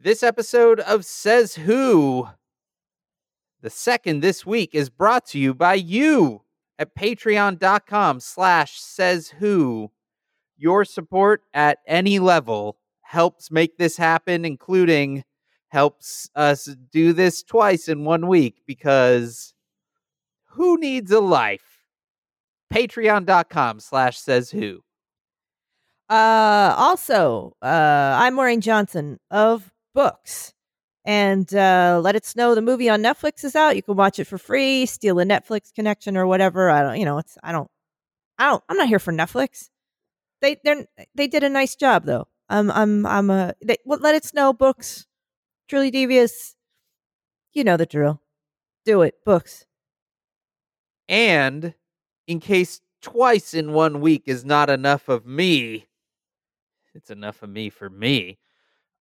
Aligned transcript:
This 0.00 0.22
episode 0.22 0.78
of 0.78 1.04
Says 1.04 1.56
Who, 1.56 2.28
the 3.62 3.68
second 3.68 4.20
this 4.20 4.46
week, 4.46 4.72
is 4.72 4.90
brought 4.90 5.26
to 5.30 5.40
you 5.40 5.54
by 5.54 5.74
you 5.74 6.42
at 6.78 6.94
patreon.com 6.94 8.20
slash 8.20 8.78
says 8.78 9.30
who. 9.30 9.90
Your 10.56 10.84
support 10.84 11.42
at 11.52 11.78
any 11.84 12.20
level 12.20 12.76
helps 13.00 13.50
make 13.50 13.76
this 13.76 13.96
happen, 13.96 14.44
including 14.44 15.24
helps 15.66 16.30
us 16.36 16.66
do 16.92 17.12
this 17.12 17.42
twice 17.42 17.88
in 17.88 18.04
one 18.04 18.28
week 18.28 18.62
because 18.68 19.52
who 20.50 20.78
needs 20.78 21.10
a 21.10 21.18
life? 21.18 21.82
Patreon.com 22.72 23.80
slash 23.80 24.16
says 24.16 24.52
who. 24.52 24.78
Uh, 26.08 26.72
also, 26.78 27.56
uh, 27.60 28.14
I'm 28.16 28.34
Maureen 28.34 28.60
Johnson 28.60 29.18
of 29.32 29.72
Books. 29.98 30.54
And 31.04 31.52
uh, 31.52 32.00
let 32.00 32.14
it 32.14 32.24
snow. 32.24 32.54
The 32.54 32.62
movie 32.62 32.88
on 32.88 33.02
Netflix 33.02 33.42
is 33.42 33.56
out. 33.56 33.74
You 33.74 33.82
can 33.82 33.96
watch 33.96 34.20
it 34.20 34.26
for 34.26 34.38
free. 34.38 34.86
Steal 34.86 35.18
a 35.18 35.24
Netflix 35.24 35.74
connection 35.74 36.16
or 36.16 36.24
whatever. 36.24 36.70
I 36.70 36.82
don't. 36.82 37.00
You 37.00 37.04
know. 37.04 37.18
It's. 37.18 37.36
I 37.42 37.50
don't. 37.50 37.68
I 38.38 38.46
don't. 38.46 38.62
I'm 38.68 38.76
not 38.76 38.86
here 38.86 39.00
for 39.00 39.12
Netflix. 39.12 39.70
They. 40.40 40.56
They. 40.62 40.86
They 41.16 41.26
did 41.26 41.42
a 41.42 41.48
nice 41.48 41.74
job 41.74 42.04
though. 42.04 42.28
I'm. 42.48 42.70
I'm. 42.70 43.06
I'm 43.06 43.28
a. 43.28 43.54
They, 43.60 43.78
well, 43.84 43.98
let 44.00 44.14
it 44.14 44.24
snow. 44.24 44.52
Books. 44.52 45.08
Truly 45.66 45.90
devious. 45.90 46.54
You 47.52 47.64
know 47.64 47.76
the 47.76 47.84
drill. 47.84 48.22
Do 48.84 49.02
it. 49.02 49.16
Books. 49.24 49.66
And 51.08 51.74
in 52.28 52.38
case 52.38 52.82
twice 53.02 53.52
in 53.52 53.72
one 53.72 54.00
week 54.00 54.22
is 54.26 54.44
not 54.44 54.70
enough 54.70 55.08
of 55.08 55.26
me, 55.26 55.88
it's 56.94 57.10
enough 57.10 57.42
of 57.42 57.50
me 57.50 57.68
for 57.68 57.90
me. 57.90 58.38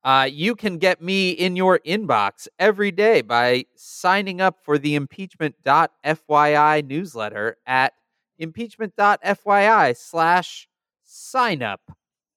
Uh, 0.08 0.24
you 0.24 0.56
can 0.56 0.78
get 0.78 1.02
me 1.02 1.32
in 1.32 1.58
your 1.58 1.80
inbox 1.80 2.48
every 2.58 2.92
day 2.92 3.22
by 3.22 3.66
signing 3.76 4.40
up 4.40 4.56
for 4.64 4.78
the 4.78 4.96
impeachment.fyi 4.96 6.88
newsletter 6.88 7.58
at 7.68 7.92
impeachment.fyi 8.40 9.98
slash 9.98 10.70
sign 11.04 11.62
up. 11.62 11.82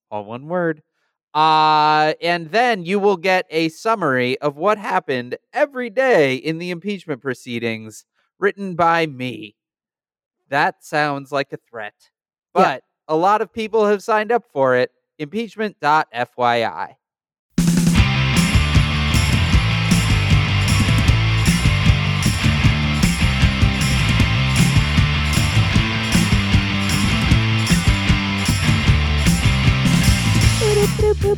All 0.09 0.25
one 0.25 0.49
word. 0.49 0.83
Uh, 1.33 2.11
and 2.21 2.51
then 2.51 2.83
you 2.83 2.99
will 2.99 3.15
get 3.15 3.45
a 3.49 3.69
summary 3.69 4.37
of 4.41 4.57
what 4.57 4.77
happened 4.77 5.37
every 5.53 5.89
day 5.89 6.35
in 6.35 6.57
the 6.57 6.71
impeachment 6.71 7.21
proceedings 7.21 8.03
written 8.37 8.75
by 8.75 9.07
me. 9.07 9.55
That 10.49 10.83
sounds 10.83 11.31
like 11.31 11.53
a 11.53 11.57
threat. 11.69 11.95
Yeah. 12.53 12.63
But 12.63 12.83
a 13.07 13.15
lot 13.15 13.39
of 13.39 13.53
people 13.53 13.85
have 13.85 14.03
signed 14.03 14.33
up 14.33 14.43
for 14.51 14.75
it. 14.75 14.91
Impeachment.fyi. 15.19 16.95
Special 31.01 31.31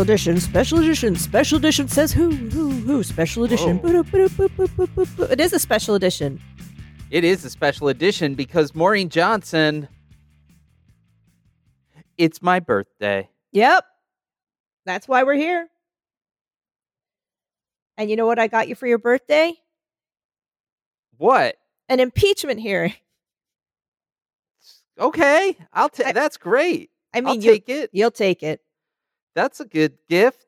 edition, 0.00 0.40
special 0.40 0.78
edition, 0.78 1.14
special 1.14 1.58
edition 1.58 1.88
says 1.88 2.10
who, 2.10 2.30
who, 2.30 2.70
who, 2.70 3.02
special 3.02 3.44
edition. 3.44 3.82
It 3.84 5.40
is 5.40 5.52
a 5.52 5.58
special 5.58 5.94
edition. 5.94 6.40
It 7.10 7.22
is 7.22 7.44
a 7.44 7.50
special 7.50 7.88
edition 7.88 8.34
because 8.34 8.74
Maureen 8.74 9.10
Johnson, 9.10 9.88
it's 12.16 12.40
my 12.40 12.60
birthday. 12.60 13.28
Yep. 13.52 13.84
That's 14.86 15.06
why 15.06 15.24
we're 15.24 15.34
here. 15.34 15.68
And 17.98 18.08
you 18.08 18.16
know 18.16 18.24
what 18.24 18.38
I 18.38 18.46
got 18.46 18.68
you 18.68 18.74
for 18.74 18.86
your 18.86 18.96
birthday? 18.96 19.52
What? 21.18 21.56
An 21.90 22.00
impeachment 22.00 22.60
hearing. 22.60 22.94
Okay, 24.98 25.58
I'll 25.74 25.90
take. 25.90 26.14
That's 26.14 26.38
great. 26.38 26.88
I 27.14 27.20
mean, 27.20 27.28
I'll 27.28 27.34
you, 27.36 27.52
take 27.52 27.68
it. 27.68 27.90
you'll 27.92 28.10
take 28.10 28.42
it. 28.42 28.60
That's 29.34 29.60
a 29.60 29.64
good 29.64 29.98
gift. 30.08 30.46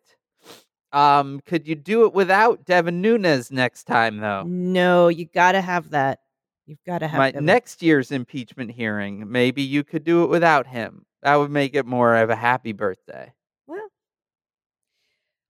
Um, 0.92 1.40
could 1.44 1.66
you 1.66 1.74
do 1.74 2.06
it 2.06 2.14
without 2.14 2.64
Devin 2.64 3.00
Nunes 3.02 3.50
next 3.50 3.84
time, 3.84 4.18
though? 4.18 4.44
No, 4.46 5.08
you 5.08 5.26
got 5.26 5.52
to 5.52 5.60
have 5.60 5.90
that. 5.90 6.20
You've 6.66 6.82
got 6.86 6.98
to 6.98 7.08
have 7.08 7.18
My 7.18 7.30
them. 7.30 7.44
next 7.44 7.82
year's 7.82 8.10
impeachment 8.10 8.72
hearing, 8.72 9.30
maybe 9.30 9.62
you 9.62 9.84
could 9.84 10.04
do 10.04 10.24
it 10.24 10.30
without 10.30 10.66
him. 10.66 11.04
That 11.22 11.36
would 11.36 11.50
make 11.50 11.74
it 11.74 11.86
more 11.86 12.16
of 12.16 12.30
a 12.30 12.36
happy 12.36 12.72
birthday. 12.72 13.32
Well, 13.66 13.88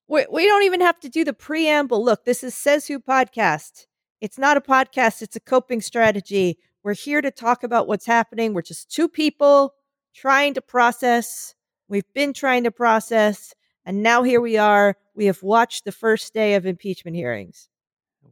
we, 0.08 0.26
we 0.30 0.46
don't 0.46 0.64
even 0.64 0.80
have 0.80 0.98
to 1.00 1.08
do 1.08 1.24
the 1.24 1.32
preamble. 1.32 2.04
Look, 2.04 2.24
this 2.24 2.42
is 2.42 2.54
Says 2.54 2.86
Who 2.86 2.98
podcast. 3.00 3.86
It's 4.20 4.38
not 4.38 4.56
a 4.56 4.60
podcast, 4.60 5.22
it's 5.22 5.36
a 5.36 5.40
coping 5.40 5.80
strategy. 5.80 6.58
We're 6.82 6.94
here 6.94 7.20
to 7.20 7.30
talk 7.30 7.62
about 7.62 7.86
what's 7.86 8.06
happening. 8.06 8.52
We're 8.54 8.62
just 8.62 8.90
two 8.90 9.08
people 9.08 9.74
trying 10.16 10.54
to 10.54 10.62
process. 10.62 11.54
We've 11.88 12.10
been 12.14 12.32
trying 12.32 12.64
to 12.64 12.70
process. 12.70 13.54
And 13.84 14.02
now 14.02 14.22
here 14.22 14.40
we 14.40 14.56
are. 14.56 14.96
We 15.14 15.26
have 15.26 15.42
watched 15.42 15.84
the 15.84 15.92
first 15.92 16.34
day 16.34 16.54
of 16.54 16.66
impeachment 16.66 17.16
hearings. 17.16 17.68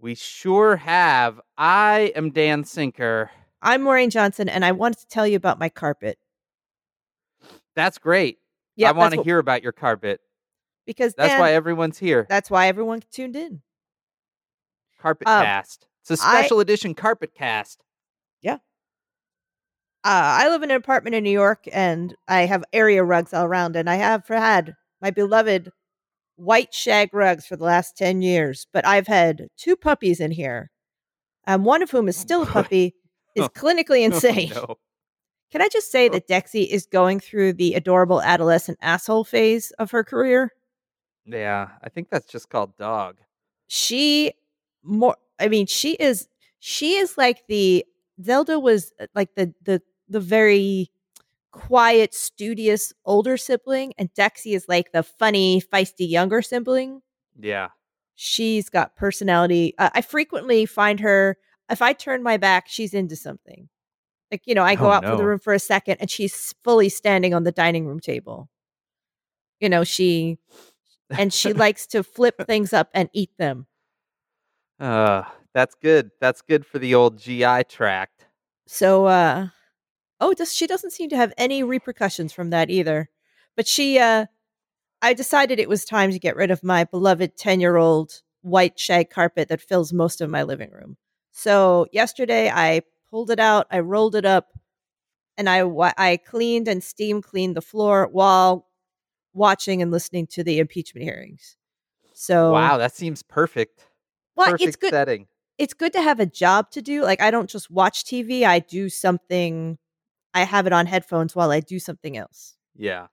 We 0.01 0.15
sure 0.15 0.77
have. 0.77 1.41
I 1.57 2.13
am 2.17 2.31
Dan 2.31 2.65
Sinker. 2.65 3.31
I'm 3.63 3.83
Maureen 3.83 4.11
Johnson, 4.11 4.49
and 4.49 4.65
I 4.65 4.73
wanted 4.73 4.99
to 4.99 5.07
tell 5.07 5.27
you 5.27 5.37
about 5.37 5.59
my 5.59 5.69
carpet. 5.69 6.19
That's 7.77 7.99
great. 7.99 8.39
Yeah, 8.77 8.89
I 8.89 8.93
want 8.93 9.15
to 9.15 9.23
hear 9.23 9.39
about 9.39 9.63
your 9.63 9.73
carpet. 9.73 10.21
because 10.87 11.15
That's 11.15 11.33
Dan, 11.33 11.41
why 11.41 11.53
everyone's 11.53 11.99
here. 11.99 12.27
that's 12.29 12.51
why 12.51 12.67
everyone 12.69 13.03
tuned 13.11 13.37
in. 13.37 13.63
Carpet 15.01 15.29
um, 15.29 15.45
cast. 15.45 15.87
It's 16.03 16.11
a 16.11 16.17
special 16.17 16.61
edition 16.61 16.95
carpet 16.95 17.35
cast. 17.35 17.81
uh, 17.81 17.85
I 20.05 20.49
live 20.49 20.63
in 20.63 20.71
an 20.71 20.77
apartment 20.77 21.15
in 21.17 21.25
New 21.25 21.31
York 21.31 21.65
and 21.73 22.15
I 22.29 22.43
have 22.43 22.63
area 22.73 23.03
rugs 23.03 23.33
all 23.33 23.45
around, 23.45 23.75
and 23.77 23.89
I 23.89 23.97
have 23.97 24.27
had 24.29 24.75
my 25.01 25.11
beloved 25.11 25.71
white 26.37 26.75
shag 26.75 27.15
rugs 27.15 27.47
for 27.47 27.57
the 27.57 27.65
last 27.65 27.97
10 27.97 28.21
years. 28.23 28.67
But 28.73 28.87
I've 28.87 29.07
had 29.07 29.49
two 29.57 29.77
puppies 29.77 30.21
in 30.21 30.31
here, 30.31 30.71
um, 31.47 31.65
one 31.65 31.83
of 31.83 31.91
whom 31.91 32.09
is 32.09 32.17
still 32.17 32.43
a 32.43 32.47
puppy, 32.47 32.95
is 33.35 33.45
Oh, 33.45 33.49
clinically 33.49 34.05
insane. 34.05 34.53
Oh, 34.55 34.65
no. 34.69 34.75
Can 35.51 35.63
I 35.63 35.69
just 35.69 35.91
say 35.93 36.09
that 36.09 36.29
Dexy 36.29 36.67
is 36.69 36.85
going 36.87 37.21
through 37.21 37.55
the 37.55 37.75
adorable 37.75 38.21
adolescent 38.21 38.79
asshole 38.83 39.25
phase 39.25 39.71
of 39.79 39.91
her 39.93 40.03
career? 40.05 40.51
Yeah, 41.25 41.69
I 41.83 41.89
think 41.89 42.11
that's 42.11 42.27
just 42.31 42.49
called 42.51 42.77
dog. 42.77 43.17
she 43.67 44.33
more 44.83 45.17
i 45.41 45.49
mean 45.49 45.67
she 45.67 45.95
is 45.95 46.29
she 46.59 46.97
is 46.97 47.17
like 47.17 47.47
the 47.49 47.83
zelda 48.23 48.59
was 48.61 48.93
uh, 49.01 49.07
like 49.15 49.35
the 49.35 49.53
the 49.65 49.81
the 50.09 50.21
very 50.21 50.91
quiet 51.51 52.13
studious 52.15 52.93
older 53.05 53.37
sibling 53.37 53.93
and 53.97 54.13
dexy 54.15 54.55
is 54.55 54.67
like 54.69 54.93
the 54.93 55.03
funny 55.03 55.61
feisty 55.61 56.09
younger 56.09 56.43
sibling 56.43 57.01
Yeah. 57.39 57.69
she's 58.17 58.69
got 58.69 58.97
personality 58.97 59.73
uh, 59.79 59.91
i 59.95 60.01
frequently 60.01 60.67
find 60.67 60.99
her 61.01 61.37
if 61.71 61.81
i 61.81 61.93
turn 61.93 62.23
my 62.25 62.37
back 62.37 62.65
she's 62.69 62.93
into 62.93 63.15
something 63.15 63.69
like 64.33 64.43
you 64.47 64.55
know 64.55 64.65
i 64.65 64.75
go 64.75 64.87
Oh, 64.87 64.91
out 64.91 65.05
for 65.05 65.17
the 65.17 65.25
room 65.25 65.39
for 65.39 65.53
a 65.53 65.59
second 65.61 65.99
and 66.01 66.11
she's 66.11 66.55
fully 66.65 66.89
standing 66.89 67.35
on 67.35 67.45
the 67.45 67.53
dining 67.53 67.87
room 67.87 68.01
table 68.01 68.49
you 69.61 69.69
know 69.69 69.85
she 69.85 70.39
and 71.11 71.33
she 71.33 71.53
likes 71.65 71.87
to 71.87 72.03
flip 72.03 72.47
things 72.47 72.73
up 72.73 72.89
and 72.95 73.09
eat 73.13 73.31
them 73.39 73.67
Uh, 74.81 75.23
that's 75.53 75.75
good. 75.77 76.11
That's 76.21 76.43
good 76.43 76.67
for 76.67 76.79
the 76.79 76.95
old 76.95 77.19
GI 77.19 77.63
tract. 77.69 78.27
So 78.67 79.07
uh 79.07 79.49
oh, 80.25 80.35
does 80.35 80.53
she 80.55 80.67
doesn't 80.67 80.93
seem 80.93 81.11
to 81.11 81.17
have 81.17 81.33
any 81.37 81.63
repercussions 81.63 82.33
from 82.33 82.51
that 82.51 82.71
either. 82.71 83.11
But 83.57 83.67
she 83.69 83.99
uh 83.99 84.27
I 85.03 85.13
decided 85.13 85.61
it 85.61 85.69
was 85.69 85.85
time 85.85 86.11
to 86.13 86.19
get 86.19 86.37
rid 86.37 86.51
of 86.51 86.65
my 86.65 86.85
beloved 86.85 87.37
10-year-old 87.37 88.23
white 88.41 88.79
shag 88.79 89.11
carpet 89.11 89.49
that 89.49 89.61
fills 89.61 89.93
most 89.93 90.21
of 90.23 90.31
my 90.31 90.43
living 90.43 90.71
room. 90.71 90.97
So 91.33 91.87
yesterday 91.93 92.51
I 92.51 92.83
pulled 93.11 93.31
it 93.31 93.39
out, 93.39 93.67
I 93.71 93.81
rolled 93.81 94.15
it 94.15 94.25
up, 94.25 94.49
and 95.37 95.49
I 95.49 95.61
I 95.99 96.17
cleaned 96.17 96.69
and 96.69 96.83
steam 96.83 97.21
cleaned 97.23 97.57
the 97.57 97.63
floor 97.63 98.09
while 98.11 98.67
watching 99.35 99.83
and 99.83 99.91
listening 99.91 100.27
to 100.29 100.45
the 100.45 100.59
impeachment 100.59 101.05
hearings. 101.05 101.57
So 102.15 102.53
Wow, 102.53 102.79
that 102.79 102.95
seems 102.95 103.23
perfect. 103.23 103.87
well, 104.37 104.47
perfect 104.47 104.69
it's 104.69 104.77
good 104.77 104.91
setting. 104.91 105.27
it's 105.59 105.75
good 105.75 105.93
to 105.93 106.03
have 106.03 106.21
a 106.21 106.27
job 106.27 106.71
to 106.73 106.83
do. 106.83 107.03
Like 107.03 107.21
I 107.21 107.31
don't 107.31 107.51
just 107.51 107.71
watch 107.71 108.05
TV, 108.05 108.45
I 108.45 108.61
do 108.61 108.89
something 108.89 109.79
I 110.35 110.43
have 110.45 110.67
it 110.67 110.73
on 110.73 110.87
headphones 110.87 111.35
while 111.35 111.51
I 111.51 111.61
do 111.61 111.79
something 111.79 112.17
else. 112.17 112.57
Yeah. 112.77 113.07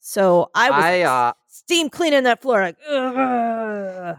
So 0.00 0.50
I 0.54 0.70
was 0.70 0.84
I 0.84 1.00
uh 1.02 1.32
steam 1.48 1.88
cleaning 1.90 2.24
that 2.24 2.42
floor 2.42 2.60
like 2.62 2.76
Ugh. 2.88 4.16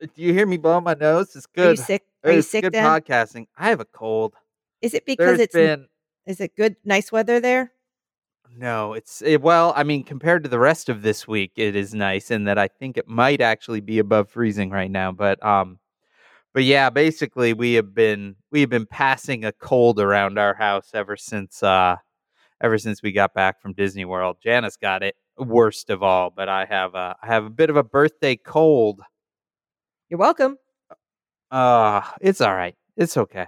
do 0.00 0.08
you 0.16 0.32
hear 0.32 0.46
me 0.46 0.56
blowing 0.56 0.84
my 0.84 0.94
nose? 0.94 1.36
It's 1.36 1.46
good. 1.46 1.66
Are 1.66 1.70
you 1.70 1.76
sick? 1.76 2.02
Are 2.24 2.32
you 2.32 2.38
It's 2.38 2.48
sick 2.48 2.62
good 2.62 2.72
Dan? 2.72 2.84
podcasting. 2.84 3.46
I 3.56 3.68
have 3.68 3.80
a 3.80 3.84
cold. 3.84 4.34
Is 4.82 4.94
it 4.94 5.06
because 5.06 5.26
There's 5.26 5.40
it's 5.40 5.54
been 5.54 5.86
is 6.26 6.40
it 6.40 6.56
good 6.56 6.76
nice 6.84 7.12
weather 7.12 7.38
there? 7.38 7.72
no, 8.56 8.92
it's 8.92 9.20
it, 9.22 9.42
well, 9.42 9.72
I 9.76 9.82
mean, 9.82 10.04
compared 10.04 10.44
to 10.44 10.48
the 10.48 10.58
rest 10.58 10.88
of 10.88 11.02
this 11.02 11.26
week, 11.26 11.52
it 11.56 11.74
is 11.76 11.94
nice 11.94 12.30
in 12.30 12.44
that 12.44 12.58
I 12.58 12.68
think 12.68 12.96
it 12.96 13.08
might 13.08 13.40
actually 13.40 13.80
be 13.80 13.98
above 13.98 14.30
freezing 14.30 14.70
right 14.70 14.90
now. 14.90 15.12
But 15.12 15.44
um, 15.44 15.78
but 16.54 16.64
yeah, 16.64 16.88
basically 16.88 17.52
we 17.52 17.74
have 17.74 17.94
been 17.94 18.36
we 18.50 18.60
have 18.60 18.70
been 18.70 18.86
passing 18.86 19.44
a 19.44 19.52
cold 19.52 20.00
around 20.00 20.38
our 20.38 20.54
house 20.54 20.90
ever 20.94 21.16
since 21.16 21.62
uh 21.62 21.96
ever 22.62 22.78
since 22.78 23.02
we 23.02 23.12
got 23.12 23.34
back 23.34 23.60
from 23.60 23.74
Disney 23.74 24.04
World. 24.04 24.36
Janice 24.42 24.76
got 24.76 25.02
it 25.02 25.16
worst 25.36 25.90
of 25.90 26.02
all, 26.02 26.30
but 26.30 26.48
I 26.48 26.64
have 26.64 26.94
a 26.94 27.16
I 27.22 27.26
have 27.26 27.44
a 27.44 27.50
bit 27.50 27.70
of 27.70 27.76
a 27.76 27.82
birthday 27.82 28.36
cold. 28.36 29.00
You're 30.08 30.18
welcome. 30.20 30.56
Uh, 31.50 32.02
it's 32.20 32.40
all 32.40 32.54
right. 32.54 32.74
It's 32.96 33.16
okay. 33.16 33.46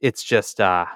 It's 0.00 0.22
just 0.22 0.60
uh 0.60 0.86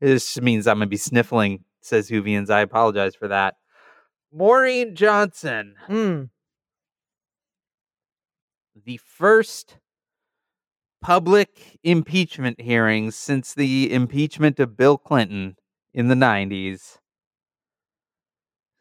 this 0.00 0.40
means 0.40 0.66
I'm 0.66 0.76
gonna 0.78 0.86
be 0.86 0.96
sniffling, 0.96 1.64
says 1.82 2.08
Hoovians. 2.08 2.50
I 2.50 2.60
apologize 2.60 3.14
for 3.14 3.28
that. 3.28 3.54
Maureen 4.32 4.94
Johnson, 4.94 5.74
Mm. 5.88 6.30
the 8.84 8.98
first 8.98 9.76
public 11.00 11.78
impeachment 11.82 12.60
hearings 12.60 13.16
since 13.16 13.54
the 13.54 13.92
impeachment 13.92 14.58
of 14.60 14.76
Bill 14.76 14.98
Clinton 14.98 15.56
in 15.94 16.08
the 16.08 16.14
90s. 16.14 16.98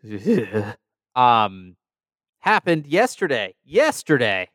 um 1.16 1.76
happened 2.40 2.88
yesterday. 2.88 3.56
Yesterday. 3.64 4.50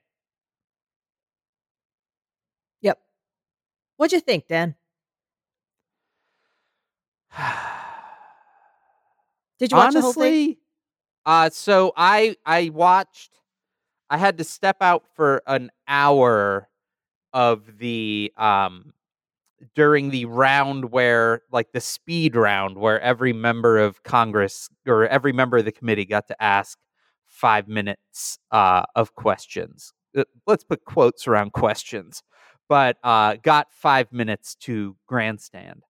Yep. 2.80 2.98
What'd 3.96 4.12
you 4.12 4.20
think, 4.20 4.46
Dan? 4.48 4.74
Did 9.58 9.70
you 9.70 9.76
watch 9.76 9.94
the 9.94 10.00
whole 10.00 10.12
thing? 10.12 10.22
honestly 10.22 10.58
uh 11.24 11.50
so 11.50 11.92
i 11.96 12.36
i 12.44 12.68
watched 12.70 13.38
i 14.10 14.18
had 14.18 14.38
to 14.38 14.44
step 14.44 14.78
out 14.80 15.04
for 15.14 15.42
an 15.46 15.70
hour 15.86 16.68
of 17.32 17.78
the 17.78 18.32
um 18.36 18.92
during 19.74 20.10
the 20.10 20.24
round 20.26 20.90
where 20.92 21.42
like 21.52 21.72
the 21.72 21.80
speed 21.80 22.34
round 22.36 22.76
where 22.78 23.00
every 23.00 23.32
member 23.32 23.78
of 23.78 24.02
congress 24.02 24.68
or 24.86 25.06
every 25.08 25.32
member 25.32 25.58
of 25.58 25.64
the 25.64 25.72
committee 25.72 26.04
got 26.04 26.26
to 26.28 26.42
ask 26.42 26.78
five 27.26 27.68
minutes 27.68 28.38
uh 28.50 28.82
of 28.96 29.14
questions 29.14 29.92
Uh, 30.16 30.24
let's 30.46 30.64
put 30.64 30.84
quotes 30.84 31.26
around 31.28 31.52
questions 31.52 32.22
but 32.68 32.96
uh 33.04 33.36
got 33.42 33.72
five 33.72 34.12
minutes 34.12 34.54
to 34.56 34.96
grandstand 35.06 35.82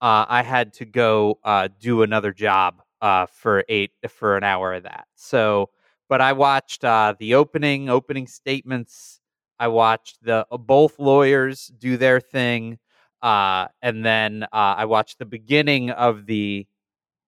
uh, 0.00 0.26
I 0.28 0.42
had 0.42 0.72
to 0.74 0.84
go 0.84 1.38
uh, 1.42 1.68
do 1.80 2.02
another 2.02 2.32
job 2.32 2.82
uh, 3.00 3.26
for 3.26 3.64
eight 3.68 3.92
for 4.08 4.36
an 4.36 4.44
hour 4.44 4.74
of 4.74 4.82
that. 4.82 5.06
So, 5.14 5.70
but 6.08 6.20
I 6.20 6.32
watched 6.32 6.82
the 6.82 7.34
opening 7.34 7.88
opening 7.88 8.26
statements. 8.26 9.20
I 9.58 9.68
watched 9.68 10.18
the 10.22 10.46
uh, 10.50 10.56
both 10.56 10.98
lawyers 10.98 11.70
do 11.78 11.96
their 11.96 12.20
thing, 12.20 12.78
uh, 13.22 13.68
and 13.82 14.04
then 14.04 14.44
uh, 14.44 14.74
I 14.78 14.84
watched 14.84 15.18
the 15.18 15.24
beginning 15.24 15.90
of 15.90 16.26
the 16.26 16.66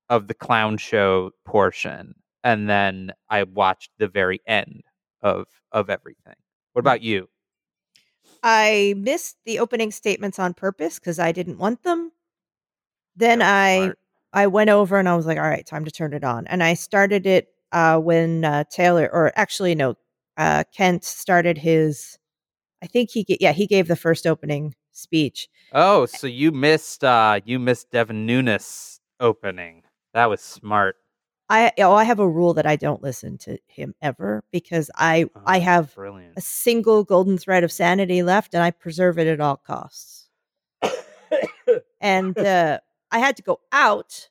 of 0.09 0.29
the 0.29 0.35
clown 0.35 0.79
show 0.79 1.31
portion, 1.45 2.15
and 2.45 2.69
then 2.69 3.13
I 3.29 3.45
watched 3.45 3.91
the 3.99 4.09
very 4.09 4.41
end 4.47 4.83
of 5.23 5.47
of 5.73 5.91
everything. 5.91 6.37
What 6.73 6.81
about 6.81 7.03
you? 7.03 7.29
I 8.43 8.95
missed 8.97 9.37
the 9.45 9.59
opening 9.59 9.91
statements 9.91 10.39
on 10.39 10.55
purpose 10.55 10.99
because 10.99 11.19
I 11.19 11.33
didn't 11.33 11.59
want 11.59 11.83
them. 11.83 12.13
Then 13.17 13.43
I 13.43 13.77
smart. 13.79 13.99
I 14.33 14.47
went 14.47 14.71
over 14.71 14.99
and 14.99 15.09
I 15.09 15.17
was 15.17 15.27
like, 15.27 15.39
all 15.39 15.49
right, 15.49 15.67
time 15.67 15.85
to 15.85 15.91
turn 15.91 16.13
it 16.13 16.23
on. 16.25 16.47
And 16.47 16.63
I 16.63 16.75
started 16.75 17.27
it 17.27 17.49
uh, 17.73 17.99
when 17.99 18.45
uh, 18.45 18.65
Taylor, 18.71 19.09
or 19.13 19.33
actually 19.37 19.75
no, 19.75 19.97
uh, 20.38 20.64
Kent 20.75 21.05
started 21.05 21.58
his. 21.58 22.19
I 22.82 22.87
think 22.87 23.11
he 23.11 23.26
yeah 23.40 23.52
he 23.52 23.67
gave 23.67 23.88
the 23.88 23.96
first 23.96 24.26
opening 24.26 24.75
speech. 24.93 25.49
Oh, 25.73 26.06
so 26.06 26.26
you 26.26 26.52
missed 26.52 27.05
uh 27.05 27.40
you 27.44 27.58
missed 27.58 27.90
Devin 27.90 28.25
Nunes 28.25 29.00
opening. 29.20 29.82
That 30.14 30.26
was 30.31 30.40
smart. 30.40 30.96
I 31.50 31.73
oh 31.79 31.93
I 31.94 32.05
have 32.05 32.20
a 32.20 32.29
rule 32.29 32.55
that 32.55 32.67
I 32.67 32.76
don't 32.76 33.02
listen 33.02 33.37
to 33.38 33.58
him 33.67 33.94
ever 34.00 34.44
because 34.52 34.90
I 34.94 35.26
I 35.44 35.58
Oh, 35.58 35.62
have 35.62 35.94
brilliant. 35.94 36.35
a 36.37 36.40
single 36.40 37.05
golden 37.05 37.37
thread 37.37 37.64
of 37.64 37.73
sanity 37.73 38.23
left 38.23 38.55
and 38.55 38.62
I 38.62 38.70
preserve 38.70 39.19
it 39.19 39.26
at 39.26 39.40
all 39.40 39.56
costs. 39.56 40.29
and 42.00 42.38
uh, 42.38 42.79
I 43.11 43.19
had 43.19 43.37
to 43.38 43.43
go 43.43 43.61
out, 43.73 44.29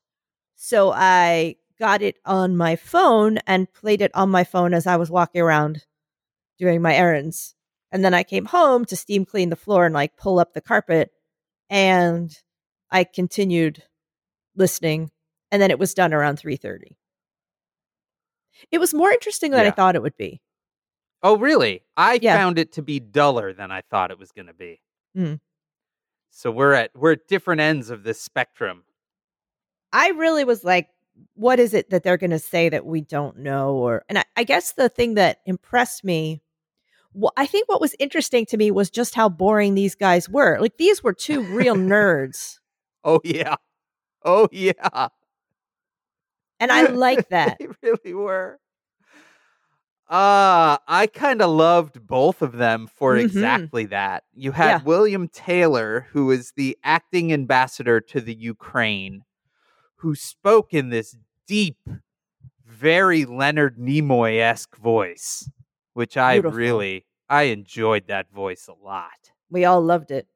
so 0.55 0.91
I 0.91 1.57
got 1.79 2.01
it 2.01 2.17
on 2.25 2.55
my 2.57 2.75
phone 2.75 3.39
and 3.45 3.71
played 3.73 4.01
it 4.01 4.11
on 4.15 4.29
my 4.29 4.43
phone 4.43 4.73
as 4.73 4.87
I 4.87 4.95
was 4.95 5.11
walking 5.11 5.41
around 5.41 5.85
doing 6.57 6.81
my 6.81 6.95
errands. 6.95 7.55
And 7.91 8.03
then 8.03 8.13
I 8.13 8.23
came 8.23 8.45
home 8.45 8.83
to 8.85 8.95
steam 8.95 9.25
clean 9.25 9.49
the 9.49 9.55
floor 9.55 9.85
and 9.85 9.93
like 9.93 10.17
pull 10.17 10.39
up 10.39 10.53
the 10.53 10.61
carpet, 10.61 11.11
and 11.69 12.35
I 12.91 13.03
continued 13.05 13.83
listening, 14.55 15.11
and 15.51 15.61
then 15.61 15.71
it 15.71 15.79
was 15.79 15.93
done 15.93 16.13
around 16.13 16.37
three 16.37 16.57
thirty. 16.57 16.97
It 18.71 18.79
was 18.79 18.93
more 18.93 19.11
interesting 19.11 19.51
than 19.51 19.65
I 19.65 19.71
thought 19.71 19.95
it 19.95 20.01
would 20.01 20.17
be. 20.17 20.41
oh, 21.23 21.37
really? 21.37 21.83
I 21.95 22.19
Yeah. 22.21 22.35
found 22.37 22.59
it 22.59 22.73
to 22.73 22.81
be 22.81 22.99
duller 22.99 23.51
than 23.53 23.71
I 23.71 23.81
thought 23.81 24.11
it 24.11 24.19
was 24.19 24.31
going 24.31 24.45
to 24.47 24.53
be. 24.53 24.79
Mm. 25.15 25.39
So 26.29 26.51
we're 26.51 26.73
at 26.73 26.91
we're 26.95 27.13
at 27.13 27.27
different 27.27 27.61
ends 27.61 27.89
of 27.89 28.03
this 28.03 28.19
spectrum. 28.21 28.83
I 29.93 30.09
really 30.09 30.43
was 30.43 30.63
like, 30.63 30.89
what 31.33 31.59
is 31.59 31.73
it 31.73 31.89
that 31.89 32.03
they're 32.03 32.17
going 32.17 32.31
to 32.31 32.39
say 32.39 32.69
that 32.69 32.85
we 32.85 33.01
don't 33.01 33.37
know? 33.39 33.75
Or, 33.75 34.03
and 34.09 34.19
I, 34.19 34.23
I 34.35 34.43
guess 34.43 34.73
the 34.73 34.89
thing 34.89 35.15
that 35.15 35.39
impressed 35.45 36.03
me, 36.03 36.41
wh- 37.21 37.33
I 37.37 37.45
think 37.45 37.67
what 37.69 37.81
was 37.81 37.95
interesting 37.99 38.45
to 38.47 38.57
me 38.57 38.71
was 38.71 38.89
just 38.89 39.15
how 39.15 39.29
boring 39.29 39.75
these 39.75 39.95
guys 39.95 40.29
were. 40.29 40.57
Like, 40.59 40.77
these 40.77 41.03
were 41.03 41.13
two 41.13 41.41
real 41.43 41.75
nerds. 41.75 42.59
Oh 43.03 43.21
yeah. 43.23 43.55
Oh 44.25 44.47
yeah. 44.51 45.07
And 46.59 46.71
I 46.71 46.83
like 46.87 47.29
that. 47.29 47.57
they 47.59 47.67
really 47.81 48.13
were. 48.13 48.59
Uh, 50.09 50.77
I 50.87 51.09
kind 51.13 51.41
of 51.41 51.49
loved 51.49 52.05
both 52.07 52.41
of 52.41 52.53
them 52.53 52.87
for 52.87 53.15
Mhm. 53.15 53.23
exactly 53.25 53.85
that. 53.87 54.23
You 54.33 54.53
had 54.53 54.67
Yeah. 54.69 54.83
William 54.83 55.27
Taylor, 55.27 56.07
who 56.11 56.31
is 56.31 56.53
the 56.55 56.77
acting 56.83 57.33
ambassador 57.33 57.99
to 58.01 58.21
the 58.21 58.33
Ukraine, 58.33 59.23
who 59.97 60.15
spoke 60.15 60.73
in 60.73 60.89
this 60.89 61.17
deep, 61.45 61.77
very 62.65 63.25
Leonard 63.25 63.77
Nimoy 63.77 64.39
esque 64.39 64.77
voice, 64.77 65.49
which 65.97 66.15
I 66.15 66.35
Beautiful. 66.35 66.55
really 66.59 67.05
I 67.27 67.43
enjoyed 67.43 68.05
that 68.07 68.31
voice 68.31 68.67
a 68.67 68.85
lot. 68.85 69.31
We 69.49 69.65
all 69.65 69.81
loved 69.81 70.11
it. 70.11 70.27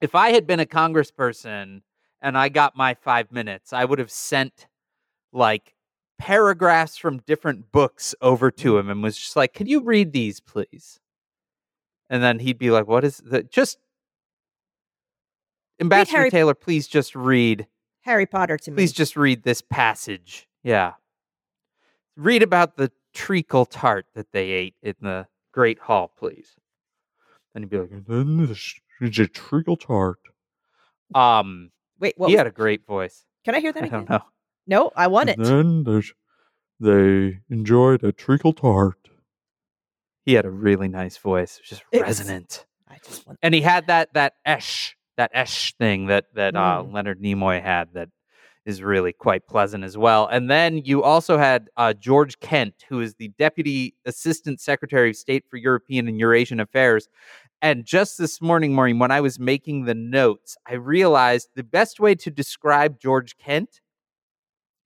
If 0.00 0.16
I 0.16 0.30
had 0.30 0.44
been 0.44 0.58
a 0.58 0.66
congressperson 0.66 1.82
and 2.20 2.36
I 2.36 2.48
got 2.48 2.76
my 2.76 2.94
five 2.94 3.30
minutes, 3.30 3.72
I 3.72 3.84
would 3.84 4.00
have 4.00 4.10
sent 4.10 4.66
like 5.32 5.76
paragraphs 6.18 6.96
from 6.96 7.18
different 7.18 7.70
books 7.70 8.12
over 8.20 8.50
to 8.50 8.76
him 8.76 8.90
and 8.90 9.04
was 9.04 9.16
just 9.16 9.36
like, 9.36 9.52
"Can 9.54 9.68
you 9.68 9.84
read 9.84 10.12
these, 10.12 10.40
please?" 10.40 10.98
And 12.10 12.20
then 12.20 12.40
he'd 12.40 12.58
be 12.58 12.72
like, 12.72 12.88
"What 12.88 13.04
is 13.04 13.18
that? 13.18 13.52
Just 13.52 13.78
Ambassador 15.80 16.16
Harry- 16.18 16.30
Taylor, 16.30 16.54
please 16.54 16.88
just 16.88 17.14
read. 17.14 17.68
Harry 18.00 18.26
Potter 18.26 18.56
to 18.56 18.70
me. 18.72 18.76
Please 18.76 18.92
just 18.92 19.16
read 19.16 19.44
this 19.44 19.62
passage. 19.62 20.48
Yeah, 20.64 20.94
read 22.16 22.42
about 22.42 22.76
the 22.76 22.90
treacle 23.16 23.64
tart 23.66 24.06
that 24.14 24.30
they 24.32 24.50
ate 24.50 24.74
in 24.82 24.94
the 25.00 25.26
Great 25.52 25.78
Hall, 25.78 26.12
please." 26.18 26.54
And 27.54 27.64
he'd 27.64 27.70
be 27.70 27.78
like, 27.78 27.90
"And 27.90 28.06
then 28.06 28.46
this 28.46 28.74
is 29.00 29.18
a 29.18 29.26
treacle 29.26 29.76
tart." 29.76 30.18
Um, 31.14 31.70
Wait, 31.98 32.14
what? 32.16 32.28
he 32.28 32.34
was- 32.34 32.40
had 32.40 32.46
a 32.46 32.50
great 32.50 32.86
voice. 32.86 33.24
can 33.44 33.54
I 33.54 33.60
hear 33.60 33.72
that 33.74 33.82
I 33.82 33.86
again? 33.86 34.00
don't 34.06 34.10
know. 34.10 34.22
No, 34.66 34.90
I 34.96 35.06
want 35.06 35.30
it. 35.30 35.38
And 35.38 35.46
then 35.46 35.84
there's, 35.84 36.12
they 36.80 37.38
enjoyed 37.48 38.02
a 38.02 38.10
treacle 38.12 38.52
tart. 38.52 38.98
He 40.24 40.32
had 40.34 40.44
a 40.44 40.50
really 40.50 40.88
nice 40.88 41.16
voice, 41.16 41.60
just 41.64 41.82
It 41.92 41.98
was- 41.98 42.02
resonant. 42.20 42.66
I 42.88 42.98
just 43.04 43.26
want. 43.26 43.38
and 43.42 43.54
he 43.54 43.60
had 43.62 43.86
that 43.88 44.12
that 44.14 44.34
esh 44.44 44.96
that 45.16 45.30
esh 45.34 45.74
thing 45.74 46.06
that 46.06 46.26
that 46.34 46.54
uh, 46.56 46.82
Mm. 46.82 46.92
Leonard 46.92 47.20
Nimoy 47.20 47.60
had 47.62 47.92
that 47.94 48.10
is 48.66 48.82
really 48.82 49.12
quite 49.12 49.46
pleasant 49.46 49.84
as 49.84 49.96
well. 49.96 50.26
And 50.26 50.50
then 50.50 50.78
you 50.78 51.02
also 51.02 51.38
had 51.38 51.70
uh, 51.76 51.92
George 51.92 52.38
Kent, 52.40 52.84
who 52.88 53.00
is 53.00 53.14
the 53.14 53.28
Deputy 53.38 53.94
Assistant 54.04 54.60
Secretary 54.60 55.10
of 55.10 55.16
State 55.16 55.44
for 55.48 55.56
European 55.56 56.08
and 56.08 56.18
Eurasian 56.18 56.58
Affairs. 56.58 57.08
And 57.62 57.84
just 57.86 58.18
this 58.18 58.42
morning, 58.42 58.74
Maureen, 58.74 58.98
when 58.98 59.12
I 59.12 59.20
was 59.20 59.38
making 59.38 59.84
the 59.84 59.94
notes, 59.94 60.56
I 60.68 60.74
realized 60.74 61.50
the 61.54 61.62
best 61.62 62.00
way 62.00 62.16
to 62.16 62.30
describe 62.30 62.98
George 63.00 63.38
Kent 63.38 63.80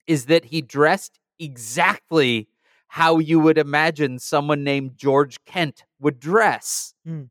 is 0.06 0.26
that 0.26 0.46
he 0.46 0.60
dressed 0.60 1.18
exactly 1.38 2.48
how 2.88 3.18
you 3.18 3.40
would 3.40 3.56
imagine 3.56 4.18
someone 4.18 4.62
named 4.62 4.92
George 4.96 5.42
Kent 5.46 5.84
would 6.00 6.20
dress. 6.20 6.92
Yep. 7.06 7.26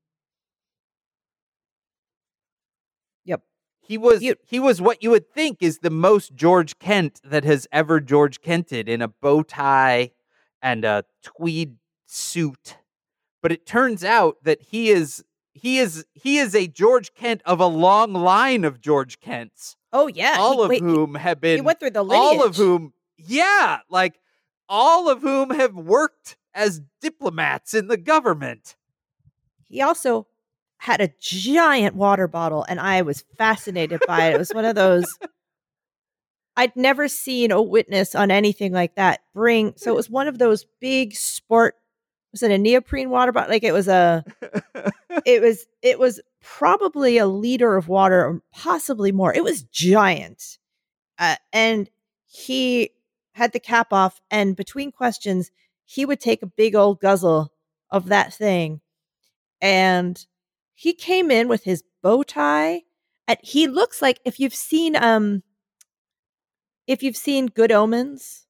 He 3.90 3.98
was 3.98 4.22
You- 4.22 4.36
he 4.46 4.60
was 4.60 4.80
what 4.80 5.02
you 5.02 5.10
would 5.10 5.32
think 5.34 5.58
is 5.62 5.80
the 5.80 5.90
most 5.90 6.36
George 6.36 6.78
Kent 6.78 7.20
that 7.24 7.44
has 7.44 7.68
ever 7.72 8.00
George 8.00 8.40
Kented 8.40 8.88
in 8.88 9.02
a 9.02 9.08
bow 9.08 9.42
tie 9.42 10.12
and 10.62 10.86
a 10.86 11.06
tweed 11.24 11.78
suit. 12.06 12.78
But 13.42 13.52
it 13.52 13.66
turns 13.66 14.04
out 14.04 14.44
that 14.44 14.62
he 14.62 14.92
is 14.92 15.24
he 15.54 15.80
is 15.80 16.06
he 16.14 16.38
is 16.38 16.54
a 16.54 16.68
George 16.68 17.16
Kent 17.16 17.42
of 17.48 17.60
a 17.60 17.66
long 17.66 18.14
line 18.14 18.64
of 18.64 18.80
George 18.80 19.20
Kents, 19.20 19.76
Oh 19.92 20.06
yeah, 20.06 20.36
he- 20.36 20.40
all 20.40 20.62
of 20.62 20.70
wait, 20.70 20.84
he- 20.84 20.88
whom 20.88 21.16
have 21.16 21.42
been 21.42 21.58
he, 21.58 21.62
went 21.62 21.80
through 21.80 21.90
the 21.90 22.04
lineage. 22.04 22.22
all 22.24 22.44
of 22.46 22.58
whom 22.58 22.94
yeah, 23.18 23.80
like 23.90 24.20
all 24.70 25.10
of 25.10 25.24
whom 25.24 25.50
have 25.50 25.74
worked 25.74 26.38
as 26.54 26.82
diplomats 27.02 27.74
in 27.74 27.88
the 27.88 27.98
government. 27.98 28.76
He 29.68 29.82
also 29.82 30.28
had 30.80 31.02
a 31.02 31.12
giant 31.20 31.94
water 31.96 32.28
bottle, 32.28 32.66
and 32.68 32.80
I 32.80 33.02
was 33.02 33.26
fascinated 33.38 34.02
by 34.08 34.28
it. 34.28 34.36
It 34.36 34.38
was 34.40 34.52
one 34.52 34.64
of 34.64 34.76
those. 34.76 35.06
I'd 36.56 36.76
never 36.76 37.08
seen 37.10 37.52
a 37.52 37.62
witness 37.62 38.16
on 38.16 38.32
anything 38.32 38.72
like 38.72 38.96
that 38.96 39.20
bring. 39.34 39.74
So 39.76 39.92
it 39.92 39.96
was 39.96 40.10
one 40.10 40.28
of 40.28 40.38
those 40.38 40.66
big 40.80 41.16
sport. 41.16 41.76
Was 42.32 42.44
it 42.44 42.52
a 42.52 42.58
neoprene 42.58 43.10
water 43.10 43.32
bottle? 43.34 43.52
Like 43.52 43.64
it 43.64 43.74
was 43.74 43.88
a. 43.88 44.24
It 45.26 45.42
was. 45.42 45.66
It 45.82 46.00
was 46.00 46.22
probably 46.40 47.18
a 47.18 47.28
liter 47.28 47.76
of 47.76 47.90
water, 47.90 48.26
or 48.26 48.42
possibly 48.54 49.12
more. 49.12 49.34
It 49.34 49.44
was 49.44 49.64
giant, 49.64 50.60
uh, 51.18 51.36
and 51.52 51.90
he 52.26 52.92
had 53.34 53.52
the 53.52 53.60
cap 53.60 53.92
off. 53.92 54.22
And 54.32 54.56
between 54.56 54.94
questions, 54.94 55.52
he 55.84 56.06
would 56.06 56.22
take 56.22 56.42
a 56.42 56.48
big 56.48 56.74
old 56.74 57.02
guzzle 57.02 57.52
of 57.92 58.06
that 58.06 58.34
thing 58.34 58.80
and 59.62 60.26
he 60.80 60.94
came 60.94 61.30
in 61.30 61.50
with 61.50 61.66
his 61.66 61.84
bow 62.02 62.24
tie 62.24 62.84
and 63.28 63.38
he 63.44 63.68
looks 63.68 64.02
like 64.02 64.18
if 64.24 64.40
you've 64.40 64.56
seen 64.56 64.96
um 64.96 65.44
if 66.88 67.04
you've 67.04 67.18
seen 67.18 67.48
good 67.48 67.70
omens 67.70 68.48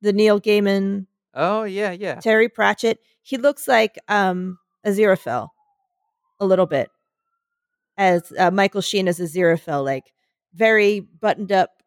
the 0.00 0.12
neil 0.12 0.40
gaiman 0.40 1.06
oh 1.34 1.64
yeah, 1.64 1.90
yeah. 1.90 2.20
terry 2.20 2.48
pratchett 2.48 3.00
he 3.22 3.36
looks 3.36 3.66
like 3.66 3.98
um 4.06 4.58
aziraphale 4.86 5.48
a 6.38 6.46
little 6.46 6.66
bit 6.66 6.88
as 7.98 8.32
uh, 8.38 8.50
michael 8.52 8.80
sheen 8.80 9.08
as 9.08 9.18
aziraphale 9.18 9.84
like 9.84 10.12
very 10.54 11.00
buttoned 11.00 11.50
up 11.50 11.82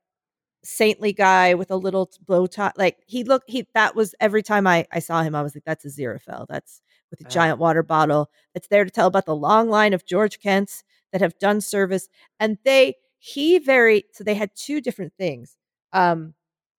saintly 0.61 1.13
guy 1.13 1.53
with 1.53 1.71
a 1.71 1.77
little 1.77 2.09
bow 2.27 2.47
tie 2.47 2.73
like 2.75 2.97
he 3.07 3.23
looked 3.23 3.49
he 3.49 3.65
that 3.73 3.95
was 3.95 4.13
every 4.19 4.43
time 4.43 4.67
i 4.67 4.85
i 4.91 4.99
saw 4.99 5.21
him 5.23 5.35
i 5.35 5.41
was 5.41 5.55
like 5.55 5.63
that's 5.63 5.85
aziraphale 5.85 6.45
that's 6.49 6.81
with 7.11 7.21
a 7.21 7.25
Ah. 7.25 7.29
giant 7.29 7.59
water 7.59 7.83
bottle 7.83 8.29
that's 8.53 8.67
there 8.67 8.83
to 8.85 8.91
tell 8.91 9.07
about 9.07 9.25
the 9.25 9.35
long 9.35 9.69
line 9.69 9.93
of 9.93 10.05
George 10.05 10.39
Kents 10.39 10.83
that 11.11 11.21
have 11.21 11.37
done 11.39 11.61
service. 11.61 12.09
And 12.39 12.57
they, 12.65 12.95
he 13.17 13.59
very, 13.59 14.05
so 14.11 14.23
they 14.23 14.35
had 14.35 14.51
two 14.55 14.81
different 14.81 15.13
things. 15.17 15.55
Um, 15.93 16.33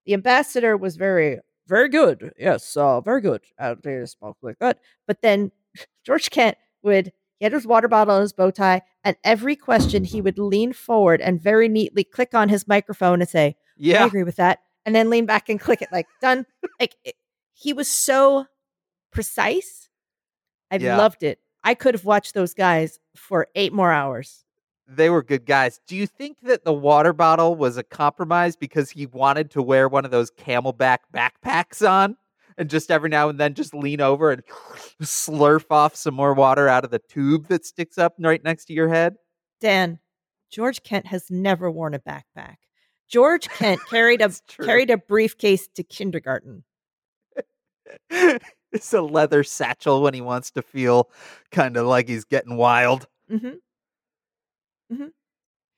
the 0.04 0.14
ambassador 0.14 0.76
was 0.76 0.96
very, 0.96 1.38
very 1.66 1.88
good. 1.88 2.32
Yes, 2.38 2.76
uh, 2.76 3.00
very 3.00 3.20
good. 3.20 3.42
Uh, 3.58 3.74
they 3.82 4.04
spoke 4.06 4.36
like 4.42 4.58
that. 4.60 4.78
But 5.06 5.22
then 5.22 5.52
George 6.04 6.30
Kent 6.30 6.56
would, 6.82 7.12
he 7.38 7.44
had 7.44 7.52
his 7.52 7.66
water 7.66 7.88
bottle 7.88 8.14
and 8.16 8.22
his 8.22 8.32
bow 8.32 8.50
tie, 8.50 8.82
and 9.04 9.16
every 9.24 9.56
question 9.56 10.04
he 10.04 10.20
would 10.22 10.38
lean 10.38 10.72
forward 10.72 11.20
and 11.20 11.40
very 11.42 11.68
neatly 11.68 12.02
click 12.04 12.34
on 12.34 12.48
his 12.48 12.66
microphone 12.68 13.20
and 13.20 13.28
say, 13.28 13.56
Yeah, 13.76 14.04
I 14.04 14.06
agree 14.06 14.22
with 14.22 14.36
that. 14.36 14.60
And 14.86 14.94
then 14.94 15.10
lean 15.10 15.26
back 15.26 15.48
and 15.48 15.58
click 15.60 15.82
it 15.82 15.88
like 15.92 16.06
done. 16.20 16.46
like 16.80 16.94
it, 17.04 17.16
he 17.52 17.72
was 17.72 17.88
so 17.88 18.46
precise. 19.12 19.85
I 20.70 20.76
Yeah. 20.76 20.96
loved 20.96 21.22
it. 21.22 21.38
I 21.64 21.74
could 21.74 21.94
have 21.94 22.04
watched 22.04 22.34
those 22.34 22.54
guys 22.54 22.98
for 23.16 23.48
eight 23.54 23.72
more 23.72 23.92
hours. 23.92 24.44
They 24.88 25.10
were 25.10 25.22
good 25.22 25.46
guys. 25.46 25.80
Do 25.88 25.96
you 25.96 26.06
think 26.06 26.38
that 26.42 26.64
the 26.64 26.72
water 26.72 27.12
bottle 27.12 27.56
was 27.56 27.76
a 27.76 27.82
compromise 27.82 28.54
because 28.54 28.90
he 28.90 29.06
wanted 29.06 29.50
to 29.52 29.62
wear 29.62 29.88
one 29.88 30.04
of 30.04 30.12
those 30.12 30.30
CamelBak 30.30 30.98
backpacks 31.12 31.88
on 31.88 32.16
and 32.56 32.70
just 32.70 32.90
every 32.90 33.08
now 33.10 33.28
and 33.28 33.40
then 33.40 33.54
just 33.54 33.74
lean 33.74 34.00
over 34.00 34.30
and 34.30 34.44
slurp 35.02 35.64
off 35.70 35.96
some 35.96 36.14
more 36.14 36.34
water 36.34 36.68
out 36.68 36.84
of 36.84 36.92
the 36.92 37.00
tube 37.00 37.48
that 37.48 37.66
sticks 37.66 37.98
up 37.98 38.14
right 38.20 38.44
next 38.44 38.66
to 38.66 38.72
your 38.74 38.88
head? 38.88 39.16
Dan, 39.60 39.98
George 40.50 40.84
Kent 40.84 41.06
has 41.06 41.30
never 41.32 41.68
worn 41.68 41.92
a 41.94 41.98
backpack. 41.98 42.56
George 43.08 43.48
Kent 43.48 43.80
carried 43.90 44.20
a 44.22 44.30
true. 44.48 44.64
carried 44.66 44.90
a 44.90 44.98
briefcase 44.98 45.66
to 45.74 45.82
kindergarten. 45.82 46.62
it's 48.72 48.92
a 48.92 49.02
leather 49.02 49.44
satchel 49.44 50.02
when 50.02 50.14
he 50.14 50.20
wants 50.20 50.50
to 50.52 50.62
feel 50.62 51.10
kind 51.50 51.76
of 51.76 51.86
like 51.86 52.08
he's 52.08 52.24
getting 52.24 52.56
wild. 52.56 53.06
hmm 53.30 53.54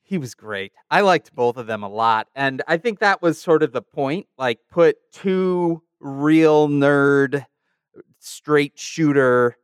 He 0.03 0.17
was 0.17 0.33
great. 0.35 0.71
I 0.89 1.01
liked 1.01 1.35
both 1.35 1.57
of 1.57 1.67
them 1.67 1.83
a 1.83 1.89
lot. 1.89 2.27
And 2.35 2.61
I 2.67 2.77
think 2.77 2.99
that 2.99 3.21
was 3.21 3.39
sort 3.39 3.63
of 3.63 3.71
the 3.71 3.81
point. 3.81 4.27
Like, 4.37 4.59
put 4.71 4.97
two 5.11 5.83
real 5.99 6.67
nerd, 6.67 7.45
straight 8.19 8.77
shooter, 8.77 9.55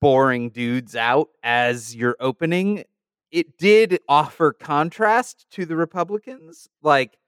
boring 0.00 0.50
dudes 0.50 0.96
out 0.96 1.28
as 1.42 1.94
your 1.94 2.16
opening. 2.20 2.84
It 3.30 3.58
did 3.58 4.00
offer 4.08 4.52
contrast 4.52 5.46
to 5.52 5.64
the 5.66 5.76
Republicans. 5.76 6.68
Like, 6.82 7.18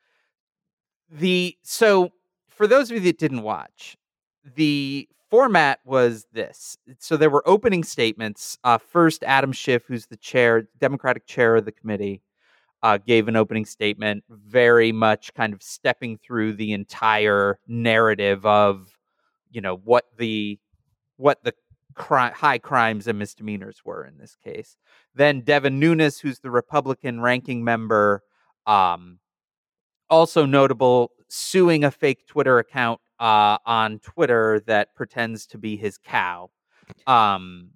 the. 1.11 1.57
So, 1.63 2.13
for 2.49 2.67
those 2.67 2.91
of 2.91 2.97
you 2.97 3.03
that 3.05 3.19
didn't 3.19 3.43
watch, 3.43 3.97
the 4.45 5.09
format 5.31 5.81
was 5.85 6.27
this. 6.33 6.77
So 6.99 7.17
there 7.17 7.31
were 7.31 7.47
opening 7.49 7.85
statements. 7.85 8.59
Uh, 8.65 8.79
first, 8.79 9.23
Adam 9.25 9.53
Schiff, 9.53 9.85
who's 9.87 10.07
the 10.07 10.17
chair, 10.17 10.69
Democratic 10.79 11.27
chair 11.27 11.57
of 11.57 11.65
the 11.65 11.73
committee, 11.73 12.23
uh, 12.83 12.99
gave 12.99 13.29
an 13.29 13.37
opening 13.37 13.65
statement, 13.65 14.25
very 14.29 14.93
much 14.93 15.33
kind 15.35 15.55
of 15.55 15.63
stepping 15.63 16.19
through 16.19 16.53
the 16.55 16.73
entire 16.73 17.59
narrative 17.69 18.45
of, 18.45 18.99
you 19.51 19.61
know, 19.61 19.77
what 19.77 20.05
the 20.19 20.59
what 21.17 21.45
the 21.45 21.55
cri- 21.95 22.31
high 22.31 22.59
crimes 22.59 23.07
and 23.07 23.19
misdemeanors 23.19 23.83
were 23.85 24.05
in 24.05 24.19
this 24.19 24.37
case. 24.43 24.77
Then 25.15 25.43
Devin 25.43 25.79
Nunes, 25.79 26.19
who's 26.19 26.41
the 26.41 26.51
Republican 26.51 27.21
ranking 27.21 27.63
member, 27.63 28.23
um, 28.67 29.19
also 30.11 30.45
notable, 30.45 31.13
suing 31.29 31.85
a 31.85 31.91
fake 31.91 32.27
Twitter 32.27 32.59
account 32.59 33.01
uh, 33.23 33.57
on 33.65 34.01
Twitter 34.01 34.61
that 34.67 34.95
pretends 34.97 35.47
to 35.47 35.57
be 35.57 35.77
his 35.77 35.97
cow. 35.97 36.51
Um, 37.07 37.71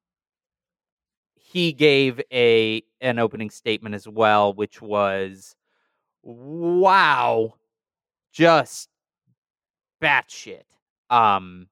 he 1.36 1.72
gave 1.72 2.20
a 2.32 2.82
an 3.00 3.20
opening 3.20 3.50
statement 3.50 3.94
as 3.94 4.08
well, 4.08 4.52
which 4.52 4.82
was, 4.82 5.54
"Wow, 6.22 7.54
just 8.32 8.88
batshit." 10.02 10.64
Um, 11.10 11.68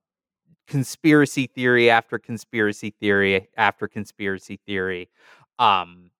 conspiracy 0.69 1.47
theory 1.49 1.91
after 1.91 2.19
conspiracy 2.19 2.91
theory 3.01 3.49
after 3.57 3.89
conspiracy 3.89 4.61
theory. 4.67 5.11
Um, 5.59 6.11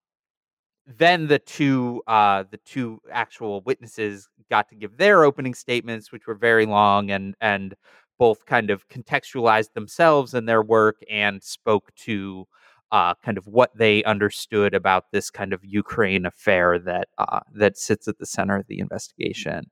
then 0.87 1.27
the 1.27 1.39
two 1.39 2.01
uh 2.07 2.43
the 2.51 2.57
two 2.57 3.01
actual 3.11 3.61
witnesses 3.61 4.29
got 4.49 4.69
to 4.69 4.75
give 4.75 4.97
their 4.97 5.23
opening 5.23 5.53
statements 5.53 6.11
which 6.11 6.27
were 6.27 6.35
very 6.35 6.65
long 6.65 7.09
and 7.09 7.35
and 7.41 7.75
both 8.17 8.45
kind 8.45 8.69
of 8.69 8.87
contextualized 8.87 9.73
themselves 9.73 10.33
and 10.33 10.47
their 10.47 10.61
work 10.61 10.97
and 11.09 11.43
spoke 11.43 11.93
to 11.95 12.45
uh 12.91 13.13
kind 13.23 13.37
of 13.37 13.47
what 13.47 13.75
they 13.75 14.03
understood 14.03 14.73
about 14.75 15.05
this 15.11 15.29
kind 15.31 15.53
of 15.53 15.65
Ukraine 15.65 16.25
affair 16.25 16.77
that 16.79 17.07
uh 17.17 17.39
that 17.53 17.77
sits 17.77 18.07
at 18.07 18.19
the 18.19 18.25
center 18.25 18.57
of 18.57 18.67
the 18.67 18.79
investigation. 18.79 19.69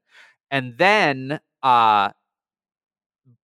And 0.51 0.77
then 0.77 1.39
uh 1.62 2.12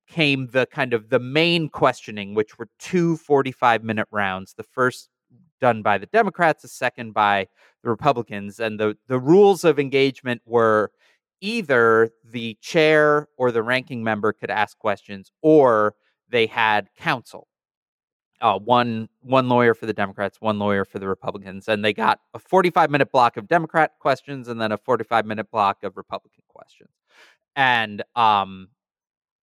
came 0.08 0.48
the 0.48 0.66
kind 0.66 0.94
of 0.94 1.10
the 1.10 1.20
main 1.20 1.70
questioning 1.70 2.34
which 2.34 2.58
were 2.58 2.68
two 2.80 3.16
45 3.18 3.84
minute 3.84 4.08
rounds. 4.12 4.56
The 4.56 4.64
first 4.64 5.10
done 5.60 5.82
by 5.82 5.98
the 5.98 6.06
democrats 6.08 6.64
a 6.64 6.68
second 6.68 7.14
by 7.14 7.48
the 7.84 7.90
republicans 7.90 8.60
and 8.60 8.80
the 8.80 8.98
the 9.08 9.20
rules 9.20 9.64
of 9.64 9.80
engagement 9.80 10.42
were 10.46 10.92
either 11.42 12.10
the 12.24 12.58
chair 12.62 13.28
or 13.38 13.52
the 13.52 13.64
ranking 13.64 14.04
member 14.04 14.34
could 14.34 14.50
ask 14.50 14.78
questions 14.78 15.32
or 15.42 15.96
they 16.30 16.46
had 16.46 16.90
counsel. 16.98 17.48
Uh, 18.42 18.58
one 18.58 19.10
one 19.20 19.50
lawyer 19.50 19.74
for 19.74 19.86
the 19.86 19.92
democrats 19.92 20.40
one 20.40 20.58
lawyer 20.60 20.86
for 20.86 20.98
the 20.98 21.08
republicans 21.10 21.68
and 21.68 21.84
they 21.84 21.92
got 21.92 22.22
a 22.34 22.40
45 22.40 22.90
minute 22.90 23.12
block 23.12 23.36
of 23.36 23.50
democrat 23.50 23.92
questions 24.00 24.48
and 24.48 24.62
then 24.62 24.72
a 24.72 24.78
45 24.78 25.26
minute 25.26 25.52
block 25.52 25.84
of 25.84 25.98
republican 25.98 26.44
questions. 26.48 26.90
And 27.58 28.02
um 28.16 28.70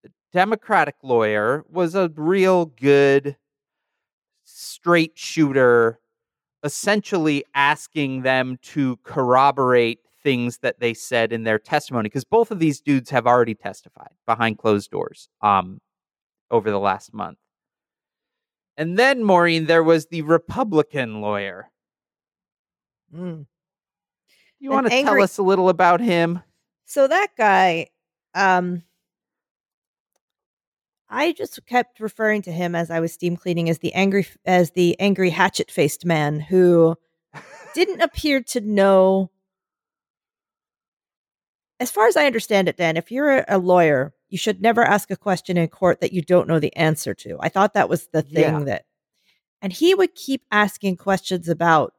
the 0.03 0.11
democratic 0.33 0.95
lawyer 1.03 1.63
was 1.69 1.95
a 1.95 2.11
real 2.17 2.65
good 2.65 3.37
straight 4.45 5.13
shooter 5.15 5.99
essentially 6.67 7.45
asking 7.55 8.23
them 8.23 8.59
to 8.61 8.99
corroborate 9.05 10.01
things 10.23 10.59
that 10.59 10.81
they 10.81 10.93
said 10.93 11.33
in 11.33 11.45
their 11.45 11.59
testimony 11.59 12.09
because 12.09 12.25
both 12.25 12.51
of 12.51 12.59
these 12.59 12.81
dudes 12.81 13.09
have 13.11 13.27
already 13.27 13.55
testified 13.55 14.11
behind 14.27 14.59
closed 14.59 14.91
doors 14.91 15.29
um 15.41 15.79
over 16.51 16.71
the 16.71 16.81
last 16.81 17.15
month 17.15 17.39
and 18.77 18.99
then 18.99 19.25
maureen 19.25 19.67
there 19.67 19.85
was 19.85 20.07
the 20.07 20.23
republican 20.23 21.21
lawyer 21.21 21.71
Mm. 23.15 23.47
You 24.59 24.71
want 24.71 24.91
to 24.91 25.03
tell 25.03 25.23
us 25.23 25.39
a 25.39 25.43
little 25.43 25.69
about 25.69 26.01
him? 26.01 26.43
So 26.85 27.07
that 27.07 27.29
guy, 27.37 27.89
um, 28.35 28.83
I 31.09 31.33
just 31.33 31.65
kept 31.67 32.01
referring 32.01 32.43
to 32.43 32.53
him 32.53 32.75
as 32.75 32.91
I 32.91 33.01
was 33.01 33.13
steam 33.13 33.37
cleaning 33.37 33.69
as 33.69 33.79
the 33.79 33.93
angry 33.95 34.27
as 34.45 34.73
the 34.73 34.99
angry 34.99 35.31
hatchet 35.31 35.71
faced 35.71 36.05
man 36.05 36.41
who 36.41 36.97
didn't 37.75 38.01
appear 38.03 38.43
to 38.43 38.61
know. 38.61 39.31
As 41.79 41.91
far 41.91 42.07
as 42.07 42.17
I 42.17 42.27
understand 42.27 42.69
it, 42.69 42.79
Dan, 42.79 42.97
if 42.97 43.13
you're 43.13 43.45
a, 43.47 43.59
lawyer, 43.59 44.15
you 44.31 44.39
should 44.39 44.63
never 44.63 44.83
ask 44.83 45.11
a 45.11 45.17
question 45.17 45.59
in 45.59 45.69
court 45.69 46.01
that 46.01 46.13
you 46.13 46.23
don't 46.23 46.49
know 46.49 46.59
the 46.59 46.75
answer 46.75 47.13
to. 47.15 47.37
I 47.39 47.51
thought 47.51 47.75
that 47.75 47.91
was 47.91 48.09
the 48.09 48.23
thing 48.23 48.61
Yeah. 48.61 48.65
that, 48.65 48.87
and 49.61 49.73
he 49.73 49.95
would 49.95 50.15
keep 50.15 50.43
asking 50.51 50.97
questions 50.97 51.51
about 51.51 51.93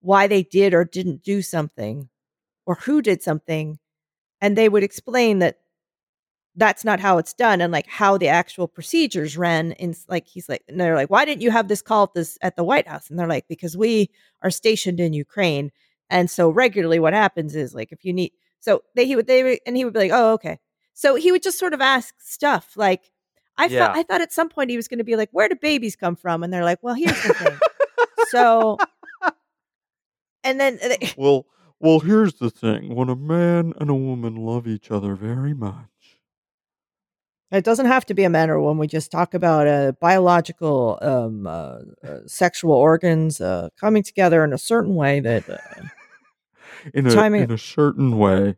why 0.00 0.28
they 0.28 0.44
did 0.44 0.72
or 0.72 0.84
didn't 0.84 1.24
do 1.24 1.42
something 1.42 2.08
or 2.64 2.76
who 2.76 3.02
did 3.02 3.22
something 3.22 3.78
and 4.40 4.56
they 4.56 4.68
would 4.68 4.82
explain 4.84 5.40
that 5.40 5.58
that's 6.58 6.84
not 6.84 7.00
how 7.00 7.18
it's 7.18 7.32
done 7.32 7.60
and 7.60 7.72
like 7.72 7.86
how 7.86 8.18
the 8.18 8.28
actual 8.28 8.66
procedures 8.68 9.36
ran 9.38 9.72
in 9.72 9.94
like 10.08 10.26
he's 10.26 10.48
like 10.48 10.62
and 10.68 10.80
they're 10.80 10.94
like 10.96 11.08
why 11.10 11.24
didn't 11.24 11.40
you 11.42 11.50
have 11.50 11.68
this 11.68 11.80
call 11.82 12.02
at 12.04 12.14
this 12.14 12.36
at 12.42 12.56
the 12.56 12.64
white 12.64 12.86
house? 12.88 13.08
And 13.08 13.18
they're 13.18 13.26
like 13.28 13.46
because 13.48 13.76
we 13.76 14.10
are 14.42 14.50
stationed 14.50 15.00
in 15.00 15.12
ukraine 15.12 15.70
and 16.10 16.30
so 16.30 16.48
regularly 16.50 16.98
what 16.98 17.12
happens 17.14 17.54
is 17.54 17.74
like 17.74 17.92
if 17.92 18.04
you 18.04 18.12
need 18.12 18.32
so 18.60 18.82
they 18.94 19.06
he 19.06 19.14
would 19.16 19.26
they 19.26 19.58
and 19.66 19.76
he 19.76 19.84
would 19.84 19.94
be 19.94 20.00
like 20.00 20.10
oh 20.12 20.32
okay. 20.34 20.58
So 20.94 21.14
he 21.14 21.30
would 21.32 21.42
just 21.44 21.58
sort 21.60 21.74
of 21.74 21.80
ask 21.80 22.14
stuff 22.18 22.76
like 22.76 23.10
i 23.56 23.66
Yeah. 23.66 23.86
thought 23.86 23.96
i 23.96 24.02
thought 24.02 24.20
at 24.20 24.32
some 24.32 24.48
point 24.48 24.70
he 24.70 24.76
was 24.76 24.88
going 24.88 24.98
to 24.98 25.04
be 25.04 25.16
like 25.16 25.30
where 25.32 25.48
do 25.48 25.54
babies 25.56 25.96
come 25.96 26.16
from? 26.16 26.42
And 26.42 26.52
they're 26.52 26.64
like 26.64 26.82
well 26.82 26.94
here's 26.94 27.22
the 27.22 27.34
thing. 27.34 27.58
So 28.30 28.76
and 30.44 30.60
then 30.60 30.78
they- 30.82 31.12
Well, 31.16 31.46
well, 31.80 32.00
here's 32.00 32.34
the 32.34 32.50
thing: 32.50 32.94
when 32.94 33.08
a 33.08 33.16
man 33.16 33.72
and 33.80 33.88
a 33.88 33.94
woman 33.94 34.34
love 34.36 34.66
each 34.66 34.90
other 34.90 35.14
very 35.14 35.54
much, 35.54 35.86
It 37.50 37.64
doesn't 37.64 37.86
have 37.86 38.04
to 38.06 38.14
be 38.14 38.24
a 38.24 38.30
man 38.30 38.50
or 38.50 38.54
a 38.54 38.62
woman. 38.62 38.78
We 38.78 38.86
just 38.88 39.10
talk 39.10 39.32
about 39.32 39.66
uh, 39.66 39.92
biological 40.00 40.98
um, 41.00 41.46
uh, 41.46 41.78
uh, 42.06 42.18
sexual 42.26 42.74
organs 42.74 43.40
uh, 43.40 43.70
coming 43.80 44.02
together 44.02 44.44
in 44.44 44.52
a 44.52 44.58
certain 44.58 44.94
way 44.94 45.20
that 45.20 45.48
uh, 45.48 45.56
in 46.92 47.06
a 47.06 47.10
Timing- 47.10 47.44
in 47.44 47.50
a 47.50 47.58
certain 47.58 48.18
way, 48.18 48.56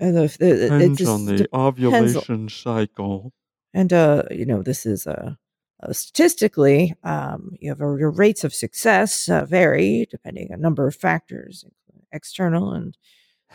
and 0.00 0.18
if 0.18 0.40
it, 0.40 0.58
it 0.58 0.68
depends 0.70 0.98
just 0.98 1.08
on 1.08 1.26
the 1.26 1.36
depends 1.36 1.54
ovulation 1.54 2.48
cycle. 2.48 3.32
and 3.72 3.92
uh, 3.92 4.24
you 4.30 4.44
know 4.44 4.62
this 4.62 4.86
is 4.86 5.06
uh, 5.06 5.34
uh, 5.82 5.92
statistically 5.92 6.94
um, 7.04 7.56
you 7.60 7.70
have 7.70 7.80
uh, 7.80 7.94
your 7.94 8.10
rates 8.10 8.42
of 8.42 8.52
success 8.52 9.28
uh, 9.28 9.44
vary 9.44 10.06
depending 10.10 10.48
on 10.52 10.58
a 10.58 10.62
number 10.62 10.86
of 10.88 10.96
factors, 10.96 11.64
external 12.10 12.72
and 12.72 12.96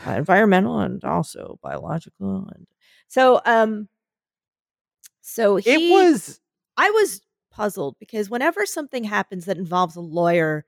uh, 0.06 0.12
environmental, 0.12 0.79
and 0.79 1.03
also 1.03 1.60
biological. 1.62 2.50
And 2.56 2.67
so, 3.08 3.41
um, 3.46 3.89
so 5.27 5.57
he, 5.57 5.69
It 5.69 5.91
was 5.91 6.39
I 6.77 6.89
was 6.89 7.22
puzzled 7.51 7.98
because 8.00 8.29
whenever 8.29 8.65
something 8.65 9.03
happens 9.03 9.46
that 9.46 9.57
involves 9.57 9.98
a 9.98 10.01
lawyer, 10.01 10.65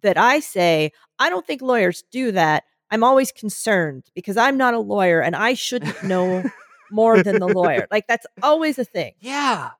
that 0.00 0.16
I 0.16 0.40
say, 0.40 0.92
I 1.18 1.28
don't 1.28 1.46
think 1.46 1.60
lawyers 1.60 2.02
do 2.10 2.32
that. 2.32 2.64
I'm 2.90 3.04
always 3.04 3.32
concerned 3.32 4.04
because 4.14 4.38
I'm 4.38 4.56
not 4.56 4.72
a 4.72 4.78
lawyer 4.78 5.20
and 5.20 5.36
I 5.36 5.52
shouldn't 5.52 6.02
know 6.02 6.42
more 6.90 7.22
than 7.22 7.38
the 7.38 7.48
lawyer. 7.48 7.86
Like 7.90 8.06
that's 8.06 8.26
always 8.42 8.78
a 8.78 8.84
thing. 8.84 9.12
Yeah. 9.20 9.70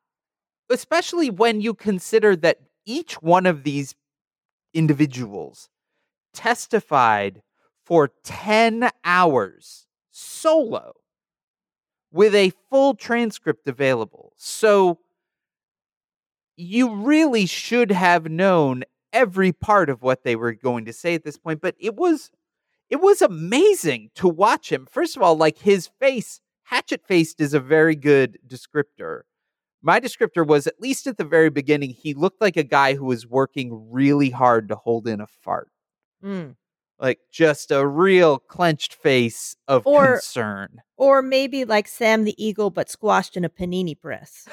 Especially 0.71 1.31
when 1.31 1.63
you 1.63 1.73
consider 1.73 2.37
that 2.37 2.59
each 2.85 3.15
one 3.23 3.47
of 3.47 3.65
these 3.65 3.95
individuals 4.75 5.71
testified 6.35 7.43
for 7.83 8.13
10 8.25 8.91
hours 9.05 9.87
solo 10.11 10.93
with 12.13 12.35
a 12.35 12.53
full 12.71 12.95
transcript 12.95 13.67
available. 13.67 14.33
So 14.37 14.99
you 16.57 16.95
really 16.95 17.47
should 17.47 17.91
have 17.91 18.27
known 18.27 18.85
every 19.13 19.53
part 19.53 19.91
of 19.91 20.03
what 20.03 20.23
they 20.23 20.37
were 20.37 20.53
going 20.53 20.85
to 20.85 20.93
say 20.93 21.15
at 21.15 21.25
this 21.25 21.39
point, 21.39 21.61
but 21.61 21.75
it 21.79 21.97
was 21.97 22.31
it 22.91 23.01
was 23.01 23.23
amazing 23.23 24.11
to 24.17 24.29
watch 24.29 24.71
him. 24.71 24.87
First 24.91 25.17
of 25.17 25.23
all, 25.23 25.35
like 25.35 25.59
his 25.59 25.89
face, 25.99 26.41
hatchet 26.65 27.03
faced 27.07 27.41
is 27.41 27.55
a 27.55 27.61
very 27.61 27.97
good 27.97 28.39
descriptor. 28.47 29.23
My 29.81 29.99
descriptor 29.99 30.47
was 30.47 30.67
at 30.67 30.81
least 30.81 31.07
at 31.07 31.17
the 31.17 31.25
very 31.25 31.49
beginning, 31.49 31.91
he 31.91 32.13
looked 32.13 32.41
like 32.43 32.57
a 32.57 32.63
guy 32.63 32.95
who 32.95 33.07
was 33.07 33.27
working 33.27 33.91
really 33.91 34.31
hard 34.31 34.69
to 34.69 34.77
hold 34.77 35.09
in 35.09 35.21
a 35.23 35.27
fart. 35.27 35.71
Mm. 36.23 36.57
Like 37.03 37.19
just 37.33 37.73
a 37.73 37.85
real 37.85 38.39
clenched 38.39 38.95
face 38.95 39.57
of 39.67 39.85
Or- 39.87 40.13
concern. 40.13 40.81
Or 40.97 41.21
maybe 41.21 41.65
like 41.65 41.89
Sam 41.89 42.23
the 42.23 42.35
Eagle, 42.43 42.71
but 42.71 42.89
squashed 42.89 43.37
in 43.37 43.45
a 43.45 43.49
panini 43.49 44.01
press. 44.01 44.49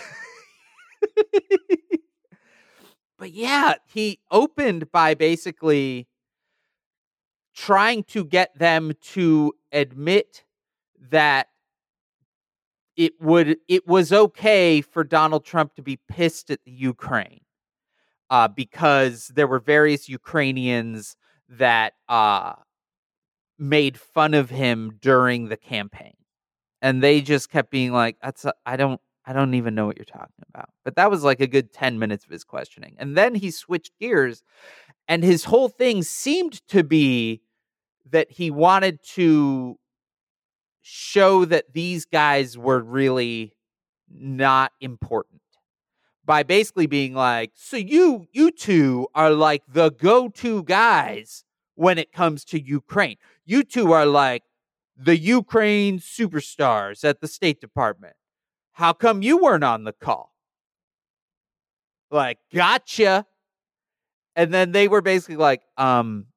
but 3.20 3.32
yeah, 3.34 3.76
he 3.86 4.20
opened 4.32 4.92
by 4.92 5.14
basically 5.14 6.08
trying 7.54 8.04
to 8.06 8.26
get 8.26 8.58
them 8.58 8.94
to 9.02 9.54
admit 9.72 10.44
that 11.12 11.50
it 12.96 13.14
would 13.22 13.58
it 13.68 13.88
was 13.88 14.12
okay 14.12 14.82
for 14.82 15.04
Donald 15.04 15.46
Trump 15.46 15.76
to 15.76 15.84
be 15.84 16.00
pissed 16.10 16.50
at 16.50 16.64
the 16.66 16.72
Ukraine 16.72 17.42
uh, 18.32 18.48
because 18.48 19.28
there 19.36 19.48
were 19.48 19.60
various 19.60 20.10
Ukrainians 20.10 21.16
that 21.50 21.94
uh, 22.08 22.54
made 23.58 24.00
fun 24.00 24.34
of 24.34 24.50
him 24.50 24.98
during 25.02 25.50
the 25.50 25.58
campaign, 25.58 26.16
and 26.82 27.04
they 27.04 27.22
just 27.22 27.50
kept 27.50 27.72
being 27.72 27.92
like, 27.92 28.18
"That's 28.22 28.46
I 28.66 28.78
don't 28.78 29.02
I 29.26 29.34
don't 29.34 29.54
even 29.56 29.76
know 29.76 29.86
what 29.86 29.98
you're 29.98 30.06
talking 30.06 30.44
about." 30.50 30.70
But 30.86 30.96
that 30.96 31.12
was 31.12 31.24
like 31.24 31.42
a 31.42 31.48
good 31.48 31.74
ten 31.74 32.00
minutes 32.00 32.26
of 32.26 32.32
his 32.32 32.44
questioning, 32.44 32.96
and 33.00 33.18
then 33.18 33.36
he 33.36 33.52
switched 33.52 33.92
gears, 34.00 34.44
and 35.08 35.24
his 35.24 35.46
whole 35.46 35.70
thing 35.70 36.04
seemed 36.04 36.66
to 36.70 36.84
be 36.84 37.42
that 38.10 38.32
he 38.32 38.52
wanted 38.52 39.00
to 39.04 39.78
show 40.82 41.46
that 41.46 41.74
these 41.74 42.06
guys 42.06 42.58
were 42.58 42.80
really 42.82 43.54
not 44.10 44.72
important 44.82 45.39
by 46.30 46.44
basically 46.44 46.86
being 46.86 47.16
like 47.16 47.50
so 47.56 47.76
you 47.76 48.28
you 48.32 48.52
two 48.52 49.08
are 49.16 49.32
like 49.32 49.64
the 49.68 49.90
go-to 49.90 50.62
guys 50.62 51.44
when 51.74 51.98
it 51.98 52.12
comes 52.12 52.46
to 52.46 52.62
Ukraine. 52.62 53.18
You 53.46 53.64
two 53.64 53.94
are 53.94 54.06
like 54.06 54.44
the 54.96 55.18
Ukraine 55.18 55.98
superstars 55.98 57.04
at 57.04 57.20
the 57.20 57.28
State 57.28 57.60
Department. 57.60 58.14
How 58.74 58.94
come 58.94 59.24
you 59.24 59.40
weren't 59.40 59.64
on 59.64 59.86
the 59.86 59.92
call? 59.92 60.32
Like 62.12 62.38
gotcha. 62.54 63.26
And 64.36 64.54
then 64.54 64.72
they 64.72 64.88
were 64.88 65.02
basically 65.02 65.38
like 65.38 65.64
um 65.80 66.28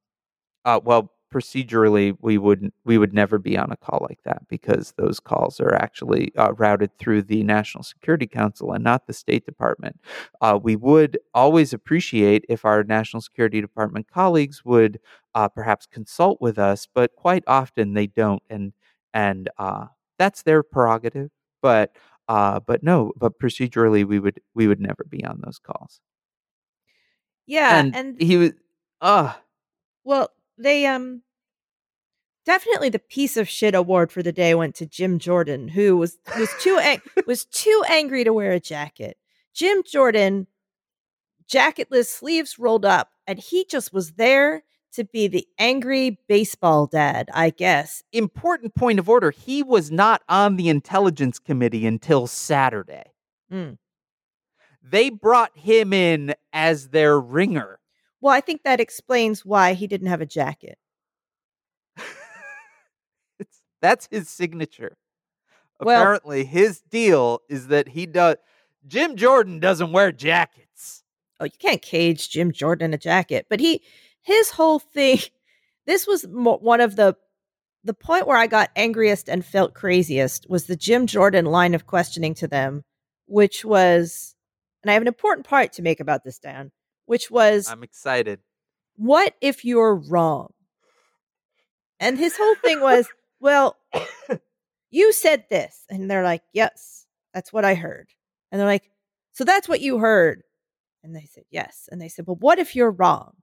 uh 0.65 0.81
well 0.83 1.12
procedurally 1.33 2.17
we 2.21 2.39
wouldn't 2.39 2.75
we 2.85 2.99
would 2.99 3.15
never 3.15 3.39
be 3.39 3.57
on 3.57 3.73
a 3.73 3.77
call 3.77 4.07
like 4.09 4.21
that 4.25 4.47
because 4.49 4.93
those 4.97 5.19
calls 5.19 5.61
are 5.61 5.75
actually 5.75 6.33
uh, 6.37 6.53
routed 6.55 6.97
through 6.99 7.23
the 7.23 7.43
national 7.43 7.83
security 7.83 8.27
council 8.27 8.73
and 8.73 8.85
not 8.85 9.07
the 9.07 9.13
state 9.13 9.47
department. 9.47 9.99
Uh, 10.41 10.59
we 10.63 10.77
would 10.77 11.19
always 11.35 11.73
appreciate 11.73 12.45
if 12.49 12.65
our 12.65 12.85
national 12.85 13.21
security 13.21 13.61
department 13.61 14.07
colleagues 14.09 14.65
would 14.65 15.01
uh, 15.35 15.49
perhaps 15.49 15.87
consult 15.87 16.41
with 16.41 16.59
us 16.59 16.87
but 16.95 17.15
quite 17.17 17.45
often 17.47 17.95
they 17.95 18.07
don't 18.07 18.43
and 18.51 18.73
and 19.15 19.49
uh, 19.59 19.87
that's 20.19 20.43
their 20.43 20.63
prerogative 20.63 21.31
but 21.63 21.97
uh, 22.29 22.61
but 22.61 22.83
no 22.83 23.13
but 23.17 23.39
procedurally 23.39 24.05
we 24.05 24.19
would 24.19 24.41
we 24.55 24.69
would 24.69 24.81
never 24.81 25.05
be 25.09 25.25
on 25.25 25.41
those 25.45 25.59
calls. 25.59 26.01
Yeah, 27.47 27.81
and, 27.81 27.97
and 27.97 28.21
he 28.21 28.37
was 28.37 28.53
uh 29.01 29.35
Well, 30.05 30.31
they 30.63 30.87
um 30.87 31.23
definitely 32.45 32.89
the 32.89 32.99
piece 32.99 33.37
of 33.37 33.49
shit 33.49 33.75
award 33.75 34.11
for 34.13 34.23
the 34.23 34.33
day 34.33 34.55
went 34.55 34.75
to 34.77 34.87
Jim 34.87 35.19
Jordan, 35.19 35.69
who 35.69 35.97
was 35.97 36.19
was 36.39 36.51
too 36.61 36.79
ang- 36.79 37.03
was 37.27 37.45
too 37.45 37.83
angry 37.89 38.25
to 38.25 38.33
wear 38.33 38.53
a 38.53 38.61
jacket. 38.61 39.17
Jim 39.55 39.83
Jordan, 39.85 40.47
jacketless, 41.51 42.07
sleeves 42.07 42.59
rolled 42.59 42.85
up, 42.85 43.11
and 43.27 43.39
he 43.39 43.65
just 43.69 43.93
was 43.93 44.13
there 44.13 44.63
to 44.95 45.05
be 45.05 45.27
the 45.27 45.47
angry 45.59 46.19
baseball 46.29 46.87
dad, 46.87 47.31
I 47.33 47.49
guess. 47.51 48.03
important 48.13 48.75
point 48.75 48.99
of 48.99 49.09
order 49.09 49.31
he 49.31 49.63
was 49.63 49.91
not 49.91 50.21
on 50.29 50.57
the 50.57 50.69
intelligence 50.69 51.39
committee 51.39 51.87
until 51.87 52.27
saturday 52.27 53.05
Mm. 53.51 53.77
they 54.83 55.09
brought 55.11 55.57
him 55.57 55.93
in 55.93 56.35
as 56.53 56.89
their 56.89 57.19
ringer 57.21 57.79
Well, 58.23 58.33
I 58.33 58.41
think 58.41 58.63
that 58.63 58.81
explains 58.81 59.45
why 59.45 59.75
he 59.75 59.87
didn't 59.87 60.07
have 60.07 60.23
a 60.23 60.27
jacket. 60.27 60.79
it's, 63.39 63.61
that's 63.83 64.09
his 64.11 64.31
signature. 64.31 64.97
Well- 65.81 66.01
apparently 66.01 66.45
his 66.45 66.81
deal 66.81 67.41
is 67.51 67.67
that 67.67 67.89
he 67.89 68.07
does 68.07 68.37
jim 68.87 69.17
jordan 69.17 69.59
doesn't 69.59 69.93
wear 69.93 70.13
jackets. 70.13 71.03
Oh, 71.41 71.45
you 71.45 71.51
can't 71.59 71.83
cage 71.83 72.31
Jim 72.31 72.53
Jordan 72.53 72.91
in 72.91 72.95
a 72.95 72.99
jacket, 72.99 73.47
but 73.51 73.59
he 73.59 73.83
his 74.23 74.51
whole 74.51 74.79
thing 74.79 75.19
this 75.87 76.07
was 76.07 76.25
one 76.29 76.81
of 76.81 76.95
the 76.95 77.17
the 77.83 77.95
point 77.95 78.29
where 78.29 78.37
I 78.37 78.47
got 78.47 78.71
angriest 78.77 79.29
and 79.29 79.45
felt 79.45 79.75
craziest 79.75 80.49
was 80.49 80.67
the 80.67 80.77
Jim 80.77 81.07
Jordan 81.09 81.47
line 81.47 81.75
of 81.75 81.87
questioning 81.87 82.35
to 82.35 82.47
them, 82.47 82.85
which 83.27 83.65
was, 83.65 84.37
and 84.85 84.91
I 84.91 84.93
have 84.95 85.03
an 85.03 85.09
important 85.09 85.49
part 85.49 85.73
to 85.73 85.83
make 85.83 85.99
about 85.99 86.23
this, 86.23 86.39
Dan, 86.39 86.71
which 87.13 87.31
was, 87.31 87.69
I'm 87.71 87.83
excited. 87.83 88.41
what 88.97 89.35
if 89.43 89.67
you're 89.67 89.95
wrong? 89.95 90.55
And 92.01 92.19
his 92.19 92.39
whole 92.39 92.55
thing 92.55 92.81
was, 92.81 93.07
well, 93.39 93.77
you 94.91 95.13
said 95.13 95.45
this. 95.51 95.85
And 95.91 96.11
they're 96.11 96.25
like, 96.25 96.41
yes, 96.55 97.05
that's 97.35 97.53
what 97.53 97.67
I 97.67 97.75
heard. 97.75 98.09
And 98.51 98.59
they're 98.59 98.67
like, 98.67 98.91
so 99.33 99.45
that's 99.45 99.69
what 99.69 99.83
you 99.83 99.99
heard. 99.99 100.43
And 101.05 101.15
they 101.15 101.29
said, 101.31 101.45
yes. 101.51 101.87
And 101.93 102.01
they 102.01 102.09
said, 102.09 102.27
well, 102.27 102.39
what 102.41 102.59
if 102.59 102.75
you're 102.75 102.91
wrong? 102.91 103.35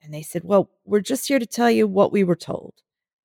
And 0.00 0.14
they 0.14 0.22
said, 0.22 0.42
well, 0.44 0.70
we're 0.84 1.00
just 1.00 1.26
here 1.26 1.40
to 1.40 1.46
tell 1.46 1.72
you 1.72 1.88
what 1.88 2.12
we 2.12 2.22
were 2.22 2.36
told. 2.36 2.74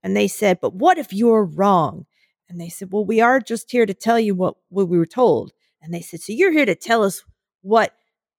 And 0.02 0.18
they 0.18 0.28
said, 0.28 0.58
but 0.60 0.74
what 0.74 0.98
if 0.98 1.13
you're 1.13 1.46
wrong? 1.46 2.08
And 2.50 2.60
they 2.60 2.70
said, 2.70 2.90
well, 2.92 3.06
we 3.06 3.22
are 3.22 3.40
just 3.40 3.72
here 3.72 3.86
to 3.86 3.94
tell 3.94 4.20
you 4.20 4.34
what, 4.34 4.56
what 4.70 4.90
we 4.90 4.98
were 4.98 5.06
told. 5.06 5.52
And 5.84 5.94
they 5.94 6.02
said, 6.02 6.22
so 6.22 6.34
you're 6.34 6.52
here 6.52 6.66
to 6.66 6.74
tell 6.74 7.04
us 7.04 7.24
what 7.62 7.94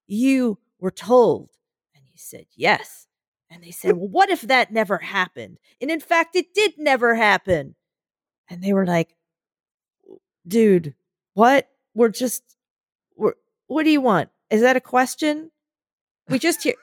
you 0.09 0.59
were 0.81 0.91
told. 0.91 1.51
And 1.95 2.05
he 2.05 2.19
said, 2.19 2.47
yes. 2.55 3.07
And 3.51 3.63
they 3.63 3.71
said, 3.71 3.97
well, 3.97 4.09
what 4.09 4.31
if 4.31 4.43
that 4.43 4.73
never 4.73 4.99
happened? 4.99 5.59
And 5.81 5.91
in 5.91 6.01
fact, 6.01 6.37
it 6.37 6.53
did 6.55 6.75
never 6.77 7.15
happen. 7.15 7.75
And 8.51 8.63
they 8.63 8.73
were 8.73 8.87
like, 8.87 9.15
dude, 10.47 10.95
what? 11.35 11.69
We're 11.95 12.11
just, 12.11 12.43
we're, 13.17 13.35
what 13.67 13.85
do 13.85 13.91
you 13.91 14.01
want? 14.01 14.31
Is 14.51 14.61
that 14.61 14.77
a 14.77 14.81
question? 14.81 15.51
We 16.29 16.39
just 16.39 16.63
hear. 16.63 16.75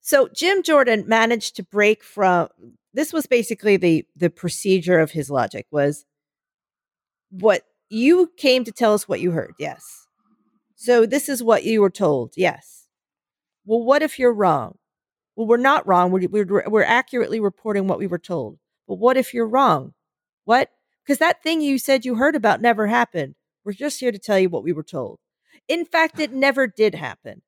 So 0.00 0.28
Jim 0.28 0.62
Jordan 0.62 1.04
managed 1.06 1.56
to 1.56 1.62
break 1.62 2.04
from 2.04 2.48
this 2.92 3.12
was 3.12 3.26
basically 3.26 3.76
the 3.76 4.06
the 4.16 4.30
procedure 4.30 5.00
of 5.00 5.10
his 5.10 5.28
logic 5.28 5.66
was 5.70 6.04
what 7.30 7.62
you 7.88 8.30
came 8.36 8.64
to 8.64 8.72
tell 8.72 8.94
us 8.94 9.08
what 9.08 9.20
you 9.20 9.32
heard. 9.32 9.54
Yes. 9.58 10.06
So 10.76 11.06
this 11.06 11.28
is 11.28 11.42
what 11.42 11.64
you 11.64 11.80
were 11.80 11.90
told. 11.90 12.34
Yes. 12.36 12.83
Well, 13.64 13.82
what 13.82 14.02
if 14.02 14.18
you're 14.18 14.32
wrong? 14.32 14.78
Well, 15.36 15.46
we're 15.46 15.56
not 15.56 15.86
wrong. 15.86 16.10
We're, 16.10 16.28
we're, 16.28 16.68
we're 16.68 16.82
accurately 16.82 17.40
reporting 17.40 17.86
what 17.86 17.98
we 17.98 18.06
were 18.06 18.18
told. 18.18 18.58
But 18.86 18.96
what 18.96 19.16
if 19.16 19.34
you're 19.34 19.48
wrong? 19.48 19.94
What? 20.44 20.70
Because 21.04 21.18
that 21.18 21.42
thing 21.42 21.60
you 21.60 21.78
said 21.78 22.04
you 22.04 22.14
heard 22.16 22.36
about 22.36 22.60
never 22.60 22.86
happened. 22.86 23.34
We're 23.64 23.72
just 23.72 24.00
here 24.00 24.12
to 24.12 24.18
tell 24.18 24.38
you 24.38 24.48
what 24.48 24.62
we 24.62 24.72
were 24.72 24.82
told. 24.82 25.18
In 25.68 25.84
fact, 25.84 26.20
it 26.20 26.32
never 26.32 26.66
did 26.66 26.94
happen. 26.94 27.42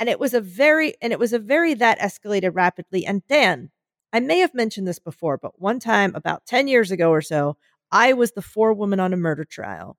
And 0.00 0.08
it 0.08 0.18
was 0.18 0.32
a 0.32 0.40
very, 0.40 0.94
and 1.02 1.12
it 1.12 1.18
was 1.18 1.32
a 1.32 1.38
very 1.38 1.74
that 1.74 1.98
escalated 1.98 2.54
rapidly. 2.54 3.04
And 3.04 3.26
Dan, 3.28 3.70
I 4.12 4.20
may 4.20 4.38
have 4.38 4.54
mentioned 4.54 4.86
this 4.88 4.98
before, 4.98 5.36
but 5.36 5.60
one 5.60 5.80
time 5.80 6.12
about 6.14 6.46
10 6.46 6.68
years 6.68 6.90
ago 6.90 7.10
or 7.10 7.20
so, 7.20 7.56
I 7.90 8.12
was 8.12 8.32
the 8.32 8.42
forewoman 8.42 9.00
on 9.00 9.12
a 9.12 9.16
murder 9.16 9.44
trial. 9.44 9.96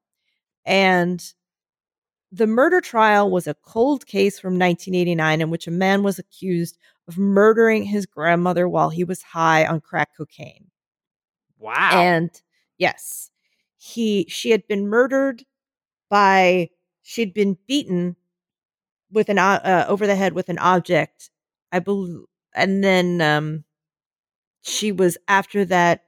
And 0.66 1.24
the 2.32 2.48
murder 2.48 2.80
trial 2.82 3.30
was 3.30 3.48
a 3.48 3.56
cold 3.56 4.06
case 4.06 4.40
from 4.40 4.54
1989 4.54 5.42
in 5.42 5.50
which 5.50 5.68
a 5.68 5.72
man 5.72 6.04
was 6.04 6.20
accused 6.20 6.78
of 7.08 7.18
murdering 7.18 7.84
his 7.84 8.06
grandmother 8.06 8.70
while 8.70 8.90
he 8.90 9.04
was 9.04 9.24
high 9.24 9.66
on 9.66 9.82
crack 9.82 10.16
cocaine. 10.16 10.68
Wow. 11.58 11.92
And 11.94 12.30
yes, 12.78 13.32
he 13.78 14.26
she 14.30 14.52
had 14.52 14.68
been 14.68 14.88
murdered 14.88 15.44
by 16.10 16.70
she'd 17.02 17.34
been 17.34 17.58
beaten 17.68 18.16
with 19.12 19.30
an 19.30 19.40
uh, 19.40 19.86
over 19.88 20.06
the 20.06 20.16
head 20.16 20.34
with 20.34 20.50
an 20.50 20.60
object, 20.60 21.32
I 21.72 21.80
believe, 21.80 22.26
and 22.54 22.84
then 22.84 23.22
um, 23.22 23.64
she 24.62 24.92
was 24.92 25.18
after 25.28 25.66
that 25.66 26.04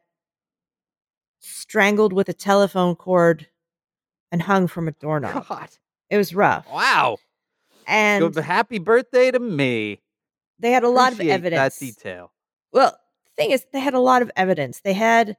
strangled 1.40 2.14
with 2.14 2.30
a 2.30 2.34
telephone 2.34 2.96
cord 2.96 3.48
and 4.32 4.44
hung 4.44 4.68
from 4.68 4.88
a 4.88 4.92
doorknob. 4.92 5.48
God. 5.48 5.70
It 6.12 6.18
was 6.18 6.36
rough, 6.36 6.68
Wow. 6.70 7.18
and 7.88 8.34
Good 8.34 8.44
happy 8.44 8.78
birthday 8.80 9.32
to 9.32 9.40
me. 9.40 10.02
they 10.60 10.72
had 10.72 10.84
a 10.84 10.90
lot 10.90 11.14
of 11.14 11.22
evidence. 11.22 11.80
That 11.80 11.86
detail. 11.86 12.32
Well, 12.74 12.92
the 13.26 13.42
thing 13.42 13.52
is, 13.52 13.66
they 13.74 13.80
had 13.80 13.94
a 13.94 14.00
lot 14.00 14.22
of 14.22 14.30
evidence. 14.36 14.82
They 14.82 14.94
had 14.94 15.38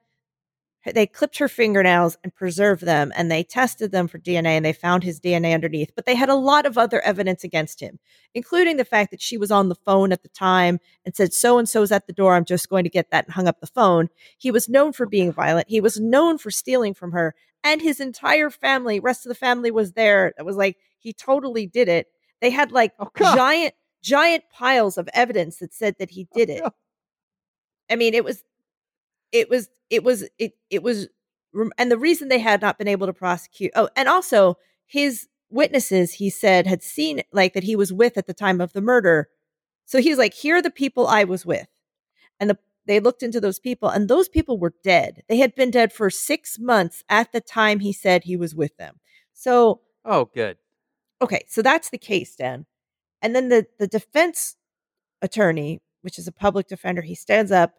they 0.84 1.06
clipped 1.06 1.38
her 1.38 1.46
fingernails 1.46 2.16
and 2.24 2.34
preserved 2.34 2.82
them, 2.82 3.12
and 3.14 3.30
they 3.30 3.44
tested 3.44 3.92
them 3.92 4.08
for 4.08 4.18
DNA, 4.18 4.56
and 4.56 4.64
they 4.64 4.72
found 4.72 5.04
his 5.04 5.20
DNA 5.20 5.54
underneath. 5.54 5.92
But 5.94 6.06
they 6.06 6.16
had 6.16 6.28
a 6.28 6.34
lot 6.34 6.66
of 6.66 6.76
other 6.76 7.00
evidence 7.02 7.44
against 7.44 7.78
him, 7.78 8.00
including 8.34 8.78
the 8.78 8.84
fact 8.84 9.12
that 9.12 9.20
she 9.22 9.36
was 9.38 9.52
on 9.52 9.68
the 9.68 9.76
phone 9.76 10.10
at 10.10 10.22
the 10.24 10.28
time 10.30 10.80
and 11.04 11.14
said, 11.14 11.32
"So 11.32 11.58
and 11.58 11.68
so's 11.68 11.92
at 11.92 12.08
the 12.08 12.12
door. 12.12 12.34
I'm 12.34 12.44
just 12.44 12.68
going 12.68 12.82
to 12.82 12.90
get 12.90 13.10
that," 13.10 13.26
and 13.26 13.34
hung 13.34 13.46
up 13.46 13.60
the 13.60 13.66
phone. 13.68 14.08
He 14.38 14.50
was 14.50 14.68
known 14.68 14.92
for 14.92 15.06
being 15.06 15.30
violent. 15.32 15.68
He 15.68 15.80
was 15.80 16.00
known 16.00 16.36
for 16.38 16.50
stealing 16.50 16.94
from 16.94 17.12
her, 17.12 17.36
and 17.64 17.80
his 17.80 18.00
entire 18.00 18.50
family, 18.50 19.00
rest 19.00 19.24
of 19.24 19.30
the 19.30 19.34
family, 19.34 19.70
was 19.70 19.92
there. 19.92 20.34
It 20.38 20.44
was 20.44 20.56
like 20.56 20.76
he 20.98 21.12
totally 21.12 21.66
did 21.66 21.88
it. 21.88 22.08
They 22.40 22.50
had 22.50 22.72
like 22.72 22.92
Oh, 22.98 23.10
giant, 23.18 23.74
giant 24.02 24.44
piles 24.52 24.98
of 24.98 25.08
evidence 25.14 25.58
that 25.58 25.72
said 25.74 25.96
that 25.98 26.10
he 26.10 26.28
oh, 26.32 26.38
did 26.38 26.50
it. 26.50 26.62
God. 26.62 26.72
I 27.90 27.96
mean, 27.96 28.14
it 28.14 28.24
was, 28.24 28.42
it 29.32 29.48
was, 29.50 29.68
it 29.90 30.02
was, 30.02 30.24
it, 30.38 30.54
it 30.70 30.82
was, 30.82 31.08
and 31.78 31.90
the 31.90 31.98
reason 31.98 32.28
they 32.28 32.38
had 32.38 32.62
not 32.62 32.78
been 32.78 32.88
able 32.88 33.06
to 33.06 33.12
prosecute. 33.12 33.72
Oh, 33.74 33.88
and 33.96 34.08
also 34.08 34.56
his 34.86 35.28
witnesses, 35.50 36.14
he 36.14 36.30
said, 36.30 36.66
had 36.66 36.82
seen 36.82 37.22
like 37.32 37.52
that 37.54 37.64
he 37.64 37.76
was 37.76 37.92
with 37.92 38.16
at 38.16 38.26
the 38.26 38.34
time 38.34 38.60
of 38.60 38.72
the 38.72 38.80
murder. 38.80 39.28
So 39.84 40.00
he 40.00 40.08
was 40.08 40.18
like, 40.18 40.32
"Here 40.32 40.56
are 40.56 40.62
the 40.62 40.70
people 40.70 41.06
I 41.06 41.24
was 41.24 41.44
with," 41.44 41.68
and 42.40 42.48
the 42.48 42.58
they 42.86 43.00
looked 43.00 43.22
into 43.22 43.40
those 43.40 43.58
people, 43.58 43.88
and 43.88 44.08
those 44.08 44.28
people 44.28 44.58
were 44.58 44.74
dead. 44.82 45.22
They 45.28 45.36
had 45.38 45.54
been 45.54 45.70
dead 45.70 45.92
for 45.92 46.10
six 46.10 46.58
months 46.58 47.02
at 47.08 47.32
the 47.32 47.40
time 47.40 47.80
he 47.80 47.92
said 47.92 48.24
he 48.24 48.36
was 48.36 48.54
with 48.54 48.76
them. 48.76 48.98
So 49.32 49.80
Oh, 50.04 50.24
good. 50.26 50.58
okay, 51.20 51.42
so 51.48 51.62
that's 51.62 51.90
the 51.90 51.98
case, 51.98 52.34
Dan. 52.36 52.66
And 53.20 53.34
then 53.36 53.48
the 53.48 53.66
the 53.78 53.86
defense 53.86 54.56
attorney, 55.20 55.80
which 56.00 56.18
is 56.18 56.26
a 56.26 56.32
public 56.32 56.66
defender, 56.66 57.02
he 57.02 57.14
stands 57.14 57.52
up 57.52 57.74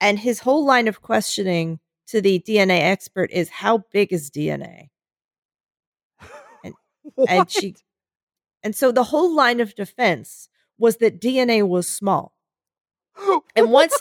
and 0.00 0.18
his 0.18 0.40
whole 0.40 0.64
line 0.64 0.88
of 0.88 1.02
questioning 1.02 1.80
to 2.08 2.20
the 2.20 2.38
DNA 2.38 2.80
expert 2.80 3.30
is 3.32 3.48
how 3.48 3.78
big 3.92 4.12
is 4.12 4.30
DNA? 4.30 4.90
And 6.64 6.74
What? 7.14 7.50
she 7.50 7.74
and 8.62 8.74
so 8.74 8.92
the 8.92 9.04
whole 9.04 9.34
line 9.34 9.60
of 9.60 9.74
defense 9.74 10.48
was 10.78 10.96
that 10.98 11.20
DNA 11.20 11.66
was 11.66 11.88
small. 11.88 12.35
And 13.56 13.70
once 13.70 13.94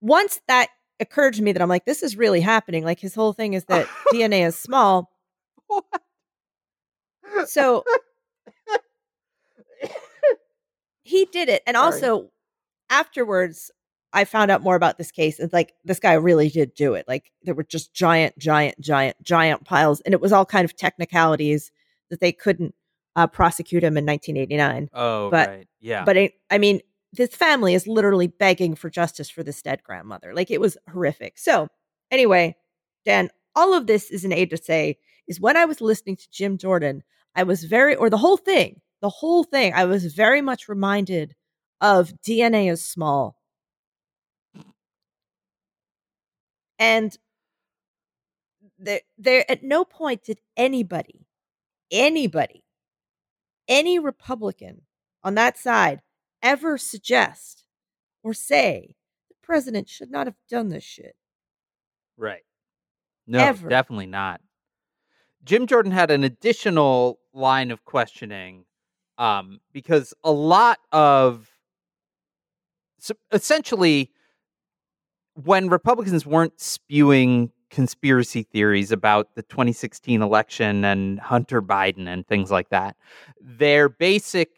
once 0.00 0.40
that 0.48 0.68
occurred 1.00 1.34
to 1.34 1.42
me 1.42 1.52
that 1.52 1.60
I'm 1.62 1.68
like, 1.68 1.84
this 1.84 2.02
is 2.02 2.16
really 2.16 2.40
happening. 2.40 2.84
Like 2.84 3.00
his 3.00 3.14
whole 3.14 3.32
thing 3.32 3.54
is 3.54 3.64
that 3.66 3.86
DNA 4.12 4.46
is 4.46 4.56
small. 4.56 5.10
What? 5.66 5.84
So 7.46 7.84
he 11.02 11.26
did 11.26 11.48
it. 11.48 11.62
And 11.66 11.76
Sorry. 11.76 11.84
also 11.92 12.30
afterwards, 12.90 13.70
I 14.12 14.24
found 14.24 14.50
out 14.50 14.62
more 14.62 14.74
about 14.76 14.96
this 14.98 15.10
case. 15.10 15.38
It's 15.38 15.52
like 15.52 15.74
this 15.84 16.00
guy 16.00 16.14
really 16.14 16.48
did 16.48 16.74
do 16.74 16.94
it. 16.94 17.06
Like 17.06 17.30
there 17.42 17.54
were 17.54 17.64
just 17.64 17.92
giant, 17.92 18.38
giant, 18.38 18.80
giant, 18.80 19.16
giant 19.22 19.64
piles, 19.64 20.00
and 20.00 20.14
it 20.14 20.20
was 20.20 20.32
all 20.32 20.46
kind 20.46 20.64
of 20.64 20.74
technicalities 20.76 21.70
that 22.10 22.20
they 22.20 22.32
couldn't 22.32 22.74
uh, 23.16 23.26
prosecute 23.26 23.84
him 23.84 23.98
in 23.98 24.06
1989. 24.06 24.88
Oh, 24.94 25.30
But- 25.30 25.48
right. 25.48 25.68
Yeah. 25.80 26.04
But 26.04 26.16
it, 26.16 26.32
I 26.50 26.58
mean, 26.58 26.80
this 27.12 27.34
family 27.34 27.74
is 27.74 27.86
literally 27.86 28.26
begging 28.26 28.74
for 28.74 28.90
justice 28.90 29.30
for 29.30 29.42
this 29.42 29.62
dead 29.62 29.82
grandmother. 29.82 30.34
Like 30.34 30.50
it 30.50 30.60
was 30.60 30.76
horrific. 30.90 31.38
So 31.38 31.68
anyway, 32.10 32.56
Dan, 33.04 33.30
all 33.54 33.74
of 33.74 33.86
this 33.86 34.10
is 34.10 34.24
an 34.24 34.32
aid 34.32 34.50
to 34.50 34.56
say 34.56 34.98
is 35.26 35.40
when 35.40 35.56
I 35.56 35.64
was 35.64 35.80
listening 35.80 36.16
to 36.16 36.30
Jim 36.30 36.58
Jordan, 36.58 37.02
I 37.34 37.42
was 37.44 37.64
very, 37.64 37.94
or 37.94 38.10
the 38.10 38.18
whole 38.18 38.36
thing, 38.36 38.80
the 39.00 39.08
whole 39.08 39.44
thing, 39.44 39.72
I 39.74 39.84
was 39.84 40.12
very 40.12 40.42
much 40.42 40.68
reminded 40.68 41.34
of 41.80 42.12
DNA 42.26 42.70
is 42.70 42.84
small. 42.84 43.36
And 46.78 47.16
there, 48.78 49.00
there, 49.16 49.50
at 49.50 49.62
no 49.62 49.84
point 49.84 50.24
did 50.24 50.40
anybody, 50.56 51.26
anybody, 51.90 52.64
any 53.66 53.98
Republican 53.98 54.82
on 55.24 55.34
that 55.34 55.58
side 55.58 56.00
ever 56.42 56.78
suggest 56.78 57.64
or 58.22 58.34
say 58.34 58.94
the 59.28 59.36
president 59.42 59.88
should 59.88 60.10
not 60.10 60.26
have 60.26 60.36
done 60.48 60.68
this 60.68 60.84
shit. 60.84 61.14
Right. 62.16 62.42
No, 63.26 63.38
Ever. 63.38 63.68
definitely 63.68 64.06
not. 64.06 64.40
Jim 65.44 65.66
Jordan 65.66 65.92
had 65.92 66.10
an 66.10 66.24
additional 66.24 67.20
line 67.32 67.70
of 67.70 67.84
questioning 67.84 68.64
um, 69.18 69.60
because 69.72 70.14
a 70.24 70.32
lot 70.32 70.78
of 70.92 71.48
so 72.98 73.14
essentially 73.32 74.10
when 75.34 75.68
Republicans 75.68 76.26
weren't 76.26 76.60
spewing 76.60 77.52
conspiracy 77.70 78.42
theories 78.42 78.90
about 78.90 79.34
the 79.34 79.42
2016 79.42 80.20
election 80.22 80.84
and 80.84 81.20
Hunter 81.20 81.62
Biden 81.62 82.08
and 82.08 82.26
things 82.26 82.50
like 82.50 82.70
that, 82.70 82.96
their 83.40 83.88
basic 83.88 84.57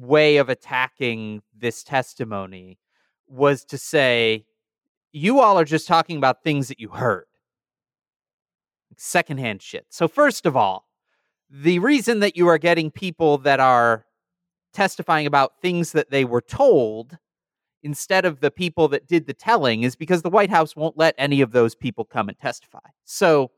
way 0.00 0.36
of 0.36 0.48
attacking 0.48 1.42
this 1.56 1.82
testimony 1.82 2.78
was 3.26 3.64
to 3.64 3.78
say, 3.78 4.44
you 5.12 5.40
all 5.40 5.58
are 5.58 5.64
just 5.64 5.88
talking 5.88 6.16
about 6.16 6.42
things 6.42 6.68
that 6.68 6.80
you 6.80 6.88
heard. 6.88 7.24
Secondhand 8.96 9.62
shit. 9.62 9.86
So, 9.90 10.08
first 10.08 10.46
of 10.46 10.56
all, 10.56 10.86
the 11.50 11.78
reason 11.78 12.20
that 12.20 12.36
you 12.36 12.48
are 12.48 12.58
getting 12.58 12.90
people 12.90 13.38
that 13.38 13.60
are 13.60 14.04
testifying 14.72 15.26
about 15.26 15.60
things 15.62 15.92
that 15.92 16.10
they 16.10 16.24
were 16.24 16.40
told 16.40 17.18
instead 17.82 18.24
of 18.24 18.40
the 18.40 18.50
people 18.50 18.88
that 18.88 19.06
did 19.06 19.26
the 19.26 19.34
telling 19.34 19.82
is 19.82 19.94
because 19.94 20.22
the 20.22 20.30
White 20.30 20.50
House 20.50 20.74
won't 20.74 20.98
let 20.98 21.14
any 21.16 21.40
of 21.40 21.52
those 21.52 21.74
people 21.74 22.04
come 22.04 22.28
and 22.28 22.38
testify. 22.38 22.80
So, 23.04 23.50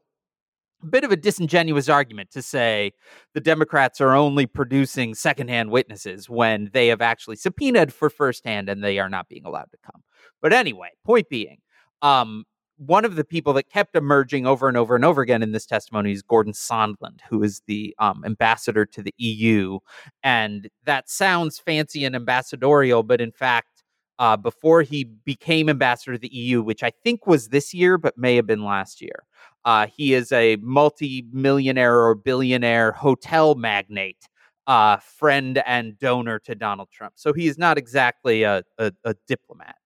a 0.82 0.86
bit 0.86 1.04
of 1.04 1.12
a 1.12 1.16
disingenuous 1.16 1.88
argument 1.88 2.30
to 2.32 2.42
say 2.42 2.92
the 3.34 3.40
Democrats 3.40 4.00
are 4.00 4.14
only 4.14 4.46
producing 4.46 5.14
secondhand 5.14 5.70
witnesses 5.70 6.28
when 6.28 6.70
they 6.72 6.88
have 6.88 7.00
actually 7.00 7.36
subpoenaed 7.36 7.92
for 7.92 8.10
firsthand 8.10 8.68
and 8.68 8.82
they 8.82 8.98
are 8.98 9.08
not 9.08 9.28
being 9.28 9.44
allowed 9.44 9.70
to 9.70 9.78
come. 9.84 10.02
But 10.40 10.52
anyway, 10.52 10.90
point 11.04 11.28
being, 11.28 11.58
um, 12.02 12.44
one 12.80 13.04
of 13.04 13.14
the 13.14 13.24
people 13.24 13.52
that 13.52 13.68
kept 13.68 13.94
emerging 13.94 14.46
over 14.46 14.66
and 14.66 14.76
over 14.76 14.96
and 14.96 15.04
over 15.04 15.20
again 15.20 15.42
in 15.42 15.52
this 15.52 15.66
testimony 15.66 16.12
is 16.12 16.22
Gordon 16.22 16.54
Sondland, 16.54 17.20
who 17.28 17.42
is 17.42 17.60
the 17.66 17.94
um, 17.98 18.22
ambassador 18.24 18.86
to 18.86 19.02
the 19.02 19.14
EU. 19.18 19.80
And 20.22 20.70
that 20.84 21.10
sounds 21.10 21.58
fancy 21.58 22.06
and 22.06 22.16
ambassadorial, 22.16 23.02
but 23.02 23.20
in 23.20 23.32
fact, 23.32 23.84
uh, 24.18 24.36
before 24.36 24.82
he 24.82 25.04
became 25.04 25.68
ambassador 25.68 26.12
to 26.12 26.18
the 26.18 26.34
EU, 26.34 26.62
which 26.62 26.82
I 26.82 26.90
think 26.90 27.26
was 27.26 27.48
this 27.48 27.74
year, 27.74 27.98
but 27.98 28.16
may 28.16 28.36
have 28.36 28.46
been 28.46 28.64
last 28.64 29.02
year, 29.02 29.24
uh, 29.64 29.86
he 29.86 30.14
is 30.14 30.32
a 30.32 30.56
multi-millionaire 30.56 31.98
or 31.98 32.14
billionaire 32.14 32.92
hotel 32.92 33.54
magnate, 33.54 34.28
uh, 34.66 34.96
friend 34.98 35.62
and 35.66 35.98
donor 35.98 36.38
to 36.40 36.54
Donald 36.54 36.88
Trump. 36.90 37.14
So 37.16 37.32
he 37.32 37.46
is 37.46 37.58
not 37.58 37.78
exactly 37.78 38.42
a, 38.42 38.62
a, 38.78 38.92
a 39.04 39.14
diplomat. 39.26 39.76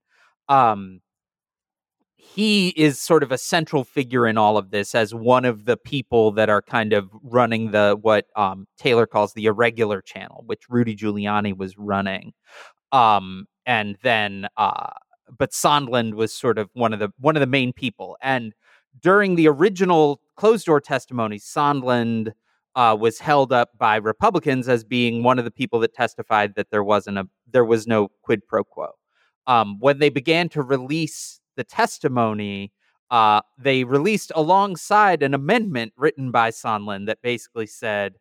Um, 0.49 1.01
he 2.17 2.69
is 2.71 2.99
sort 2.99 3.23
of 3.23 3.33
a 3.33 3.39
central 3.39 3.85
figure 3.85 4.27
in 4.27 4.39
all 4.39 4.57
of 4.57 4.71
this 4.71 4.95
as 4.95 5.15
one 5.15 5.45
of 5.45 5.67
the 5.67 5.77
people 5.77 6.33
that 6.33 6.49
are 6.49 6.63
kind 6.63 6.93
of 6.93 7.09
running 7.23 7.71
the 7.71 7.99
what 8.01 8.27
um, 8.35 8.67
Taylor 8.79 9.07
calls 9.07 9.35
the 9.35 9.45
irregular 9.45 10.01
channel, 10.01 10.43
which 10.47 10.63
Rudy 10.69 10.97
Giuliani 10.97 11.57
was 11.57 11.77
running. 11.77 12.33
Um, 12.93 13.47
and 13.67 13.97
then, 14.03 14.49
uh, 14.57 14.91
but 15.39 15.53
Sondland 15.53 16.15
was 16.15 16.33
sort 16.33 16.59
of 16.59 16.71
one 16.73 16.93
of 16.93 16.99
the 16.99 17.11
one 17.19 17.37
of 17.37 17.41
the 17.41 17.47
main 17.47 17.73
people. 17.73 18.17
And 18.23 18.55
during 19.01 19.35
the 19.35 19.49
original 19.49 20.21
closed 20.37 20.67
door 20.67 20.81
testimony, 20.81 21.39
Sondland 21.39 22.33
uh, 22.75 22.97
was 22.99 23.19
held 23.19 23.53
up 23.53 23.71
by 23.79 23.97
Republicans 23.97 24.69
as 24.69 24.85
being 24.85 25.23
one 25.23 25.39
of 25.39 25.45
the 25.45 25.51
people 25.51 25.81
that 25.81 25.95
testified 25.95 26.55
that 26.57 26.71
there 26.71 26.85
wasn't 26.85 27.19
a 27.19 27.29
there 27.51 27.65
was 27.65 27.87
no 27.87 28.09
quid 28.23 28.47
pro 28.49 28.65
quo. 28.65 28.89
Um, 29.47 29.79
when 29.79 29.99
they 29.99 30.09
began 30.09 30.49
to 30.51 30.63
release 30.63 31.41
the 31.57 31.65
testimony, 31.65 32.73
uh, 33.11 33.43
they 33.59 33.85
released 33.85 34.33
alongside 34.35 35.23
an 35.23 35.35
amendment 35.35 35.93
written 35.97 36.31
by 36.31 36.51
Sondland 36.51 37.07
that 37.07 37.23
basically 37.23 37.67
said, 37.67 38.15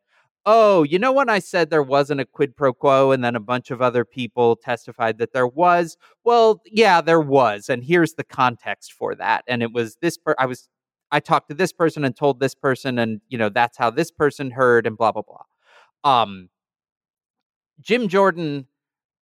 "Oh, 0.45 0.84
you 0.84 0.99
know 0.99 1.12
when 1.13 1.29
I 1.29 1.39
said 1.39 1.69
there 1.69 1.84
wasn't 1.84 2.21
a 2.21 2.25
quid 2.25 2.56
pro 2.58 2.73
quo, 2.73 3.12
and 3.12 3.23
then 3.23 3.36
a 3.36 3.39
bunch 3.39 3.71
of 3.71 3.82
other 3.82 4.06
people 4.06 4.56
testified 4.56 5.17
that 5.19 5.34
there 5.34 5.47
was? 5.47 5.97
Well, 6.23 6.62
yeah, 6.65 7.01
there 7.01 7.21
was, 7.21 7.69
and 7.69 7.84
here's 7.84 8.13
the 8.15 8.23
context 8.23 8.93
for 8.93 9.15
that. 9.15 9.43
And 9.47 9.63
it 9.63 9.71
was 9.73 9.97
this. 10.01 10.17
Per- 10.17 10.36
I 10.39 10.45
was, 10.45 10.69
I 11.12 11.19
talked 11.19 11.49
to 11.49 11.56
this 11.56 11.73
person 11.73 12.03
and 12.06 12.15
told 12.15 12.39
this 12.39 12.56
person, 12.56 12.99
and 12.99 13.21
you 13.29 13.38
know 13.38 13.49
that's 13.49 13.77
how 13.77 13.89
this 13.89 14.12
person 14.12 14.51
heard, 14.51 14.88
and 14.88 14.97
blah 14.97 15.12
blah 15.12 15.23
blah." 15.23 15.43
Um, 16.03 16.49
Jim 17.82 18.08
Jordan 18.08 18.67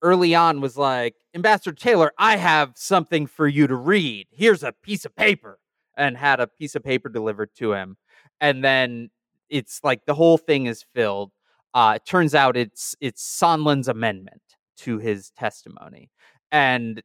early 0.03 0.35
on 0.35 0.61
was 0.61 0.77
like, 0.77 1.15
Ambassador 1.35 1.75
Taylor, 1.75 2.13
I 2.19 2.37
have 2.37 2.73
something 2.75 3.27
for 3.27 3.47
you 3.47 3.67
to 3.67 3.77
read. 3.77 4.27
Here's 4.31 4.63
a 4.63 4.73
piece 4.73 5.05
of 5.05 5.15
paper, 5.15 5.59
and 5.97 6.17
had 6.17 6.41
a 6.41 6.47
piece 6.47 6.75
of 6.75 6.83
paper 6.83 7.09
delivered 7.09 7.55
to 7.57 7.73
him. 7.75 7.97
And 8.41 8.65
then 8.65 9.11
it's 9.51 9.81
like 9.85 10.07
the 10.07 10.15
whole 10.15 10.39
thing 10.39 10.67
is 10.67 10.85
filled. 10.95 11.33
Uh, 11.75 11.95
it 11.97 12.07
turns 12.07 12.35
out 12.35 12.57
it's 12.57 12.97
it's 13.01 13.23
Sondland's 13.41 13.89
amendment 13.89 14.43
to 14.79 14.99
his 14.99 15.31
testimony, 15.31 16.11
and 16.51 17.03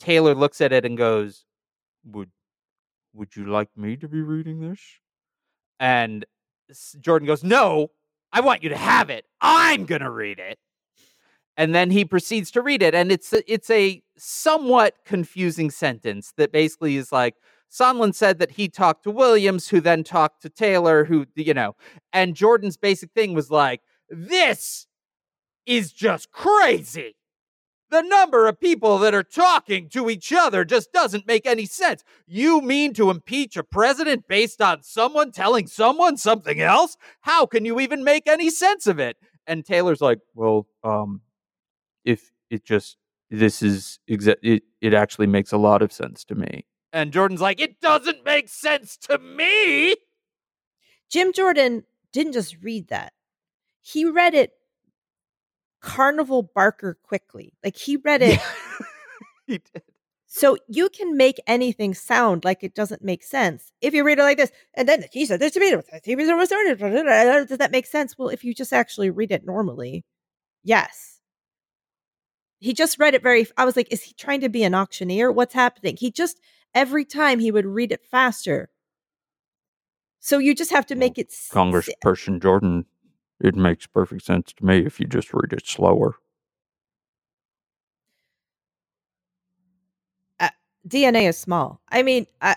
Taylor 0.00 0.34
looks 0.34 0.60
at 0.60 0.72
it 0.72 0.84
and 0.84 0.98
goes, 0.98 1.44
Would 2.06 2.30
Would 3.14 3.36
you 3.36 3.46
like 3.46 3.70
me 3.76 3.96
to 3.96 4.08
be 4.08 4.22
reading 4.22 4.60
this? 4.60 4.80
and 5.80 6.24
Jordan 7.00 7.26
goes, 7.26 7.42
"No, 7.44 7.90
I 8.32 8.40
want 8.40 8.62
you 8.62 8.68
to 8.70 8.76
have 8.76 9.10
it. 9.10 9.26
I'm 9.40 9.84
gonna 9.84 10.10
read 10.10 10.38
it." 10.38 10.58
And 11.56 11.74
then 11.74 11.90
he 11.90 12.04
proceeds 12.04 12.50
to 12.52 12.62
read 12.62 12.82
it, 12.82 12.94
and 12.94 13.12
it's 13.12 13.34
it's 13.46 13.68
a 13.70 14.02
somewhat 14.16 14.94
confusing 15.04 15.70
sentence 15.70 16.32
that 16.36 16.52
basically 16.52 16.96
is 16.96 17.12
like 17.12 17.34
Sondland 17.72 18.14
said 18.14 18.38
that 18.38 18.52
he 18.52 18.68
talked 18.68 19.04
to 19.04 19.10
Williams, 19.10 19.68
who 19.68 19.80
then 19.80 20.04
talked 20.04 20.42
to 20.42 20.50
Taylor, 20.50 21.04
who 21.04 21.26
you 21.34 21.54
know, 21.54 21.74
and 22.12 22.34
Jordan's 22.34 22.76
basic 22.76 23.12
thing 23.12 23.32
was 23.32 23.50
like, 23.50 23.80
"This 24.10 24.86
is 25.66 25.92
just 25.92 26.30
crazy." 26.30 27.16
The 27.90 28.02
number 28.02 28.46
of 28.46 28.58
people 28.58 28.98
that 29.00 29.14
are 29.14 29.22
talking 29.22 29.88
to 29.90 30.08
each 30.08 30.32
other 30.32 30.64
just 30.64 30.92
doesn't 30.92 31.26
make 31.26 31.46
any 31.46 31.66
sense. 31.66 32.02
You 32.26 32.62
mean 32.62 32.94
to 32.94 33.10
impeach 33.10 33.56
a 33.58 33.62
president 33.62 34.26
based 34.26 34.62
on 34.62 34.82
someone 34.82 35.30
telling 35.30 35.66
someone 35.66 36.16
something 36.16 36.60
else? 36.60 36.96
How 37.20 37.44
can 37.44 37.66
you 37.66 37.80
even 37.80 38.02
make 38.02 38.26
any 38.26 38.48
sense 38.48 38.86
of 38.86 38.98
it? 38.98 39.18
And 39.46 39.64
Taylor's 39.64 40.00
like, 40.00 40.20
Well, 40.34 40.66
um, 40.82 41.20
if 42.04 42.32
it 42.50 42.64
just 42.64 42.96
this 43.30 43.62
is 43.62 43.98
exa- 44.08 44.36
it, 44.42 44.62
it 44.80 44.94
actually 44.94 45.26
makes 45.26 45.52
a 45.52 45.58
lot 45.58 45.82
of 45.82 45.92
sense 45.92 46.24
to 46.26 46.34
me. 46.34 46.66
And 46.92 47.12
Jordan's 47.12 47.40
like, 47.40 47.60
it 47.60 47.80
doesn't 47.80 48.24
make 48.24 48.48
sense 48.48 48.96
to 48.98 49.18
me. 49.18 49.96
Jim 51.08 51.32
Jordan 51.32 51.84
didn't 52.12 52.32
just 52.34 52.56
read 52.62 52.88
that. 52.88 53.12
He 53.80 54.04
read 54.04 54.34
it 54.34 54.52
Carnival 55.80 56.42
Barker 56.42 56.96
quickly. 57.02 57.52
Like 57.64 57.76
he 57.76 57.96
read 57.96 58.22
it 58.22 58.40
he 59.46 59.58
did. 59.58 59.82
so 60.26 60.56
you 60.68 60.88
can 60.88 61.16
make 61.16 61.40
anything 61.46 61.92
sound 61.94 62.44
like 62.44 62.62
it 62.62 62.74
doesn't 62.74 63.02
make 63.02 63.24
sense 63.24 63.72
if 63.80 63.92
you 63.92 64.04
read 64.04 64.18
it 64.18 64.22
like 64.22 64.38
this. 64.38 64.52
And 64.74 64.88
then 64.88 65.04
he 65.12 65.26
said 65.26 65.40
this 65.40 65.52
to 65.54 65.60
me. 65.60 65.70
Does 65.72 67.58
that 67.58 67.70
make 67.72 67.86
sense? 67.86 68.16
Well, 68.16 68.28
if 68.28 68.44
you 68.44 68.54
just 68.54 68.72
actually 68.72 69.10
read 69.10 69.32
it 69.32 69.44
normally, 69.44 70.04
yes. 70.62 71.18
He 72.60 72.72
just 72.72 73.00
read 73.00 73.14
it 73.14 73.24
very. 73.24 73.48
I 73.56 73.64
was 73.64 73.74
like, 73.74 73.92
is 73.92 74.04
he 74.04 74.14
trying 74.14 74.40
to 74.42 74.48
be 74.48 74.62
an 74.62 74.72
auctioneer? 74.72 75.32
What's 75.32 75.52
happening? 75.52 75.96
He 75.98 76.12
just 76.12 76.38
every 76.74 77.04
time 77.04 77.38
he 77.38 77.50
would 77.50 77.66
read 77.66 77.92
it 77.92 78.04
faster. 78.10 78.70
So 80.20 80.38
you 80.38 80.54
just 80.54 80.70
have 80.70 80.86
to 80.86 80.94
make 80.94 81.18
it 81.18 81.30
Congressperson 81.52 82.40
Jordan, 82.42 82.86
it 83.40 83.56
makes 83.56 83.86
perfect 83.86 84.24
sense 84.24 84.52
to 84.54 84.64
me 84.64 84.86
if 84.86 85.00
you 85.00 85.06
just 85.06 85.32
read 85.34 85.52
it 85.52 85.66
slower. 85.66 86.16
Uh, 90.40 90.50
DNA 90.88 91.28
is 91.28 91.38
small. 91.38 91.80
I 91.90 92.02
mean, 92.02 92.26
I, 92.40 92.56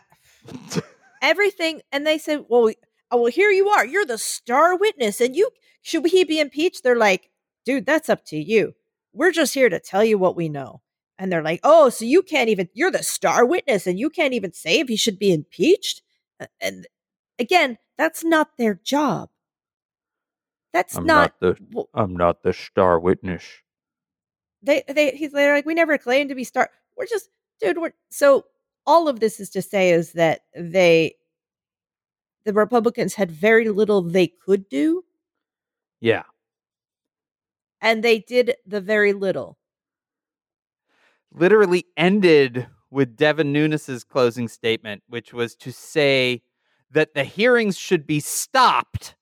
everything. 1.21 1.81
And 1.91 2.05
they 2.05 2.17
said, 2.17 2.45
well, 2.49 2.63
we- 2.63 2.75
oh, 3.11 3.23
well, 3.23 3.31
here 3.31 3.51
you 3.51 3.69
are. 3.69 3.85
You're 3.85 4.05
the 4.05 4.17
star 4.17 4.77
witness. 4.77 5.21
And 5.21 5.35
you, 5.35 5.49
should 5.81 6.05
he 6.07 6.23
be 6.23 6.39
impeached? 6.39 6.83
They're 6.83 6.95
like, 6.97 7.29
dude, 7.65 7.85
that's 7.85 8.09
up 8.09 8.25
to 8.27 8.37
you. 8.37 8.73
We're 9.13 9.31
just 9.31 9.53
here 9.53 9.69
to 9.69 9.79
tell 9.79 10.03
you 10.03 10.17
what 10.17 10.35
we 10.35 10.49
know. 10.49 10.81
And 11.17 11.31
they're 11.31 11.43
like, 11.43 11.61
oh, 11.63 11.89
so 11.89 12.03
you 12.05 12.21
can't 12.21 12.49
even, 12.49 12.69
you're 12.73 12.91
the 12.91 13.03
star 13.03 13.45
witness 13.45 13.87
and 13.87 13.97
you 13.97 14.09
can't 14.09 14.33
even 14.33 14.51
say 14.53 14.79
if 14.79 14.87
he 14.89 14.97
should 14.97 15.17
be 15.17 15.31
impeached. 15.33 16.01
And 16.59 16.85
again, 17.39 17.77
that's 17.97 18.23
not 18.23 18.57
their 18.57 18.75
job. 18.83 19.29
That's 20.73 20.97
I'm 20.97 21.05
not, 21.05 21.33
not, 21.41 21.57
the 21.73 21.85
I'm 21.93 22.17
not 22.17 22.43
the 22.43 22.51
star 22.51 22.99
witness. 22.99 23.43
they 24.61 24.83
they 24.89 25.11
he's 25.11 25.31
they're 25.31 25.55
like 25.55 25.65
we 25.65 25.73
never 25.73 25.97
claimed 25.97 26.27
to 26.29 26.35
be 26.35 26.43
star 26.43 26.69
we're 26.97 27.05
just 27.05 27.29
dude 27.61 27.77
we're 27.77 27.93
so 28.09 28.43
all 28.85 29.07
of 29.07 29.21
this 29.21 29.39
is 29.39 29.49
to 29.51 29.61
say 29.61 29.91
is 29.91 30.11
that 30.13 30.41
they 30.53 31.13
the 32.43 32.51
republicans 32.51 33.13
had 33.13 33.31
very 33.31 33.69
little 33.69 34.01
they 34.01 34.27
could 34.27 34.67
do 34.67 35.03
Yeah. 36.01 36.23
and 37.79 38.03
they 38.03 38.19
did 38.19 38.55
the 38.65 38.81
very 38.81 39.13
little 39.13 39.57
literally 41.31 41.85
ended 41.97 42.67
with 42.91 43.17
Devin 43.17 43.51
Nunes's 43.51 44.03
closing 44.03 44.47
statement, 44.47 45.03
which 45.07 45.33
was 45.33 45.55
to 45.57 45.71
say 45.71 46.41
that 46.91 47.13
the 47.13 47.23
hearings 47.23 47.77
should 47.77 48.07
be 48.07 48.19
stopped 48.19 49.15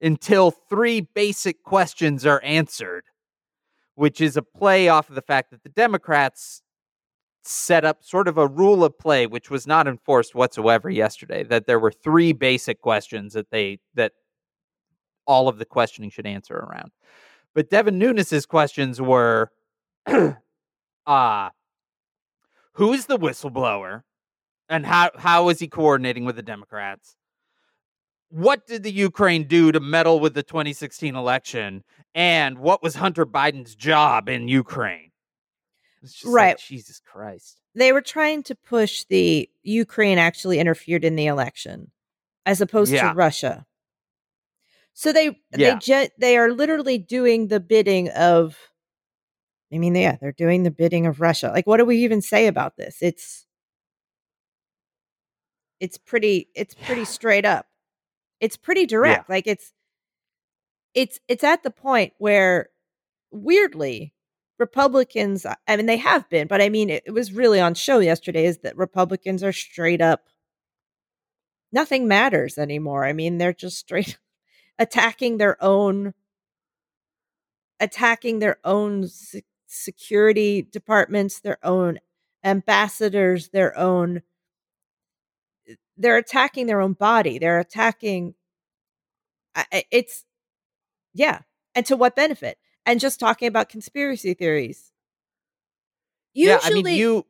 until 0.00 0.50
three 0.50 1.00
basic 1.00 1.62
questions 1.62 2.26
are 2.26 2.40
answered, 2.42 3.04
which 3.94 4.20
is 4.20 4.36
a 4.36 4.42
play 4.42 4.88
off 4.88 5.08
of 5.08 5.14
the 5.14 5.22
fact 5.22 5.50
that 5.50 5.62
the 5.62 5.68
Democrats 5.70 6.62
set 7.42 7.84
up 7.84 8.02
sort 8.02 8.28
of 8.28 8.38
a 8.38 8.46
rule 8.46 8.84
of 8.84 8.98
play 8.98 9.26
which 9.26 9.50
was 9.50 9.66
not 9.66 9.86
enforced 9.86 10.34
whatsoever 10.34 10.90
yesterday 10.90 11.44
that 11.44 11.66
there 11.66 11.78
were 11.78 11.92
three 11.92 12.32
basic 12.32 12.80
questions 12.80 13.34
that 13.34 13.50
they 13.50 13.78
that 13.94 14.12
all 15.28 15.48
of 15.48 15.58
the 15.58 15.64
questioning 15.64 16.10
should 16.10 16.26
answer 16.26 16.54
around. 16.54 16.90
But 17.54 17.70
devin 17.70 17.98
nunes's 17.98 18.46
questions 18.46 19.00
were 19.00 19.52
uh 21.06 21.50
who's 22.72 23.06
the 23.06 23.18
whistleblower 23.18 24.02
and 24.68 24.84
how 24.86 25.10
how 25.16 25.48
is 25.48 25.58
he 25.60 25.68
coordinating 25.68 26.24
with 26.24 26.36
the 26.36 26.42
Democrats? 26.42 27.16
What 28.28 28.66
did 28.66 28.82
the 28.82 28.90
Ukraine 28.92 29.44
do 29.44 29.70
to 29.70 29.78
meddle 29.80 30.18
with 30.18 30.34
the 30.34 30.42
2016 30.42 31.14
election? 31.14 31.84
And 32.14 32.58
what 32.58 32.82
was 32.82 32.96
Hunter 32.96 33.24
Biden's 33.24 33.74
job 33.76 34.28
in 34.28 34.48
Ukraine? 34.48 35.12
Just 36.02 36.24
like, 36.24 36.34
Right. 36.34 36.58
Jesus 36.58 37.00
Christ. 37.04 37.60
They 37.74 37.92
were 37.92 38.00
trying 38.00 38.42
to 38.44 38.54
push 38.54 39.04
the 39.04 39.48
Ukraine 39.62 40.18
actually 40.18 40.58
interfered 40.58 41.04
in 41.04 41.14
the 41.14 41.26
election 41.26 41.92
as 42.44 42.60
opposed 42.60 42.92
Yeah. 42.92 43.10
to 43.10 43.14
Russia. 43.14 43.64
So 44.92 45.12
they 45.12 45.26
Yeah. 45.56 45.74
they 45.74 45.76
je- 45.78 46.10
they 46.18 46.36
are 46.36 46.52
literally 46.52 46.98
doing 46.98 47.48
the 47.48 47.60
bidding 47.60 48.08
of 48.10 48.56
I 49.72 49.78
mean, 49.78 49.94
yeah, 49.94 50.16
they're 50.20 50.32
doing 50.32 50.62
the 50.62 50.70
bidding 50.70 51.06
of 51.06 51.20
Russia. 51.20 51.48
Like 51.54 51.66
what 51.66 51.78
do 51.78 51.84
we 51.84 51.98
even 51.98 52.22
say 52.22 52.46
about 52.46 52.76
this? 52.76 52.98
It's 53.02 53.46
it's 55.80 55.98
pretty 55.98 56.48
it's 56.54 56.74
pretty 56.74 57.02
Yeah. 57.02 57.06
straight 57.06 57.44
up. 57.44 57.66
It's 58.40 58.56
pretty 58.56 58.86
direct. 58.86 59.28
Like 59.28 59.46
it's 59.46 59.72
it's 60.94 61.20
it's 61.28 61.44
at 61.44 61.62
the 61.62 61.70
point 61.70 62.12
where 62.18 62.70
weirdly 63.30 64.12
Republicans 64.58 65.46
I 65.68 65.76
mean 65.76 65.86
they 65.86 65.98
have 65.98 66.28
been, 66.28 66.46
but 66.48 66.62
I 66.62 66.68
mean 66.68 66.90
it, 66.90 67.04
it 67.06 67.12
was 67.12 67.32
really 67.32 67.60
on 67.60 67.74
show 67.74 67.98
yesterday 67.98 68.46
is 68.46 68.58
that 68.58 68.76
Republicans 68.76 69.42
are 69.44 69.52
straight 69.52 70.00
up 70.00 70.28
nothing 71.72 72.08
matters 72.08 72.58
anymore. 72.58 73.04
I 73.04 73.12
mean 73.12 73.38
they're 73.38 73.52
just 73.52 73.78
straight 73.78 74.18
attacking 74.78 75.38
their 75.38 75.62
own 75.62 76.14
attacking 77.80 78.38
their 78.38 78.58
own 78.64 79.06
security 79.76 80.62
departments, 80.62 81.40
their 81.40 81.58
own 81.64 81.98
ambassadors, 82.44 83.48
their 83.48 83.76
own 83.76 84.22
they're 85.96 86.18
attacking 86.18 86.66
their 86.66 86.80
own 86.80 86.92
body. 86.92 87.38
They're 87.38 87.58
attacking 87.58 88.34
it's 89.90 90.24
yeah. 91.14 91.40
And 91.74 91.86
to 91.86 91.96
what 91.96 92.14
benefit? 92.14 92.58
And 92.84 93.00
just 93.00 93.18
talking 93.18 93.48
about 93.48 93.68
conspiracy 93.68 94.34
theories. 94.34 94.92
Usually, 96.34 96.52
yeah, 96.52 96.60
I 96.62 96.82
mean, 96.82 96.96
you 96.96 97.24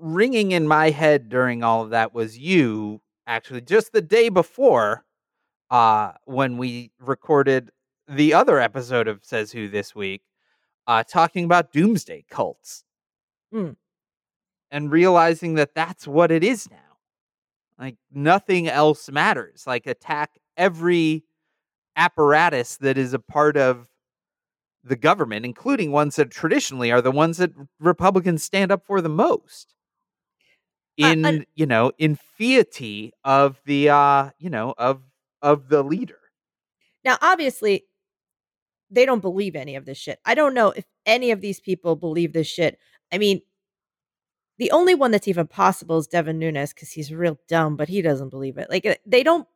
ringing 0.00 0.52
in 0.52 0.66
my 0.66 0.90
head 0.90 1.28
during 1.28 1.62
all 1.62 1.82
of 1.82 1.90
that 1.90 2.14
was 2.14 2.38
you 2.38 3.00
actually 3.26 3.60
just 3.60 3.92
the 3.92 4.00
day 4.00 4.28
before 4.30 5.04
uh 5.70 6.12
when 6.24 6.56
we 6.56 6.90
recorded 6.98 7.70
the 8.08 8.32
other 8.32 8.58
episode 8.58 9.06
of 9.06 9.22
Says 9.22 9.52
Who 9.52 9.68
this 9.68 9.94
week, 9.94 10.22
uh 10.88 11.04
talking 11.04 11.44
about 11.44 11.70
doomsday 11.72 12.24
cults. 12.28 12.82
Mm. 13.54 13.76
And 14.70 14.90
realizing 14.90 15.54
that 15.54 15.74
that's 15.74 16.06
what 16.06 16.30
it 16.32 16.42
is 16.42 16.68
now. 16.70 16.76
Like 17.78 17.96
nothing 18.12 18.68
else 18.68 19.08
matters. 19.10 19.64
Like 19.66 19.86
attack 19.86 20.32
every 20.56 21.24
apparatus 21.96 22.76
that 22.78 22.98
is 22.98 23.14
a 23.14 23.18
part 23.18 23.56
of 23.56 23.88
the 24.84 24.96
government, 24.96 25.44
including 25.44 25.92
ones 25.92 26.16
that 26.16 26.30
traditionally 26.30 26.90
are 26.90 27.02
the 27.02 27.10
ones 27.10 27.36
that 27.38 27.52
Republicans 27.78 28.42
stand 28.42 28.72
up 28.72 28.84
for 28.84 29.00
the 29.00 29.08
most. 29.08 29.74
Uh, 31.00 31.06
In 31.06 31.46
you 31.54 31.66
know, 31.66 31.92
in 31.98 32.16
fealty 32.16 33.12
of 33.24 33.60
the 33.64 33.88
uh, 33.90 34.30
you 34.38 34.50
know, 34.50 34.74
of 34.76 35.02
of 35.42 35.68
the 35.68 35.82
leader. 35.84 36.18
now 37.04 37.16
obviously 37.22 37.84
they 38.90 39.06
don't 39.06 39.20
believe 39.20 39.56
any 39.56 39.76
of 39.76 39.84
this 39.84 39.98
shit. 39.98 40.18
I 40.24 40.34
don't 40.34 40.54
know 40.54 40.70
if 40.70 40.84
any 41.06 41.30
of 41.30 41.40
these 41.40 41.60
people 41.60 41.96
believe 41.96 42.32
this 42.32 42.46
shit. 42.46 42.78
I 43.12 43.18
mean, 43.18 43.42
the 44.58 44.70
only 44.72 44.94
one 44.94 45.10
that's 45.10 45.28
even 45.28 45.46
possible 45.46 45.98
is 45.98 46.06
Devin 46.06 46.38
Nunes 46.38 46.72
because 46.72 46.90
he's 46.90 47.12
real 47.12 47.38
dumb, 47.48 47.76
but 47.76 47.88
he 47.88 48.02
doesn't 48.02 48.30
believe 48.30 48.58
it. 48.58 48.68
Like 48.70 48.86
uh, 48.86 48.96
they 49.06 49.22
don't. 49.22 49.46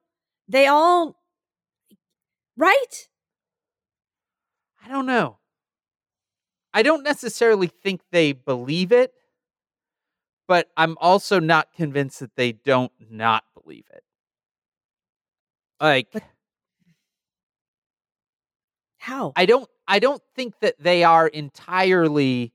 They 0.49 0.67
all, 0.67 1.19
right? 2.57 3.09
I 4.85 4.89
don't 4.89 5.07
know. 5.07 5.39
I 6.75 6.83
don't 6.83 7.03
necessarily 7.03 7.67
think 7.67 8.01
they 8.11 8.33
believe 8.33 8.93
it, 8.93 9.13
but 10.49 10.69
I'm 10.77 10.97
also 11.01 11.39
not 11.39 11.73
convinced 11.73 12.21
that 12.21 12.37
they 12.37 12.53
don't 12.53 12.93
not 13.11 13.45
believe 13.61 13.85
it. 13.93 14.03
Like 15.81 16.09
But- 16.13 16.23
How? 19.03 19.33
I 19.35 19.47
don't 19.47 19.69
I 19.89 19.99
don't 19.99 20.23
think 20.37 20.61
that 20.61 20.77
they 20.79 21.03
are 21.03 21.27
entirely 21.27 22.53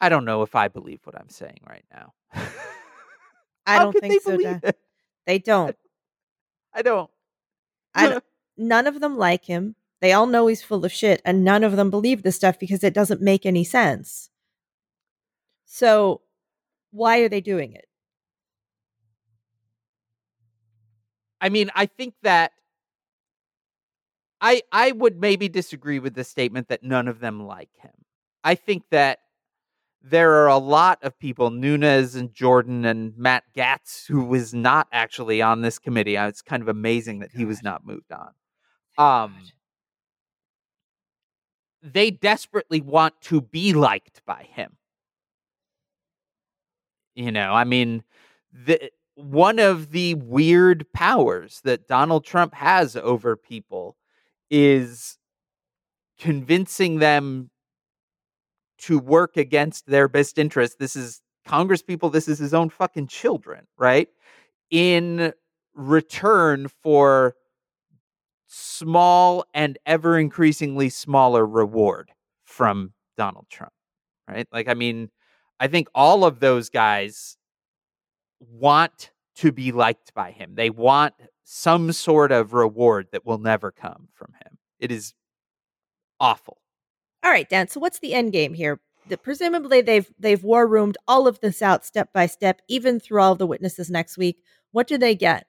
I 0.00 0.08
don't 0.08 0.24
know 0.24 0.42
if 0.42 0.56
I 0.56 0.66
believe 0.66 0.98
what 1.04 1.16
I'm 1.16 1.28
saying 1.28 1.60
right 1.68 1.84
now. 1.92 2.14
I 3.66 3.78
don't 3.78 3.92
think 3.92 4.12
they 4.14 4.18
so. 4.18 4.36
believe 4.36 4.58
it? 4.64 4.76
They 5.24 5.38
don't. 5.38 5.76
I 6.74 6.82
don't. 6.82 7.08
I 7.94 8.08
don't- 8.08 8.24
none 8.56 8.88
of 8.88 8.98
them 8.98 9.16
like 9.16 9.44
him. 9.44 9.76
They 10.00 10.12
all 10.12 10.26
know 10.26 10.48
he's 10.48 10.64
full 10.64 10.84
of 10.84 10.90
shit, 10.90 11.22
and 11.24 11.44
none 11.44 11.62
of 11.62 11.76
them 11.76 11.88
believe 11.88 12.24
this 12.24 12.34
stuff 12.34 12.58
because 12.58 12.82
it 12.82 12.94
doesn't 12.94 13.20
make 13.20 13.46
any 13.46 13.62
sense. 13.62 14.30
So, 15.64 16.22
why 16.90 17.18
are 17.20 17.28
they 17.28 17.40
doing 17.40 17.72
it? 17.72 17.86
I 21.40 21.50
mean, 21.50 21.70
I 21.76 21.86
think 21.86 22.14
that 22.22 22.50
I 24.40 24.62
I 24.72 24.92
would 24.92 25.20
maybe 25.20 25.48
disagree 25.48 25.98
with 25.98 26.14
the 26.14 26.24
statement 26.24 26.68
that 26.68 26.82
none 26.82 27.08
of 27.08 27.20
them 27.20 27.46
like 27.46 27.70
him. 27.78 27.92
I 28.44 28.54
think 28.54 28.84
that 28.90 29.18
there 30.00 30.32
are 30.34 30.46
a 30.46 30.58
lot 30.58 30.98
of 31.02 31.18
people, 31.18 31.50
Nunes 31.50 32.14
and 32.14 32.32
Jordan 32.32 32.84
and 32.84 33.16
Matt 33.16 33.44
Gaetz, 33.54 34.06
who 34.06 34.24
was 34.24 34.54
not 34.54 34.86
actually 34.92 35.42
on 35.42 35.62
this 35.62 35.78
committee. 35.78 36.16
Uh, 36.16 36.28
It's 36.28 36.42
kind 36.42 36.62
of 36.62 36.68
amazing 36.68 37.18
that 37.18 37.32
he 37.32 37.44
was 37.44 37.62
not 37.62 37.84
moved 37.84 38.12
on. 38.12 38.32
Um, 38.96 39.34
they 41.82 42.10
desperately 42.10 42.80
want 42.80 43.20
to 43.22 43.40
be 43.40 43.72
liked 43.72 44.22
by 44.24 44.48
him. 44.50 44.76
You 47.14 47.32
know, 47.32 47.52
I 47.52 47.64
mean, 47.64 48.04
the 48.52 48.90
one 49.16 49.58
of 49.58 49.90
the 49.90 50.14
weird 50.14 50.86
powers 50.92 51.60
that 51.64 51.88
Donald 51.88 52.24
Trump 52.24 52.54
has 52.54 52.94
over 52.94 53.36
people 53.36 53.96
is 54.50 55.18
convincing 56.18 56.98
them 56.98 57.50
to 58.78 58.98
work 58.98 59.36
against 59.36 59.86
their 59.86 60.08
best 60.08 60.38
interest. 60.38 60.78
This 60.78 60.96
is 60.96 61.20
Congress 61.44 61.82
people, 61.82 62.10
this 62.10 62.28
is 62.28 62.38
his 62.38 62.54
own 62.54 62.68
fucking 62.68 63.08
children, 63.08 63.66
right? 63.76 64.08
In 64.70 65.32
return 65.74 66.68
for 66.82 67.34
small 68.46 69.44
and 69.54 69.78
ever 69.86 70.18
increasingly 70.18 70.88
smaller 70.88 71.46
reward 71.46 72.10
from 72.44 72.92
Donald 73.16 73.46
Trump, 73.50 73.72
right? 74.28 74.46
Like, 74.52 74.68
I 74.68 74.74
mean, 74.74 75.10
I 75.60 75.68
think 75.68 75.88
all 75.94 76.24
of 76.24 76.40
those 76.40 76.70
guys 76.70 77.36
want 78.40 79.10
to 79.36 79.52
be 79.52 79.72
liked 79.72 80.14
by 80.14 80.30
him. 80.30 80.54
They 80.54 80.70
want 80.70 81.14
some 81.50 81.92
sort 81.92 82.30
of 82.30 82.52
reward 82.52 83.08
that 83.10 83.24
will 83.24 83.38
never 83.38 83.72
come 83.72 84.08
from 84.12 84.34
him. 84.44 84.58
It 84.78 84.92
is 84.92 85.14
awful. 86.20 86.58
All 87.24 87.30
right, 87.30 87.48
Dan. 87.48 87.68
So, 87.68 87.80
what's 87.80 88.00
the 88.00 88.12
end 88.12 88.32
game 88.32 88.52
here? 88.52 88.80
The, 89.08 89.16
presumably, 89.16 89.80
they've 89.80 90.08
they've 90.18 90.44
war 90.44 90.66
roomed 90.66 90.98
all 91.08 91.26
of 91.26 91.40
this 91.40 91.62
out 91.62 91.86
step 91.86 92.12
by 92.12 92.26
step, 92.26 92.60
even 92.68 93.00
through 93.00 93.22
all 93.22 93.34
the 93.34 93.46
witnesses 93.46 93.90
next 93.90 94.18
week. 94.18 94.42
What 94.72 94.86
do 94.86 94.98
they 94.98 95.14
get? 95.14 95.46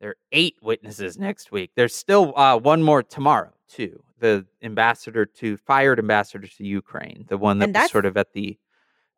There 0.00 0.10
are 0.10 0.16
eight 0.32 0.56
witnesses 0.62 1.18
next 1.18 1.52
week. 1.52 1.72
There's 1.76 1.94
still 1.94 2.32
uh, 2.34 2.56
one 2.56 2.82
more 2.82 3.02
tomorrow, 3.02 3.52
too. 3.68 4.02
The 4.20 4.46
ambassador 4.62 5.26
to 5.26 5.58
fired 5.58 5.98
ambassador 5.98 6.46
to 6.46 6.64
Ukraine, 6.64 7.26
the 7.28 7.36
one 7.36 7.58
that 7.58 7.68
was 7.68 7.72
that's- 7.74 7.92
sort 7.92 8.06
of 8.06 8.16
at 8.16 8.32
the 8.32 8.58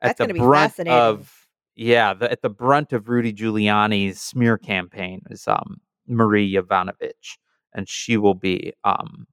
at 0.03 0.17
the 0.19 0.35
brunt 0.35 0.81
of 0.81 1.44
yeah, 1.77 2.15
the, 2.15 2.31
at 2.31 2.43
the 2.43 2.51
brunt 2.51 2.93
of 2.93 3.09
Rudy 3.09 3.33
Giuliani's 3.33 4.21
smear 4.21 4.59
campaign 4.59 5.23
is 5.31 5.47
um, 5.49 5.81
Marie 6.07 6.53
Yovanovitch, 6.53 7.39
and 7.73 7.89
she 7.89 8.17
will 8.17 8.35
be 8.35 8.73
um, 8.85 9.27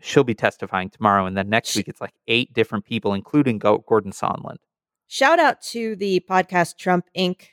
she'll 0.00 0.24
be 0.24 0.34
testifying 0.34 0.90
tomorrow, 0.90 1.26
and 1.26 1.36
then 1.36 1.48
next 1.48 1.76
week 1.76 1.88
it's 1.88 2.00
like 2.00 2.14
eight 2.26 2.52
different 2.52 2.84
people, 2.84 3.14
including 3.14 3.58
Gordon 3.58 4.12
Sondland. 4.12 4.58
Shout 5.06 5.38
out 5.38 5.60
to 5.62 5.96
the 5.96 6.20
podcast 6.28 6.76
Trump 6.78 7.06
Inc. 7.16 7.48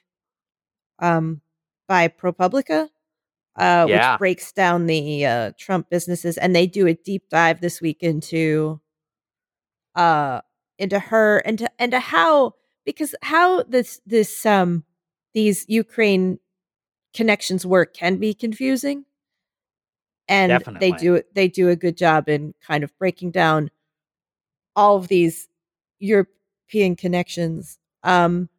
Um, 1.00 1.42
by 1.88 2.08
ProPublica, 2.08 2.90
uh, 3.58 3.86
Yeah. 3.88 4.14
which 4.14 4.20
breaks 4.20 4.52
down 4.52 4.88
the 4.88 5.26
uh, 5.26 5.52
Trump 5.60 5.90
businesses, 5.90 6.38
and 6.38 6.56
they 6.56 6.66
do 6.68 6.88
a 6.88 6.94
deep 6.94 7.30
dive 7.30 7.62
this 7.62 7.82
week 7.82 7.98
into, 8.02 8.80
uh, 9.94 10.42
into 10.80 11.00
her 11.00 11.40
and 11.40 11.60
to 11.60 11.70
and 11.78 11.92
to 11.92 12.00
how 12.00 12.54
because 12.86 13.16
how 13.22 13.64
this 13.64 14.02
this 14.06 14.46
um 14.46 14.84
these 15.34 15.66
Ukraine 15.68 16.40
connections 17.14 17.66
work 17.66 17.94
can 17.94 18.18
be 18.18 18.34
confusing, 18.34 19.06
and 20.28 20.50
Definitely. 20.50 20.92
they 20.92 20.98
do 20.98 21.22
they 21.34 21.48
do 21.48 21.70
a 21.70 21.76
good 21.76 21.98
job 21.98 22.30
in 22.30 22.54
kind 22.66 22.84
of 22.84 22.98
breaking 22.98 23.32
down 23.32 23.72
all 24.76 24.98
of 24.98 25.08
these 25.08 25.48
European 26.00 26.96
connections. 26.96 27.80
Um, 28.04 28.50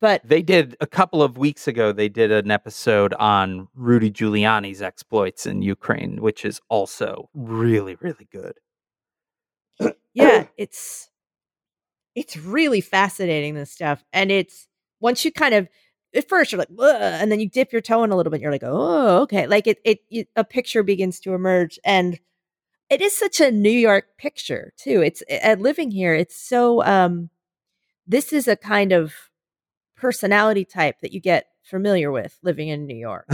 but 0.00 0.20
They 0.22 0.42
did 0.42 0.76
a 0.80 0.86
couple 0.86 1.22
of 1.22 1.38
weeks 1.38 1.66
ago. 1.66 1.90
They 1.90 2.10
did 2.10 2.30
an 2.30 2.50
episode 2.50 3.14
on 3.14 3.68
Rudy 3.74 4.10
Giuliani's 4.10 4.82
exploits 4.82 5.46
in 5.46 5.62
Ukraine, 5.62 6.20
which 6.20 6.44
is 6.44 6.60
also 6.68 7.30
really, 7.32 7.96
really 8.00 8.28
good. 8.30 8.58
yeah, 10.12 10.46
it's 10.58 11.08
it's 12.14 12.36
really 12.36 12.80
fascinating 12.80 13.54
this 13.54 13.70
stuff, 13.70 14.04
and 14.12 14.30
it's 14.30 14.66
once 15.00 15.24
you 15.24 15.32
kind 15.32 15.54
of 15.54 15.68
at 16.14 16.28
first 16.28 16.52
you're 16.52 16.58
like, 16.60 16.68
and 16.78 17.30
then 17.30 17.40
you 17.40 17.48
dip 17.48 17.72
your 17.72 17.80
toe 17.80 18.04
in 18.04 18.10
a 18.10 18.16
little 18.16 18.30
bit, 18.30 18.40
you're 18.40 18.52
like, 18.52 18.62
oh, 18.64 19.22
okay, 19.22 19.46
like 19.46 19.66
it, 19.66 19.78
it, 19.84 19.98
it 20.10 20.28
a 20.36 20.44
picture 20.44 20.82
begins 20.82 21.20
to 21.20 21.34
emerge, 21.34 21.78
and 21.84 22.18
it 22.90 23.00
is 23.00 23.16
such 23.16 23.40
a 23.40 23.50
New 23.50 23.70
York 23.70 24.16
picture 24.18 24.72
too. 24.76 25.02
It's 25.02 25.22
at 25.28 25.60
living 25.60 25.90
here, 25.90 26.14
it's 26.14 26.36
so 26.36 26.84
um, 26.84 27.30
this 28.06 28.32
is 28.32 28.48
a 28.48 28.56
kind 28.56 28.92
of 28.92 29.14
personality 29.96 30.64
type 30.64 31.00
that 31.00 31.12
you 31.12 31.20
get 31.20 31.46
familiar 31.62 32.12
with 32.12 32.38
living 32.42 32.68
in 32.68 32.86
New 32.86 32.96
York. 32.96 33.28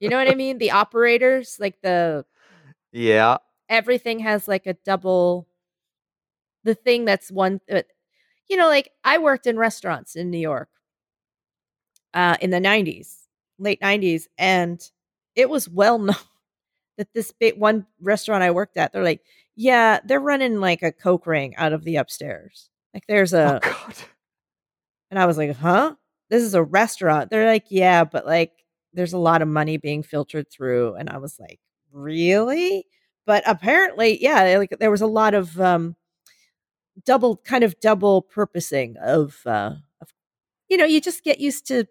You 0.00 0.08
know 0.08 0.16
what 0.16 0.30
I 0.30 0.34
mean? 0.34 0.58
The 0.58 0.72
operators, 0.72 1.56
like 1.60 1.80
the 1.82 2.24
yeah. 2.92 3.38
everything 3.68 4.20
has 4.20 4.46
like 4.48 4.66
a 4.66 4.74
double 4.74 5.48
the 6.64 6.74
thing 6.74 7.04
that's 7.04 7.30
one 7.30 7.60
uh, 7.70 7.82
you 8.48 8.56
know 8.56 8.68
like 8.68 8.90
i 9.04 9.18
worked 9.18 9.46
in 9.46 9.58
restaurants 9.58 10.16
in 10.16 10.30
new 10.30 10.38
york 10.38 10.68
uh 12.14 12.36
in 12.40 12.50
the 12.50 12.60
90s 12.60 13.26
late 13.58 13.80
90s 13.80 14.26
and 14.38 14.90
it 15.34 15.48
was 15.50 15.68
well 15.68 15.98
known 15.98 16.16
that 16.98 17.08
this 17.14 17.32
big 17.32 17.58
one 17.58 17.86
restaurant 18.00 18.42
i 18.42 18.50
worked 18.50 18.76
at 18.76 18.92
they're 18.92 19.02
like 19.04 19.22
yeah 19.56 20.00
they're 20.04 20.20
running 20.20 20.60
like 20.60 20.82
a 20.82 20.92
coke 20.92 21.26
ring 21.26 21.54
out 21.56 21.72
of 21.72 21.84
the 21.84 21.96
upstairs. 21.96 22.70
Like 22.94 23.04
there's 23.08 23.34
Oh 23.44 23.56
a 23.56 23.60
God. 23.60 23.94
and 25.10 25.18
i 25.18 25.26
was 25.26 25.36
like 25.38 25.56
huh? 25.56 25.94
This 26.30 26.42
is 26.42 26.54
a 26.54 26.62
restaurant? 26.62 27.30
They're 27.30 27.46
like 27.46 27.66
yeah 27.70 28.04
but 28.04 28.26
like 28.26 28.52
there's 28.94 29.12
a 29.14 29.18
lot 29.18 29.42
of 29.42 29.48
money 29.48 29.76
being 29.76 30.02
filtered 30.02 30.50
through. 30.50 30.94
And 30.94 31.10
i 31.10 31.18
was 31.18 31.38
like 31.38 31.60
really? 31.92 32.86
But 33.26 33.42
apparently 33.46 34.22
yeah 34.22 34.56
like 34.58 34.76
there 34.80 34.90
was 34.90 35.00
a 35.02 35.06
lot 35.06 35.34
of 35.34 35.58
um 35.60 35.96
double 37.04 37.36
kind 37.38 37.64
of 37.64 37.78
double 37.80 38.22
purposing 38.22 38.96
of 38.98 39.40
uh 39.46 39.74
of 40.00 40.08
you 40.68 40.76
know 40.76 40.84
you 40.84 41.00
just 41.00 41.24
get 41.24 41.40
used 41.40 41.66
to 41.66 41.86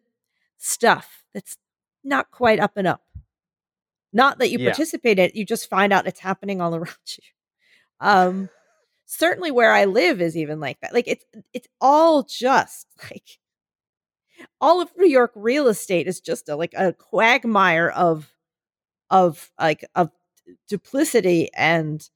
stuff 0.57 1.23
that's 1.33 1.57
not 2.03 2.31
quite 2.31 2.59
up 2.59 2.73
and 2.77 2.87
up 2.87 3.01
not 4.13 4.39
that 4.39 4.49
you 4.49 4.59
Yeah. 4.59 4.65
participate 4.69 5.19
in 5.19 5.25
it 5.25 5.35
you 5.35 5.45
just 5.45 5.69
find 5.69 5.93
out 5.93 6.07
it's 6.07 6.19
happening 6.19 6.61
all 6.61 6.75
around 6.75 6.95
you 7.17 7.23
um 7.99 8.49
certainly 9.05 9.51
where 9.51 9.73
i 9.73 9.85
live 9.85 10.21
is 10.21 10.35
even 10.37 10.59
like 10.59 10.79
that 10.81 10.93
like 10.93 11.07
it's 11.07 11.25
it's 11.53 11.67
all 11.81 12.23
just 12.23 12.87
like 13.11 13.39
all 14.61 14.81
of 14.81 14.89
new 14.97 15.07
york 15.07 15.31
real 15.35 15.67
estate 15.67 16.07
is 16.07 16.19
just 16.19 16.49
a 16.49 16.55
like 16.55 16.73
a 16.75 16.93
quagmire 16.93 17.89
of 17.89 18.31
of 19.09 19.51
like 19.59 19.85
of 19.95 20.09
duplicity 20.67 21.49
and 21.55 22.09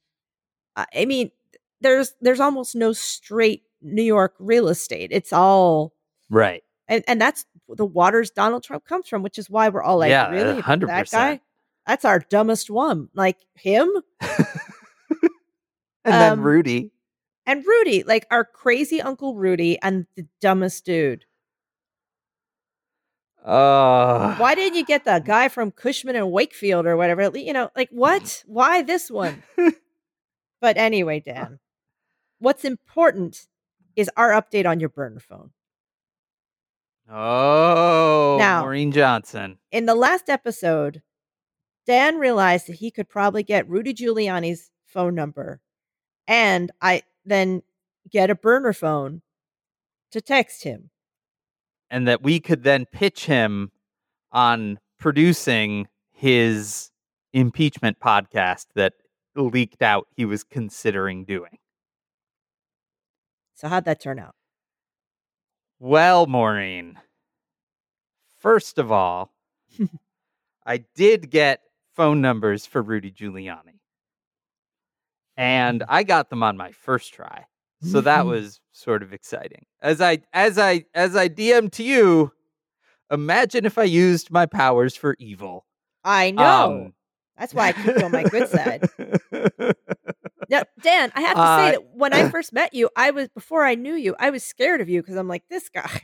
uh, 0.76 0.86
i 0.96 1.06
mean 1.06 1.32
there's 1.82 2.14
there's 2.22 2.40
almost 2.40 2.76
no 2.76 2.94
straight 2.94 3.64
new 3.82 4.04
york 4.04 4.34
real 4.40 4.68
estate. 4.70 5.10
It's 5.12 5.34
all 5.34 5.94
Right. 6.30 6.64
and 6.88 7.04
and 7.08 7.20
that's 7.20 7.46
the 7.68 7.86
waters 7.86 8.32
donald 8.32 8.64
trump 8.64 8.86
comes 8.86 9.08
from 9.08 9.24
which 9.24 9.38
is 9.38 9.50
why 9.50 9.70
we're 9.70 9.82
all 9.84 9.98
like 9.98 10.10
Yeah, 10.10 10.30
really? 10.30 10.62
100%. 10.62 10.88
that 10.88 11.10
guy? 11.12 11.42
that's 11.88 12.06
our 12.06 12.20
dumbest 12.20 12.70
one. 12.70 13.10
Like 13.16 13.38
him? 13.56 13.90
And 16.04 16.14
then 16.16 16.34
Um, 16.34 16.42
Rudy. 16.42 16.92
and 17.46 17.64
rudy 17.66 18.02
like 18.04 18.26
our 18.32 18.44
crazy 18.44 19.00
uncle 19.02 19.36
rudy 19.36 19.78
and 19.82 20.08
the 20.16 20.26
dumbest 20.40 20.84
dude. 20.86 21.26
Uh, 23.44 24.36
why 24.38 24.54
didn't 24.56 24.78
you 24.78 24.86
get 24.86 25.04
the 25.06 25.20
guy 25.20 25.48
from 25.48 25.72
cushman 25.72 26.16
and 26.16 26.32
wakefield 26.32 26.86
or 26.86 26.96
whatever? 26.98 27.32
You 27.38 27.54
know 27.54 27.70
like 27.76 27.90
what? 27.92 28.44
Why 28.48 28.82
this 28.84 29.10
one? 29.10 29.42
But 30.62 30.78
anyway 30.78 31.20
dan 31.22 31.60
what's 32.42 32.66
important 32.66 33.48
is 33.96 34.10
our 34.18 34.32
update 34.32 34.66
on 34.66 34.80
your 34.80 34.90
burner 34.90 35.20
phone 35.20 35.52
Oh, 37.10 38.38
Now- 38.40 38.62
Maureen 38.62 38.92
Johnson. 38.92 39.58
in 39.72 39.86
the 39.86 39.96
last 39.96 40.30
episode, 40.30 41.02
Dan 41.86 42.18
realized 42.18 42.68
that 42.68 42.78
he 42.78 42.92
could 42.92 43.10
probably 43.10 43.44
get 43.44 43.68
Rudy 43.68 43.94
Giuliani's 43.94 44.72
phone 44.86 45.16
number 45.16 45.62
and 46.28 46.72
I 46.82 47.04
then 47.26 47.64
get 48.10 48.30
a 48.30 48.36
burner 48.36 48.74
phone 48.74 49.22
to 50.12 50.22
text 50.22 50.64
him. 50.64 50.90
and 51.90 52.08
that 52.08 52.22
we 52.24 52.40
could 52.40 52.64
then 52.64 52.86
pitch 52.86 53.26
him 53.26 53.70
on 54.32 54.80
producing 54.98 55.90
his 56.14 56.90
impeachment 57.34 58.00
podcast 58.00 58.68
that 58.76 58.94
leaked 59.36 59.82
out 59.82 60.08
he 60.16 60.24
was 60.24 60.44
considering 60.46 61.26
doing. 61.26 61.58
So 63.62 63.68
how'd 63.68 63.86
that 63.86 64.02
turn 64.02 64.18
out? 64.18 64.34
Well, 65.80 66.26
Maureen, 66.26 66.98
first 68.40 68.80
of 68.80 68.92
all, 68.92 69.32
I 70.66 70.78
did 70.96 71.30
get 71.30 71.62
phone 71.96 72.22
numbers 72.22 72.66
for 72.66 72.82
Rudy 72.82 73.12
Giuliani. 73.12 73.78
And 75.38 75.84
I 75.90 76.02
got 76.02 76.32
them 76.32 76.42
on 76.42 76.58
my 76.58 76.72
first 76.72 77.14
try. 77.14 77.46
So 77.84 78.02
that 78.02 78.26
was 78.26 78.60
sort 78.72 79.04
of 79.04 79.14
exciting. 79.14 79.68
As 79.80 80.02
I 80.02 80.24
as 80.34 80.58
I 80.58 80.86
as 80.96 81.16
I 81.16 81.30
DM 81.30 81.72
to 81.74 81.84
you, 81.84 82.32
imagine 83.12 83.66
if 83.66 83.78
I 83.78 83.84
used 83.84 84.32
my 84.32 84.48
powers 84.48 84.96
for 84.96 85.16
evil. 85.20 85.68
I 86.04 86.32
know. 86.32 86.86
Um, 86.86 86.94
That's 87.38 87.54
why 87.54 87.68
I 87.68 87.74
keep 87.74 88.04
on 88.04 88.12
my 88.12 88.24
good 88.24 88.50
side. 88.50 88.90
Now, 90.52 90.64
Dan, 90.82 91.12
I 91.16 91.22
have 91.22 91.40
to 91.40 91.48
say 91.48 91.70
Uh, 91.70 91.72
that 91.72 91.82
when 91.96 92.14
I 92.14 92.24
first 92.30 92.54
met 92.54 92.74
you, 92.74 92.90
I 92.98 93.12
was 93.12 93.30
before 93.30 93.66
I 93.66 93.76
knew 93.76 93.96
you, 93.96 94.16
I 94.20 94.30
was 94.32 94.44
scared 94.44 94.82
of 94.82 94.90
you 94.90 95.02
because 95.02 95.16
I'm 95.16 95.30
like, 95.30 95.44
this 95.50 95.70
guy, 95.70 96.02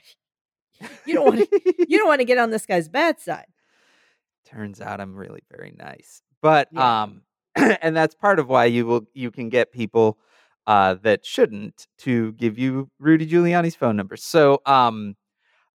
you 1.06 1.14
don't 1.14 1.26
want 1.26 1.40
to 1.42 1.48
you 1.88 1.98
don't 1.98 2.08
want 2.08 2.22
to 2.22 2.26
get 2.26 2.38
on 2.38 2.50
this 2.50 2.66
guy's 2.66 2.90
bad 2.90 3.20
side. 3.20 3.48
Turns 4.46 4.80
out 4.82 5.02
I'm 5.02 5.16
really 5.16 5.44
very 5.52 5.76
nice. 5.78 6.22
But 6.42 6.70
Yeah. 6.72 6.90
um 7.04 7.24
and 7.56 7.96
that's 7.96 8.16
part 8.16 8.40
of 8.40 8.48
why 8.48 8.66
you 8.66 8.86
will 8.86 9.02
you 9.14 9.32
can 9.32 9.50
get 9.50 9.72
people 9.72 10.18
uh 10.68 10.96
that 11.04 11.26
shouldn't 11.26 11.88
to 12.00 12.32
give 12.34 12.58
you 12.58 12.90
Rudy 13.00 13.28
Giuliani's 13.28 13.76
phone 13.76 13.98
number. 13.98 14.16
So 14.16 14.62
um 14.66 15.16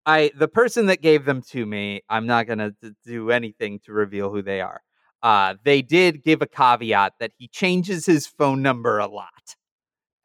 I 0.07 0.33
the 0.37 0.49
person 0.49 0.87
that 0.87 1.03
gave 1.03 1.25
them 1.27 1.43
to 1.51 1.67
me, 1.67 2.03
I'm 2.09 2.27
not 2.27 2.47
going 2.47 2.59
to 2.59 2.75
do 3.05 3.31
anything 3.31 3.81
to 3.87 3.93
reveal 3.93 4.31
who 4.31 4.43
they 4.43 4.61
are. 4.61 4.83
Uh 5.23 5.55
they 5.65 5.83
did 5.83 6.23
give 6.25 6.43
a 6.43 6.47
caveat 6.47 7.15
that 7.21 7.33
he 7.39 7.49
changes 7.49 8.07
his 8.07 8.27
phone 8.27 8.63
number 8.63 8.99
a 8.99 9.07
lot 9.07 9.57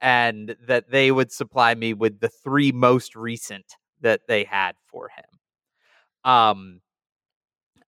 and 0.02 0.56
that 0.68 0.92
they 0.92 1.12
would 1.12 1.32
supply 1.32 1.76
me 1.76 1.94
with 1.94 2.20
the 2.20 2.30
three 2.30 2.72
most 2.72 3.16
recent 3.16 3.66
that 4.02 4.22
they 4.28 4.44
had 4.46 4.76
for 4.88 5.10
him. 5.10 5.26
Um 6.32 6.82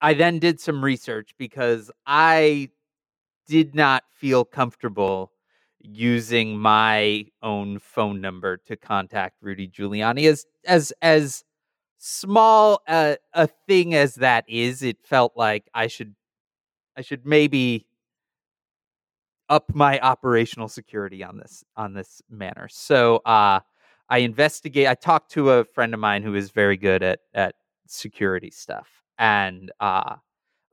I 0.01 0.13
then 0.13 0.39
did 0.39 0.59
some 0.59 0.83
research 0.83 1.31
because 1.37 1.91
I 2.05 2.69
did 3.47 3.75
not 3.75 4.03
feel 4.11 4.45
comfortable 4.45 5.31
using 5.79 6.57
my 6.59 7.25
own 7.43 7.79
phone 7.79 8.21
number 8.21 8.57
to 8.67 8.77
contact 8.77 9.37
Rudy 9.41 9.67
Giuliani 9.69 10.27
as 10.29 10.45
as 10.65 10.93
as 11.01 11.43
small 11.99 12.81
a, 12.89 13.17
a 13.33 13.47
thing 13.67 13.95
as 13.95 14.15
that 14.17 14.45
is 14.49 14.83
it 14.83 14.97
felt 15.03 15.33
like 15.37 15.69
I 15.73 15.87
should 15.87 16.15
I 16.99 17.01
should 17.01 17.25
maybe 17.25 17.87
up 19.47 19.73
my 19.73 19.99
operational 20.01 20.67
security 20.67 21.23
on 21.23 21.37
this 21.37 21.63
on 21.77 21.93
this 21.93 22.21
manner. 22.29 22.67
So 22.69 23.17
uh 23.25 23.61
I 24.09 24.17
investigate 24.19 24.87
I 24.87 24.95
talked 24.95 25.31
to 25.31 25.51
a 25.51 25.63
friend 25.63 25.93
of 25.93 25.99
mine 25.99 26.23
who 26.23 26.35
is 26.35 26.51
very 26.51 26.77
good 26.77 27.01
at 27.01 27.19
at 27.33 27.55
security 27.87 28.51
stuff 28.51 28.89
and 29.17 29.71
uh 29.79 30.17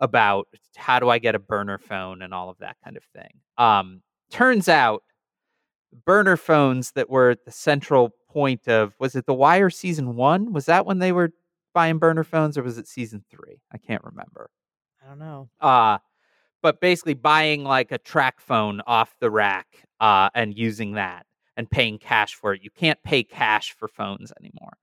about 0.01 0.49
how 0.77 0.99
do 0.99 1.09
I 1.09 1.18
get 1.18 1.35
a 1.35 1.39
burner 1.39 1.79
phone 1.79 2.20
and 2.22 2.35
all 2.35 2.51
of 2.51 2.59
that 2.59 2.77
kind 2.85 2.97
of 2.97 3.05
thing. 3.05 3.31
Um 3.57 4.03
turns 4.31 4.68
out 4.68 5.03
burner 6.05 6.37
phones 6.37 6.93
that 6.93 7.09
were 7.09 7.31
at 7.31 7.45
the 7.45 7.53
central 7.53 8.11
point 8.29 8.68
of 8.68 8.95
was 8.99 9.14
it 9.14 9.27
the 9.27 9.33
wire 9.35 9.70
season 9.70 10.16
1 10.16 10.53
was 10.53 10.66
that 10.66 10.85
when 10.85 10.99
they 10.99 11.12
were 11.12 11.31
buying 11.72 11.99
burner 11.99 12.24
phones 12.24 12.59
or 12.59 12.62
was 12.62 12.77
it 12.79 12.89
season 12.89 13.24
3 13.31 13.61
I 13.72 13.79
can't 13.79 14.05
remember 14.05 14.51
I 15.03 15.09
don't 15.09 15.18
know. 15.20 15.49
uh 15.61 15.99
but 16.67 16.81
basically 16.81 17.14
buying 17.14 17.62
like 17.62 17.93
a 17.93 17.99
TracFone 18.01 18.81
off 18.89 19.14
the 19.21 19.31
rack 19.31 19.69
uh 20.01 20.29
and 20.35 20.59
using 20.59 20.95
that 20.95 21.25
and 21.57 21.71
paying 21.71 21.97
cash 21.97 22.35
for 22.35 22.53
it 22.53 22.61
you 22.61 22.71
can't 22.71 23.01
pay 23.05 23.23
cash 23.23 23.73
for 23.79 23.87
phones 23.87 24.33
anymore 24.41 24.77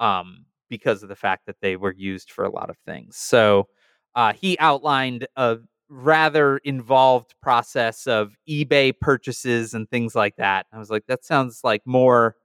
um 0.00 0.44
because 0.68 1.02
of 1.02 1.08
the 1.08 1.16
fact 1.16 1.46
that 1.46 1.56
they 1.62 1.76
were 1.76 1.94
used 1.96 2.30
for 2.30 2.44
a 2.44 2.50
lot 2.50 2.68
of 2.68 2.76
things 2.84 3.16
so 3.16 3.68
uh 4.14 4.34
he 4.34 4.58
outlined 4.58 5.26
a 5.36 5.56
rather 5.90 6.58
involved 6.58 7.34
process 7.42 8.06
of 8.06 8.36
eBay 8.48 8.92
purchases 8.98 9.74
and 9.74 9.90
things 9.90 10.14
like 10.14 10.36
that. 10.36 10.66
I 10.72 10.78
was 10.78 10.88
like, 10.88 11.04
that 11.08 11.24
sounds 11.24 11.60
like 11.64 11.82
more 11.84 12.36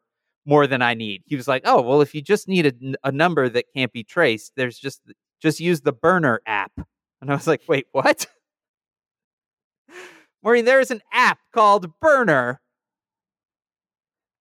more 0.47 0.67
than 0.67 0.81
I 0.81 0.93
need. 0.93 1.23
He 1.25 1.35
was 1.35 1.47
like, 1.47 1.63
oh 1.65 1.81
well, 1.81 2.01
if 2.01 2.13
you 2.13 2.21
just 2.21 2.47
need 2.47 2.97
a 3.03 3.11
number 3.11 3.49
that 3.49 3.65
can't 3.75 3.91
be 3.91 4.03
traced, 4.03 4.53
there's 4.55 4.79
just 4.79 5.01
just 5.41 5.59
use 5.59 5.81
the 5.81 5.93
burner 5.93 6.41
app. 6.47 6.71
And 7.21 7.31
I 7.31 7.35
was 7.35 7.47
like, 7.47 7.61
wait, 7.67 7.87
what? 7.91 8.25
Maureen, 10.45 10.65
there 10.65 10.79
is 10.79 10.91
an 10.91 11.01
app 11.11 11.39
called 11.51 11.99
Burner 11.99 12.61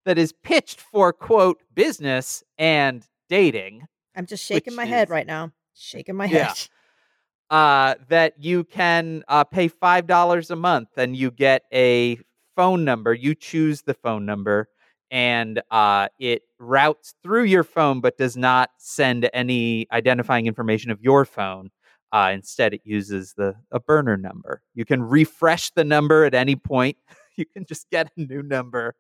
that 0.04 0.18
is 0.18 0.34
pitched 0.44 0.82
for 0.82 1.14
quote 1.14 1.62
business 1.74 2.44
and 2.58 3.08
dating. 3.30 3.86
I'm 4.14 4.26
just 4.26 4.44
shaking 4.44 4.76
my 4.76 4.84
head 4.84 5.10
right 5.10 5.26
now. 5.26 5.54
Shaking 5.74 6.16
my 6.16 6.26
Yeah. 6.26 6.48
head. 6.48 6.68
uh, 7.50 7.96
that 8.10 8.34
you 8.38 8.66
can 8.66 9.24
uh, 9.30 9.46
pay 9.46 9.70
five 9.70 10.06
dollars 10.06 10.52
a 10.52 10.58
month 10.58 10.90
and 10.98 11.16
you 11.16 11.32
get 11.32 11.64
a 11.74 12.20
phone 12.58 12.84
number. 12.84 13.14
You 13.14 13.34
choose 13.34 13.84
the 13.84 13.94
phone 13.94 14.26
number, 14.26 14.68
and 15.10 15.62
uh, 15.72 16.10
it 16.20 16.42
routes 16.60 17.14
through 17.24 17.44
your 17.44 17.64
phone, 17.64 18.02
but 18.02 18.18
does 18.18 18.36
not 18.36 18.72
send 18.78 19.30
any 19.34 19.88
identifying 19.94 20.48
information 20.48 20.92
of 20.92 21.02
your 21.02 21.24
phone. 21.24 21.70
Uh, 22.14 22.30
instead, 22.32 22.74
it 22.76 22.82
uses 22.86 23.34
the 23.34 23.56
a 23.72 23.80
burner 23.80 24.16
number. 24.16 24.62
You 24.76 24.86
can 24.86 25.02
refresh 25.04 25.72
the 25.72 25.84
number 25.84 26.24
at 26.26 26.34
any 26.36 26.56
point. 26.56 26.98
You 27.36 27.46
can 27.48 27.66
just 27.66 27.90
get 27.90 28.12
a 28.16 28.22
new 28.22 28.44
number. 28.44 28.94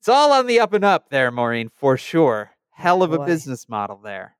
It's 0.00 0.08
all 0.08 0.32
on 0.32 0.48
the 0.48 0.58
up 0.58 0.72
and 0.72 0.84
up 0.84 1.08
there, 1.08 1.30
Maureen, 1.30 1.70
for 1.76 1.96
sure. 1.96 2.50
Hell 2.72 3.04
of 3.04 3.12
a 3.12 3.18
Boy. 3.18 3.26
business 3.26 3.68
model 3.68 3.96
there. 4.02 4.36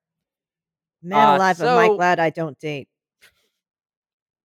Man 1.00 1.28
Uh, 1.28 1.36
alive, 1.36 1.60
am 1.60 1.78
I 1.78 1.86
so- 1.86 1.94
glad 1.96 2.18
I 2.18 2.30
don't 2.30 2.58
date. 2.58 2.88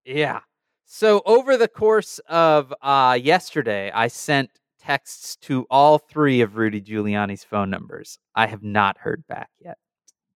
Yeah. 0.04 0.40
So 0.84 1.22
over 1.24 1.56
the 1.56 1.66
course 1.66 2.18
of 2.28 2.74
uh, 2.82 3.18
yesterday, 3.20 3.90
I 3.94 4.08
sent 4.08 4.50
texts 4.78 5.36
to 5.42 5.66
all 5.70 5.96
three 5.96 6.42
of 6.42 6.56
Rudy 6.56 6.82
Giuliani's 6.82 7.42
phone 7.42 7.70
numbers. 7.70 8.18
I 8.34 8.46
have 8.48 8.62
not 8.62 8.98
heard 8.98 9.26
back 9.26 9.48
yet. 9.64 9.78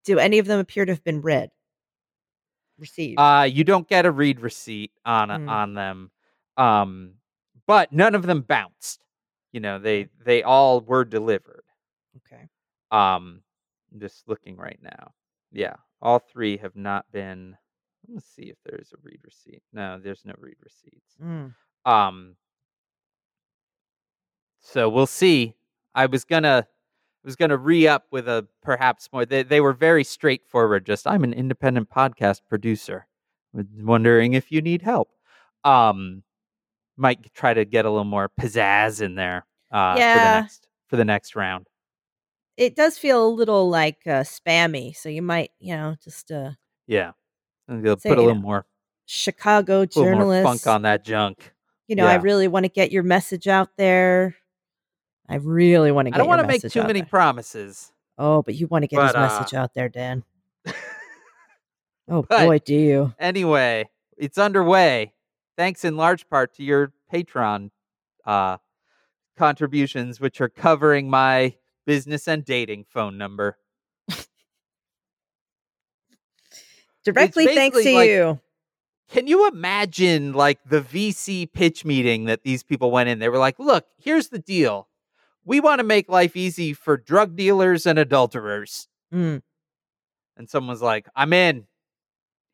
Do 0.05 0.19
any 0.19 0.39
of 0.39 0.47
them 0.47 0.59
appear 0.59 0.87
to 0.87 0.93
have 0.93 1.05
been 1.05 1.21
read? 1.21 1.51
Received. 2.83 3.19
Uh, 3.19 3.49
you 3.51 3.63
don't 3.65 3.89
get 3.89 4.05
a 4.07 4.11
read 4.11 4.41
receipt 4.41 4.91
on 5.07 5.29
Mm. 5.29 5.49
on 5.49 5.75
them, 5.75 6.11
um, 6.57 7.15
but 7.67 7.93
none 7.93 8.15
of 8.15 8.25
them 8.27 8.41
bounced. 8.43 9.05
You 9.53 9.61
know, 9.61 9.79
they 9.79 10.09
they 10.25 10.43
all 10.43 10.81
were 10.81 11.05
delivered. 11.05 11.65
okay. 12.19 12.49
Um, 12.91 13.43
I'm 13.93 14.01
just 14.01 14.27
looking 14.29 14.57
right 14.57 14.79
now. 14.83 15.13
Yeah, 15.53 15.77
all 16.01 16.19
three 16.19 16.57
have 16.59 16.75
not 16.77 17.07
been. 17.13 17.57
Let's 18.09 18.27
see 18.27 18.51
if 18.51 18.57
there's 18.65 18.93
a 18.93 18.97
read 19.03 19.21
receipt. 19.25 19.63
No, 19.73 19.99
there's 20.03 20.25
no 20.25 20.35
read 20.39 20.57
receipts. 20.61 21.15
Mm. 21.23 21.55
Um 21.85 22.37
so 24.61 24.89
we'll 24.89 25.07
see. 25.07 25.55
I 25.95 26.07
was 26.07 26.25
gonna 26.25 26.67
Was 27.25 27.37
gonna 27.37 27.57
re 27.57 27.87
up 27.87 28.07
with 28.11 28.29
a 28.29 28.47
perhaps 28.63 29.09
more 29.13 29.25
they 29.25 29.43
they 29.45 29.61
were 29.61 29.73
very 29.73 30.03
straightforward, 30.05 30.85
just 30.85 31.07
I'm 31.07 31.23
an 31.25 31.33
independent 31.33 31.89
podcast 31.91 32.41
producer. 32.49 33.07
Wondering 33.53 34.33
if 34.33 34.51
you 34.51 34.61
need 34.63 34.83
help. 34.83 35.09
Um 35.65 36.23
might 36.97 37.33
try 37.35 37.55
to 37.55 37.65
get 37.65 37.85
a 37.85 37.91
little 37.91 38.05
more 38.05 38.31
pizzazz 38.41 39.01
in 39.01 39.15
there 39.15 39.47
uh 39.71 39.95
for 39.95 39.99
Yeah. 40.01 40.15
the 40.35 40.41
next 40.43 40.69
for 40.89 40.97
the 40.97 41.05
next 41.05 41.37
round. 41.37 41.69
It 42.57 42.77
does 42.77 42.99
feel 42.99 43.25
a 43.27 43.29
little 43.31 43.71
like 43.71 43.99
uh, 44.07 44.25
spammy, 44.25 44.95
so 44.95 45.09
you 45.09 45.23
might, 45.23 45.53
you 45.59 45.75
know, 45.75 45.95
just 46.05 46.31
uh, 46.31 46.51
Yeah. 46.87 47.13
They'll 47.67 47.97
Say, 47.97 48.11
put 48.11 48.19
a 48.19 48.21
little 48.21 48.35
know, 48.35 48.43
more, 48.43 48.67
Chicago 49.07 49.79
a 49.79 49.81
little 49.81 50.03
more 50.05 50.13
journalist. 50.13 50.43
funk 50.45 50.67
on 50.67 50.83
that 50.83 51.03
junk. 51.05 51.55
you 51.89 51.97
know, 51.97 52.07
I 52.07 52.17
really 52.17 52.49
want 52.49 52.65
to 52.65 52.69
get 52.69 52.93
your 52.93 53.03
message 53.05 53.49
out 53.49 53.71
there. 53.79 54.37
I 55.29 55.37
really 55.37 55.93
want 55.93 56.07
to 56.07 56.11
get 56.11 56.17
I 56.17 56.19
don't 56.19 56.29
want 56.29 56.41
to 56.43 56.47
make 56.47 56.63
too 56.63 56.83
many 56.83 57.03
promises. 57.03 57.93
Oh, 58.19 58.43
but 58.43 58.55
you 58.55 58.67
want 58.67 58.83
to 58.83 58.89
get 58.89 59.03
his 59.03 59.15
uh, 59.15 59.21
message 59.21 59.55
out 59.55 59.75
there, 59.75 59.89
Dan. 59.89 60.25
Oh 62.09 62.23
but- 62.29 62.47
boy, 62.47 62.59
do 62.59 62.75
you. 62.75 63.15
anyway, 63.19 63.89
it's 64.19 64.37
underway. 64.37 65.15
Thanks 65.57 65.85
in 65.85 65.97
large 65.97 66.29
part 66.29 66.53
to 66.57 66.65
your 66.65 66.93
Patreon 67.13 67.71
uh, 68.27 68.57
contributions, 69.39 70.21
which 70.21 70.41
are 70.41 70.49
covering 70.49 71.09
my 71.09 71.55
business 71.87 72.27
and 72.27 72.45
dating 72.45 72.87
phone 72.89 73.17
number. 73.19 73.57
Directly 77.05 77.47
thanks 77.47 77.83
to 77.83 77.95
like- 77.95 78.11
you. 78.11 78.41
Can 79.09 79.27
you 79.27 79.47
imagine 79.49 80.33
like 80.33 80.59
the 80.65 80.81
VC 80.81 81.51
pitch 81.53 81.85
meeting 81.85 82.25
that 82.25 82.45
these 82.45 82.63
people 82.63 82.91
went 82.91 83.11
in? 83.11 83.19
They 83.19 83.29
were 83.29 83.39
like, 83.39 83.59
look, 83.59 83.87
here's 83.99 84.29
the 84.29 84.39
deal. 84.39 84.89
We 85.45 85.61
want 85.61 85.81
to 85.81 85.85
make 85.85 86.09
life 86.09 86.37
easy 86.37 86.73
for 86.73 86.97
drug 86.97 87.37
dealers 87.37 87.87
and 87.87 87.99
adulterers. 87.99 88.89
Mm. 89.13 89.43
And 90.37 90.49
someone's 90.49 90.83
like, 90.83 91.09
I'm 91.15 91.33
in. 91.33 91.67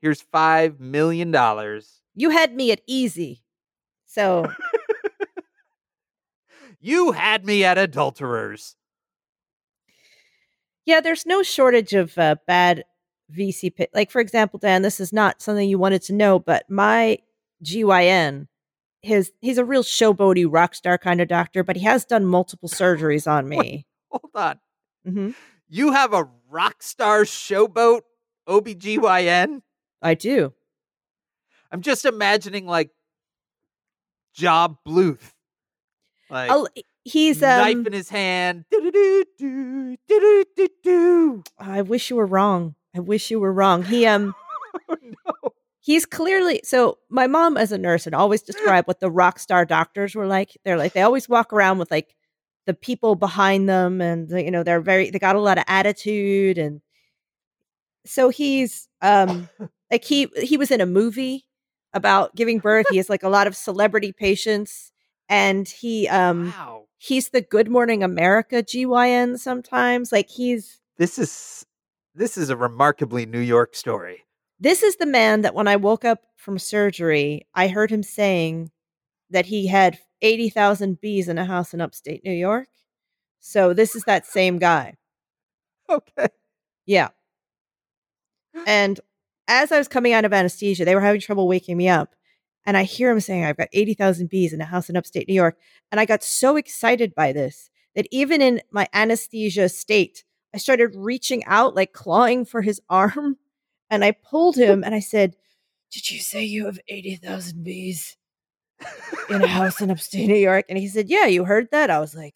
Here's 0.01 0.23
$5 0.23 0.81
million. 0.81 1.35
You 2.15 2.31
had 2.31 2.55
me 2.55 2.73
at 2.73 2.81
easy. 2.87 3.43
So 4.07 4.51
You 6.81 7.13
had 7.13 7.45
me 7.45 7.65
at 7.65 7.77
adulterers. 7.77 8.77
yeah, 10.87 11.01
there's 11.01 11.27
no 11.27 11.43
shortage 11.43 11.93
of 11.93 12.17
uh, 12.17 12.37
bad 12.47 12.85
VC 13.37 13.75
pit. 13.75 13.91
Like 13.93 14.11
for 14.11 14.21
example, 14.21 14.59
Dan, 14.59 14.83
this 14.83 15.01
is 15.01 15.13
not 15.13 15.43
something 15.43 15.69
you 15.69 15.79
wanted 15.79 16.03
to 16.03 16.15
know, 16.15 16.39
but 16.39 16.65
my 16.71 17.19
GYN, 17.65 18.47
his 19.03 19.33
he's 19.41 19.59
a 19.59 19.65
real 19.65 19.83
showboaty 19.83 20.47
rock 20.49 20.75
star 20.75 20.99
kind 20.99 21.21
of 21.21 21.29
doctor, 21.29 21.63
but 21.65 21.77
he 21.77 21.83
has 21.85 22.05
done 22.05 22.25
multiple 22.27 22.69
surgeries 22.73 23.31
on 23.31 23.49
me. 23.49 23.87
Hold 24.11 24.31
on. 24.35 24.61
hmm 25.05 25.31
You 25.69 25.93
have 25.93 26.13
a 26.15 26.29
rock 26.51 26.83
star 26.83 27.23
showboat 27.23 28.01
OBGYN? 28.49 29.63
I 30.03 30.15
do. 30.15 30.53
I'm 31.71 31.83
just 31.83 32.05
imagining 32.05 32.67
like 32.67 32.91
Gob 34.41 34.79
Bluth. 34.87 35.33
Like 36.31 36.51
Oh, 36.53 36.69
he's 37.05 37.41
knife 37.43 37.77
um. 37.77 37.87
in 37.87 37.93
his 37.93 38.09
hand. 38.09 38.65
I 41.59 41.83
wish 41.83 42.11
you 42.11 42.17
were 42.17 42.27
wrong. 42.27 42.75
I 42.95 43.01
wish 43.01 43.31
you 43.31 43.41
were 43.41 43.53
wrong. 43.53 43.83
He 43.85 44.07
um. 44.07 44.35
Oh, 44.91 44.97
no. 45.03 45.28
He's 45.89 46.05
clearly 46.05 46.61
so 46.65 46.99
my 47.09 47.27
mom 47.27 47.57
as 47.57 47.73
a 47.73 47.79
nurse 47.79 48.05
had 48.05 48.13
always 48.13 48.43
described 48.51 48.87
what 48.87 49.01
the 49.01 49.11
rock 49.11 49.39
star 49.39 49.65
doctors 49.65 50.15
were 50.15 50.27
like 50.27 50.55
they're 50.65 50.77
like 50.77 50.93
they 50.93 51.01
always 51.01 51.31
walk 51.31 51.51
around 51.51 51.79
with 51.79 51.91
like 51.91 52.15
the 52.67 52.75
people 52.75 53.15
behind 53.15 53.67
them 53.69 54.03
and 54.03 54.31
you 54.31 54.51
know 54.51 54.63
they're 54.63 54.83
very 54.83 55.09
they 55.11 55.19
got 55.19 55.35
a 55.35 55.41
lot 55.41 55.57
of 55.57 55.65
attitude 55.67 56.59
and 56.59 56.83
so 58.05 58.29
he's 58.29 58.87
um 59.01 59.49
like 59.91 60.05
he 60.05 60.29
he 60.43 60.59
was 60.59 60.71
in 60.71 60.83
a 60.83 60.87
movie 60.87 61.47
about 61.95 62.37
giving 62.37 62.59
birth 62.59 62.85
he 62.91 62.99
has 62.99 63.09
like 63.09 63.23
a 63.23 63.31
lot 63.31 63.47
of 63.47 63.57
celebrity 63.57 64.13
patients 64.13 64.93
and 65.31 65.67
he 65.69 66.07
um 66.09 66.49
wow. 66.49 66.85
he's 66.99 67.31
the 67.31 67.41
good 67.41 67.71
morning 67.71 68.03
america 68.03 68.63
gyn 68.63 69.39
sometimes 69.39 70.13
like 70.13 70.29
he's 70.29 70.81
This 70.99 71.19
is 71.19 71.65
this 72.15 72.37
is 72.37 72.51
a 72.51 72.57
remarkably 72.57 73.25
New 73.25 73.39
York 73.39 73.77
story. 73.77 74.25
This 74.61 74.83
is 74.83 74.97
the 74.97 75.07
man 75.07 75.43
that 75.43 75.55
when 75.55 75.69
I 75.69 75.77
woke 75.77 76.05
up 76.05 76.23
from 76.37 76.59
surgery, 76.59 77.47
I 77.55 77.69
heard 77.69 77.91
him 77.91 78.03
saying 78.03 78.71
that 79.31 79.47
he 79.47 79.67
had 79.69 79.99
80,000 80.23 81.01
bees 81.01 81.29
in 81.29 81.39
a 81.39 81.45
house 81.45 81.75
in 81.75 81.81
upstate 81.81 82.25
New 82.25 82.33
York. 82.33 82.69
So 83.41 83.73
this 83.73 83.95
is 83.95 84.05
that 84.05 84.27
same 84.27 84.59
guy. 84.59 84.95
Okay. 85.91 86.29
Yeah. 86.85 87.09
And 88.67 89.01
as 89.47 89.73
I 89.73 89.79
was 89.79 89.89
coming 89.89 90.13
out 90.13 90.25
of 90.27 90.33
anesthesia, 90.33 90.85
they 90.85 90.95
were 90.95 91.01
having 91.01 91.21
trouble 91.21 91.49
waking 91.49 91.77
me 91.77 91.89
up. 91.89 92.15
And 92.67 92.77
I 92.77 92.83
hear 92.83 93.11
him 93.11 93.21
saying, 93.21 93.45
I've 93.45 93.57
got 93.57 93.69
80,000 93.73 94.29
bees 94.29 94.53
in 94.53 94.61
a 94.61 94.67
house 94.67 94.91
in 94.91 94.97
upstate 94.97 95.29
New 95.29 95.35
York. 95.35 95.57
And 95.91 95.99
I 95.99 96.05
got 96.05 96.23
so 96.23 96.57
excited 96.57 97.15
by 97.15 97.33
this 97.33 97.71
that 97.95 98.07
even 98.11 98.43
in 98.43 98.61
my 98.71 98.87
anesthesia 98.93 99.69
state, 99.69 100.25
I 100.55 100.59
started 100.59 100.95
reaching 100.95 101.45
out, 101.47 101.75
like 101.75 101.93
clawing 101.93 102.45
for 102.45 102.63
his 102.63 102.81
arm. 102.91 103.39
And 103.91 104.05
I 104.05 104.13
pulled 104.13 104.57
him 104.57 104.83
and 104.87 104.95
I 104.95 105.01
said, 105.01 105.37
Did 105.91 106.11
you 106.11 106.21
say 106.21 106.45
you 106.45 106.67
have 106.67 106.79
80,000 106.89 107.63
bees 107.65 108.17
in 109.31 109.43
a 109.43 109.47
house 109.47 109.81
in 109.81 109.91
upstate 109.91 110.29
New 110.29 110.37
York? 110.37 110.67
And 110.69 110.79
he 110.79 110.89
said, 110.89 111.09
Yeah, 111.09 111.27
you 111.27 111.45
heard 111.45 111.69
that? 111.73 111.91
I 111.91 112.01
was 112.01 112.15
like, 112.15 112.35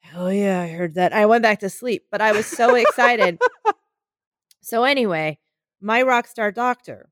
Hell 0.00 0.32
yeah, 0.32 0.60
I 0.60 0.68
heard 0.68 0.94
that. 0.94 1.12
I 1.12 1.26
went 1.26 1.42
back 1.42 1.60
to 1.60 1.70
sleep, 1.70 2.04
but 2.10 2.20
I 2.20 2.32
was 2.32 2.46
so 2.46 2.74
excited. 2.76 3.38
so 4.62 4.84
anyway, 4.84 5.38
my 5.80 6.02
rock 6.02 6.26
star 6.26 6.52
doctor. 6.52 7.10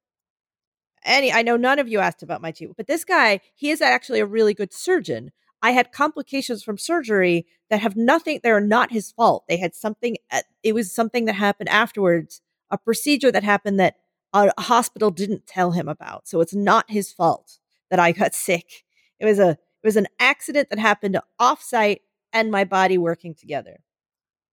Any, 1.04 1.30
I 1.32 1.42
know 1.42 1.56
none 1.58 1.78
of 1.78 1.88
you 1.88 1.98
asked 1.98 2.22
about 2.22 2.40
my 2.40 2.50
G, 2.50 2.66
but 2.74 2.86
this 2.86 3.04
guy, 3.04 3.40
he 3.54 3.70
is 3.70 3.82
actually 3.82 4.20
a 4.20 4.26
really 4.26 4.54
good 4.54 4.72
surgeon. 4.72 5.32
I 5.60 5.72
had 5.72 5.92
complications 5.92 6.62
from 6.62 6.78
surgery 6.78 7.46
that 7.68 7.80
have 7.80 7.94
nothing. 7.96 8.40
They're 8.42 8.60
not 8.60 8.90
his 8.90 9.12
fault. 9.12 9.44
They 9.48 9.58
had 9.58 9.74
something. 9.74 10.16
uh, 10.30 10.42
It 10.62 10.74
was 10.74 10.92
something 10.94 11.26
that 11.26 11.34
happened 11.34 11.68
afterwards, 11.68 12.40
a 12.70 12.78
procedure 12.78 13.30
that 13.32 13.42
happened 13.42 13.78
that 13.80 13.96
a 14.32 14.52
hospital 14.60 15.10
didn't 15.10 15.46
tell 15.46 15.72
him 15.72 15.88
about. 15.88 16.26
So 16.26 16.40
it's 16.40 16.54
not 16.54 16.90
his 16.90 17.12
fault 17.12 17.58
that 17.90 18.00
I 18.00 18.12
got 18.12 18.34
sick. 18.34 18.84
It 19.18 19.24
was 19.24 19.38
a 19.38 19.50
it 19.50 19.86
was 19.86 19.96
an 19.96 20.06
accident 20.18 20.70
that 20.70 20.78
happened 20.78 21.18
offsite 21.40 21.98
and 22.32 22.50
my 22.50 22.64
body 22.64 22.96
working 22.96 23.34
together. 23.34 23.80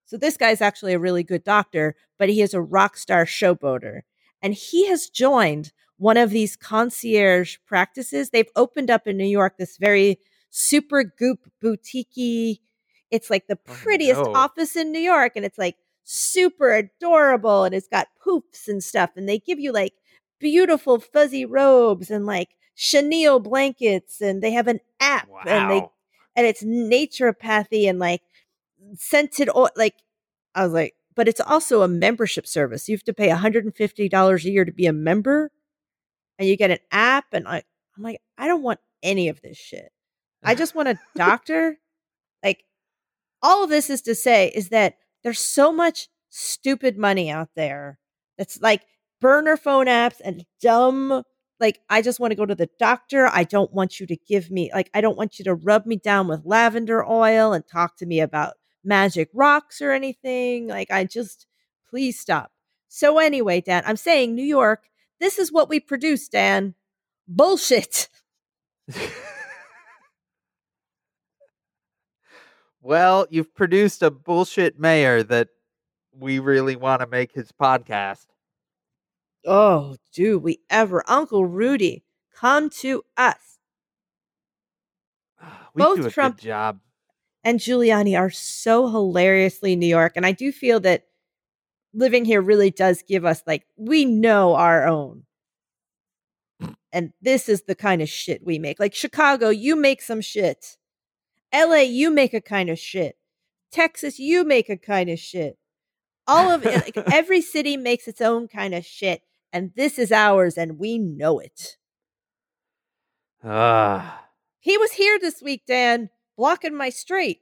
So 0.06 0.18
this 0.18 0.36
guy's 0.36 0.60
actually 0.62 0.94
a 0.94 1.00
really 1.00 1.24
good 1.24 1.44
doctor, 1.44 1.96
but 2.20 2.28
he 2.28 2.42
is 2.42 2.54
a 2.54 2.62
rock 2.62 2.98
star 2.98 3.26
showboater. 3.26 4.02
And 4.42 4.54
he 4.54 4.88
has 4.88 5.10
joined 5.10 5.72
one 5.98 6.18
of 6.18 6.32
these 6.32 6.58
concierge 6.58 7.58
practices. 7.66 8.30
They've 8.30 8.50
opened 8.58 8.90
up 8.92 9.08
in 9.08 9.16
New 9.16 9.24
York 9.26 9.58
this 9.58 9.78
very 9.78 10.20
super 10.50 11.04
goop 11.06 11.50
boutique 11.62 12.60
it's 13.10 13.30
like 13.30 13.48
the 13.48 13.58
Oh, 13.68 13.74
prettiest 13.74 14.22
no. 14.26 14.34
office 14.34 14.76
in 14.76 14.92
New 14.92 15.00
York 15.00 15.34
and 15.36 15.46
it's 15.46 15.58
like 15.58 15.76
super 16.12 16.74
adorable 16.74 17.64
and 17.64 17.74
it's 17.74 17.88
got 17.88 18.10
poofs 18.26 18.68
and 18.68 18.84
stuff 18.84 19.12
and 19.16 19.30
they 19.30 19.40
give 19.40 19.60
you 19.60 19.72
like 19.72 19.94
beautiful 20.40 21.00
fuzzy 21.00 21.46
robes 21.46 22.12
and 22.12 22.26
like 22.26 22.50
chenille 22.76 23.40
blankets 23.40 24.20
and 24.20 24.42
they 24.42 24.52
have 24.52 24.68
an 24.68 24.82
app 25.00 25.30
and 25.46 25.72
they 25.72 25.88
and 26.36 26.46
it's 26.46 26.64
naturopathy 26.64 27.90
and 27.90 27.98
like 27.98 28.22
scented 28.98 29.50
oil 29.56 29.70
like 29.78 29.96
I 30.54 30.66
was 30.66 30.74
like 30.74 30.96
but 31.16 31.30
it's 31.30 31.42
also 31.42 31.82
a 31.82 31.88
membership 31.88 32.48
service. 32.48 32.90
You 32.90 32.96
have 32.96 33.04
to 33.04 33.14
pay 33.14 33.30
$150 33.30 34.46
a 34.46 34.50
year 34.50 34.66
to 34.66 34.72
be 34.72 34.86
a 34.88 34.94
member 34.94 35.52
and 36.40 36.48
you 36.48 36.58
get 36.58 36.72
an 36.72 36.80
app 36.92 37.26
and 37.32 37.48
I 37.48 37.64
I'm 37.96 38.04
like 38.04 38.20
I 38.38 38.48
don't 38.48 38.64
want 38.64 38.82
any 39.02 39.30
of 39.30 39.42
this 39.42 39.58
shit. 39.58 39.94
I 40.44 40.56
just 40.62 40.76
want 40.76 40.90
a 40.90 41.00
doctor. 41.16 41.78
Like 42.44 42.66
all 43.42 43.64
of 43.64 43.70
this 43.70 43.90
is 43.90 44.02
to 44.02 44.14
say 44.14 44.52
is 44.54 44.70
that 44.70 44.98
there's 45.24 45.40
so 45.40 45.72
much 45.72 46.10
stupid 46.30 46.98
money 46.98 47.30
out 47.30 47.50
there 47.56 48.00
that's 48.38 48.62
like 48.62 48.84
burner 49.20 49.58
phone 49.58 49.86
apps 49.86 50.20
and 50.24 50.46
dumb 50.62 51.24
like 51.62 51.80
I 51.90 52.02
just 52.02 52.20
want 52.20 52.32
to 52.32 52.36
go 52.36 52.46
to 52.46 52.56
the 52.56 52.70
doctor. 52.80 53.28
I 53.28 53.44
don't 53.44 53.72
want 53.72 54.00
you 54.00 54.08
to 54.08 54.18
give 54.28 54.50
me 54.50 54.72
like 54.74 54.90
I 54.94 55.00
don't 55.00 55.16
want 55.16 55.38
you 55.38 55.46
to 55.46 55.54
rub 55.54 55.86
me 55.86 55.96
down 55.96 56.28
with 56.28 56.42
lavender 56.44 57.06
oil 57.08 57.54
and 57.54 57.66
talk 57.66 57.98
to 57.98 58.06
me 58.06 58.20
about 58.20 58.56
magic 58.84 59.30
rocks 59.34 59.80
or 59.80 59.92
anything. 59.92 60.68
Like 60.68 60.90
I 60.92 61.06
just 61.06 61.46
please 61.90 62.20
stop. 62.20 62.52
So 62.90 63.20
anyway, 63.20 63.62
Dan, 63.62 63.84
I'm 63.86 63.96
saying 63.96 64.36
New 64.36 64.44
York, 64.44 64.86
this 65.20 65.38
is 65.38 65.52
what 65.52 65.70
we 65.70 65.80
produce, 65.80 66.28
Dan. 66.28 66.74
Bullshit. 67.28 68.10
well, 72.82 73.28
you've 73.30 73.54
produced 73.54 74.02
a 74.02 74.12
bullshit 74.12 74.80
mayor 74.80 75.24
that 75.24 75.50
we 76.14 76.40
really 76.40 76.76
want 76.76 77.02
to 77.02 77.08
make 77.08 77.32
his 77.34 77.52
podcast. 77.52 78.26
Oh, 79.46 79.96
do 80.14 80.38
we 80.38 80.60
ever? 80.70 81.04
Uncle 81.08 81.46
Rudy, 81.46 82.04
come 82.36 82.70
to 82.82 83.04
us. 83.18 83.60
Ah, 85.42 85.70
we 85.74 85.82
Both 85.84 86.02
do 86.02 86.08
a 86.08 86.12
Trump- 86.12 86.38
good 86.38 86.44
job. 86.46 86.80
And 87.44 87.60
Giuliani 87.60 88.20
are 88.20 88.30
so 88.30 88.88
hilariously 88.88 89.76
New 89.76 89.88
York. 89.88 90.14
And 90.16 90.26
I 90.28 90.32
do 90.32 90.52
feel 90.52 90.80
that 90.82 91.06
living 91.92 92.24
here 92.24 92.40
really 92.42 92.70
does 92.70 93.02
give 93.02 93.26
us, 93.26 93.42
like, 93.48 93.66
we 93.78 94.06
know 94.06 94.54
our 94.54 94.88
own. 94.88 95.24
And 96.94 97.14
this 97.22 97.50
is 97.50 97.64
the 97.64 97.74
kind 97.74 98.02
of 98.04 98.10
shit 98.10 98.46
we 98.46 98.60
make. 98.60 98.80
Like, 98.80 98.94
Chicago, 98.94 99.50
you 99.50 99.76
make 99.76 100.04
some 100.04 100.22
shit. 100.22 100.78
LA, 101.54 101.78
you 101.82 102.12
make 102.12 102.34
a 102.34 102.42
kind 102.42 102.70
of 102.70 102.80
shit. 102.80 103.18
Texas, 103.72 104.20
you 104.20 104.44
make 104.44 104.70
a 104.70 104.78
kind 104.78 105.10
of 105.10 105.20
shit. 105.20 105.58
All 106.28 106.52
of 106.52 106.66
it, 106.66 106.96
like, 106.96 106.98
every 107.14 107.42
city 107.42 107.78
makes 107.78 108.08
its 108.08 108.22
own 108.22 108.48
kind 108.48 108.74
of 108.76 108.86
shit. 108.86 109.22
And 109.54 109.72
this 109.76 110.00
is 110.00 110.12
ours, 110.12 110.58
and 110.58 110.80
we 110.80 110.98
know 110.98 111.40
it. 111.40 111.78
Ah, 113.44 114.26
He 114.60 114.78
was 114.78 114.92
here 114.94 115.20
this 115.20 115.42
week, 115.42 115.64
Dan, 115.68 116.10
blocking 116.38 116.76
my 116.76 116.90
street. 116.90 117.42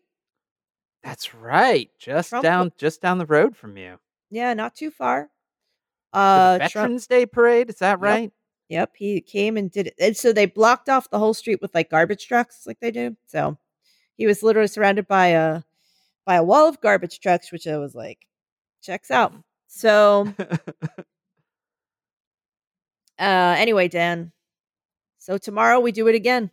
that's 1.03 1.33
right. 1.33 1.89
Just 1.99 2.29
Trump- 2.29 2.43
down, 2.43 2.71
just 2.77 3.01
down 3.01 3.17
the 3.17 3.25
road 3.25 3.55
from 3.55 3.77
you. 3.77 3.99
Yeah, 4.31 4.53
not 4.53 4.75
too 4.75 4.91
far. 4.91 5.29
Uh, 6.13 6.53
the 6.53 6.59
Trump, 6.69 6.73
Veterans 6.73 7.07
Day 7.07 7.25
parade. 7.25 7.69
Is 7.69 7.77
that 7.79 7.99
right? 7.99 8.31
yep, 8.69 8.91
he 8.95 9.19
came 9.21 9.57
and 9.57 9.71
did 9.71 9.87
it. 9.87 9.95
And 9.99 10.15
so 10.15 10.31
they 10.31 10.45
blocked 10.45 10.89
off 10.89 11.09
the 11.09 11.19
whole 11.19 11.33
street 11.33 11.59
with 11.61 11.73
like 11.75 11.89
garbage 11.89 12.27
trucks, 12.27 12.65
like 12.67 12.79
they 12.79 12.91
do. 12.91 13.15
So 13.27 13.57
he 14.19 14.27
was 14.27 14.43
literally 14.43 14.67
surrounded 14.67 15.07
by 15.07 15.27
a 15.27 15.61
by 16.25 16.35
a 16.35 16.43
wall 16.43 16.67
of 16.67 16.81
garbage 16.81 17.21
trucks, 17.21 17.53
which 17.53 17.65
I 17.65 17.77
was 17.77 17.95
like, 17.95 18.19
checks 18.83 19.09
out. 19.09 19.33
So 19.67 20.33
uh, 23.17 23.55
anyway, 23.57 23.87
Dan. 23.87 24.33
So 25.19 25.37
tomorrow 25.37 25.79
we 25.79 25.93
do 25.93 26.07
it 26.09 26.15
again. 26.15 26.51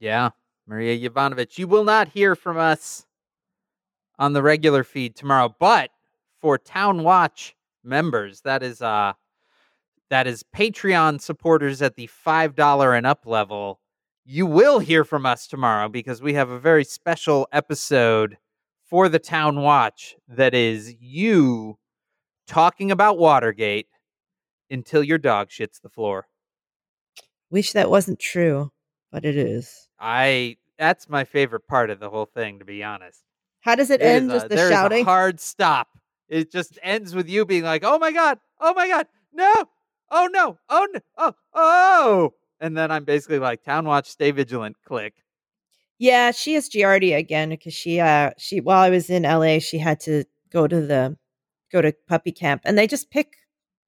Yeah, 0.00 0.30
Maria 0.66 1.08
Yovanovitch. 1.08 1.56
You 1.56 1.68
will 1.68 1.84
not 1.84 2.08
hear 2.08 2.34
from 2.34 2.58
us 2.58 3.06
on 4.18 4.32
the 4.32 4.42
regular 4.42 4.82
feed 4.82 5.14
tomorrow, 5.14 5.54
but 5.60 5.90
for 6.40 6.58
Town 6.58 7.04
Watch 7.04 7.54
members, 7.84 8.40
that 8.40 8.64
is 8.64 8.82
uh 8.82 9.12
that 10.10 10.26
is 10.26 10.42
Patreon 10.42 11.20
supporters 11.20 11.80
at 11.80 11.94
the 11.94 12.08
five 12.08 12.56
dollar 12.56 12.92
and 12.92 13.06
up 13.06 13.24
level. 13.24 13.78
You 14.24 14.46
will 14.46 14.78
hear 14.78 15.04
from 15.04 15.26
us 15.26 15.46
tomorrow 15.46 15.88
because 15.88 16.22
we 16.22 16.34
have 16.34 16.48
a 16.48 16.58
very 16.58 16.84
special 16.84 17.46
episode 17.52 18.38
for 18.88 19.08
the 19.08 19.18
Town 19.18 19.60
Watch 19.60 20.16
that 20.28 20.54
is 20.54 20.94
you 20.98 21.78
talking 22.46 22.90
about 22.90 23.18
Watergate 23.18 23.88
until 24.70 25.02
your 25.02 25.18
dog 25.18 25.50
shits 25.50 25.80
the 25.82 25.90
floor. 25.90 26.26
Wish 27.50 27.72
that 27.72 27.90
wasn't 27.90 28.18
true, 28.18 28.72
but 29.12 29.24
it 29.26 29.36
is. 29.36 29.88
I 30.00 30.56
that's 30.78 31.08
my 31.08 31.24
favorite 31.24 31.68
part 31.68 31.90
of 31.90 32.00
the 32.00 32.08
whole 32.10 32.26
thing, 32.26 32.58
to 32.60 32.64
be 32.64 32.82
honest. 32.82 33.22
How 33.60 33.74
does 33.74 33.90
it, 33.90 34.00
It 34.00 34.04
end? 34.04 34.32
a- 34.32 34.40
the 34.40 34.48
there 34.48 34.66
is 34.66 34.70
a 34.70 34.74
shouting? 34.74 35.04
hard 35.04 35.38
stop. 35.38 35.88
It 36.28 36.50
just 36.50 36.78
ends 36.82 37.14
with 37.14 37.28
you 37.28 37.44
being 37.44 37.62
like, 37.62 37.82
"Oh 37.84 37.98
my 37.98 38.10
god, 38.10 38.38
oh 38.58 38.72
my 38.74 38.88
god, 38.88 39.06
no, 39.32 39.52
oh 40.10 40.28
no, 40.32 40.58
oh 40.70 40.88
no, 40.92 41.00
oh 41.18 41.34
oh," 41.54 42.34
and 42.64 42.76
then 42.76 42.90
I'm 42.90 43.04
basically 43.04 43.38
like, 43.38 43.62
"Town 43.62 43.84
watch, 43.84 44.08
stay 44.08 44.30
vigilant." 44.30 44.76
Click. 44.84 45.14
Yeah, 45.98 46.30
she 46.30 46.54
is 46.54 46.70
Giardia 46.70 47.18
again 47.18 47.50
because 47.50 47.74
she 47.74 48.00
uh 48.00 48.30
she 48.38 48.60
while 48.60 48.80
I 48.80 48.90
was 48.90 49.10
in 49.10 49.22
LA, 49.22 49.58
she 49.58 49.78
had 49.78 50.00
to 50.00 50.24
go 50.50 50.66
to 50.66 50.80
the 50.80 51.16
go 51.70 51.82
to 51.82 51.92
puppy 52.08 52.32
camp 52.32 52.62
and 52.64 52.78
they 52.78 52.86
just 52.86 53.10
pick 53.10 53.36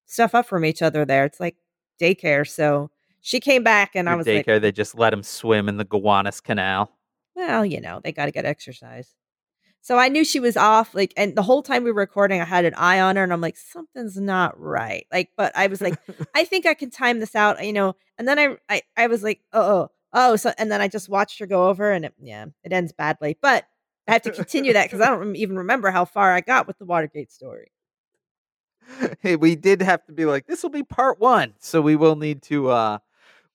stuff 0.05 0.35
up 0.35 0.47
from 0.47 0.65
each 0.65 0.83
other 0.83 1.05
there. 1.05 1.25
It's 1.25 1.41
like 1.41 1.57
daycare. 2.01 2.47
So 2.47 2.91
she 3.23 3.41
came 3.41 3.65
back 3.65 3.93
and 3.95 4.09
I 4.09 4.15
was 4.15 4.27
daycare, 4.27 4.55
like, 4.55 4.63
they 4.63 4.73
just 4.73 4.97
let 4.97 5.13
him 5.13 5.23
swim 5.23 5.69
in 5.69 5.79
the 5.79 5.85
Gowanus 5.85 6.41
Canal. 6.43 6.91
well, 7.35 7.65
you 7.65 7.81
know, 7.81 8.01
they 8.05 8.13
got 8.13 8.27
to 8.27 8.31
get 8.31 8.45
exercise. 8.45 9.15
So 9.87 9.99
I 9.99 10.09
knew 10.09 10.25
she 10.25 10.41
was 10.41 10.57
off 10.57 10.97
like 10.97 11.15
and 11.17 11.37
the 11.37 11.45
whole 11.45 11.63
time 11.63 11.85
we 11.85 11.93
were 11.93 12.01
recording 12.01 12.41
I 12.41 12.45
had 12.45 12.65
an 12.65 12.75
eye 12.75 12.99
on 12.99 13.15
her 13.15 13.23
and 13.23 13.33
I'm 13.33 13.41
like 13.41 13.57
something's 13.57 14.17
not 14.17 14.59
right. 14.59 15.07
Like 15.13 15.31
but 15.37 15.57
I 15.57 15.69
was 15.69 15.81
like 15.81 15.95
I 16.35 16.43
think 16.43 16.67
I 16.67 16.75
can 16.75 16.91
time 16.91 17.21
this 17.21 17.37
out, 17.37 17.65
you 17.65 17.73
know. 17.73 17.95
And 18.19 18.27
then 18.27 18.37
I 18.37 18.57
I, 18.69 18.83
I 18.97 19.07
was 19.07 19.23
like, 19.23 19.43
oh, 19.53 19.63
oh, 19.63 19.91
oh, 20.13 20.35
so 20.35 20.53
and 20.59 20.73
then 20.73 20.81
I 20.81 20.89
just 20.89 21.09
watched 21.09 21.39
her 21.39 21.47
go 21.47 21.69
over, 21.69 21.93
and 21.93 22.05
it, 22.05 22.15
yeah, 22.21 22.47
it 22.65 22.73
ends 22.73 22.93
badly. 22.93 23.39
But 23.41 23.69
I 24.09 24.15
have 24.15 24.23
to 24.23 24.33
continue 24.33 24.73
that 24.73 24.87
because 24.87 25.01
I 25.01 25.07
don't 25.09 25.37
even 25.37 25.57
remember 25.57 25.93
how 25.93 26.05
far 26.05 26.35
I 26.35 26.41
got 26.41 26.67
with 26.67 26.79
the 26.79 26.85
Watergate 26.85 27.31
story. 27.31 27.71
hey, 29.21 29.37
we 29.37 29.55
did 29.55 29.83
have 29.83 30.05
to 30.07 30.13
be 30.13 30.25
like, 30.25 30.49
this 30.49 30.65
will 30.65 30.71
be 30.71 30.83
part 30.83 31.21
one, 31.21 31.55
so 31.61 31.81
we 31.81 31.95
will 31.95 32.17
need 32.17 32.43
to 32.43 32.71
uh 32.71 32.99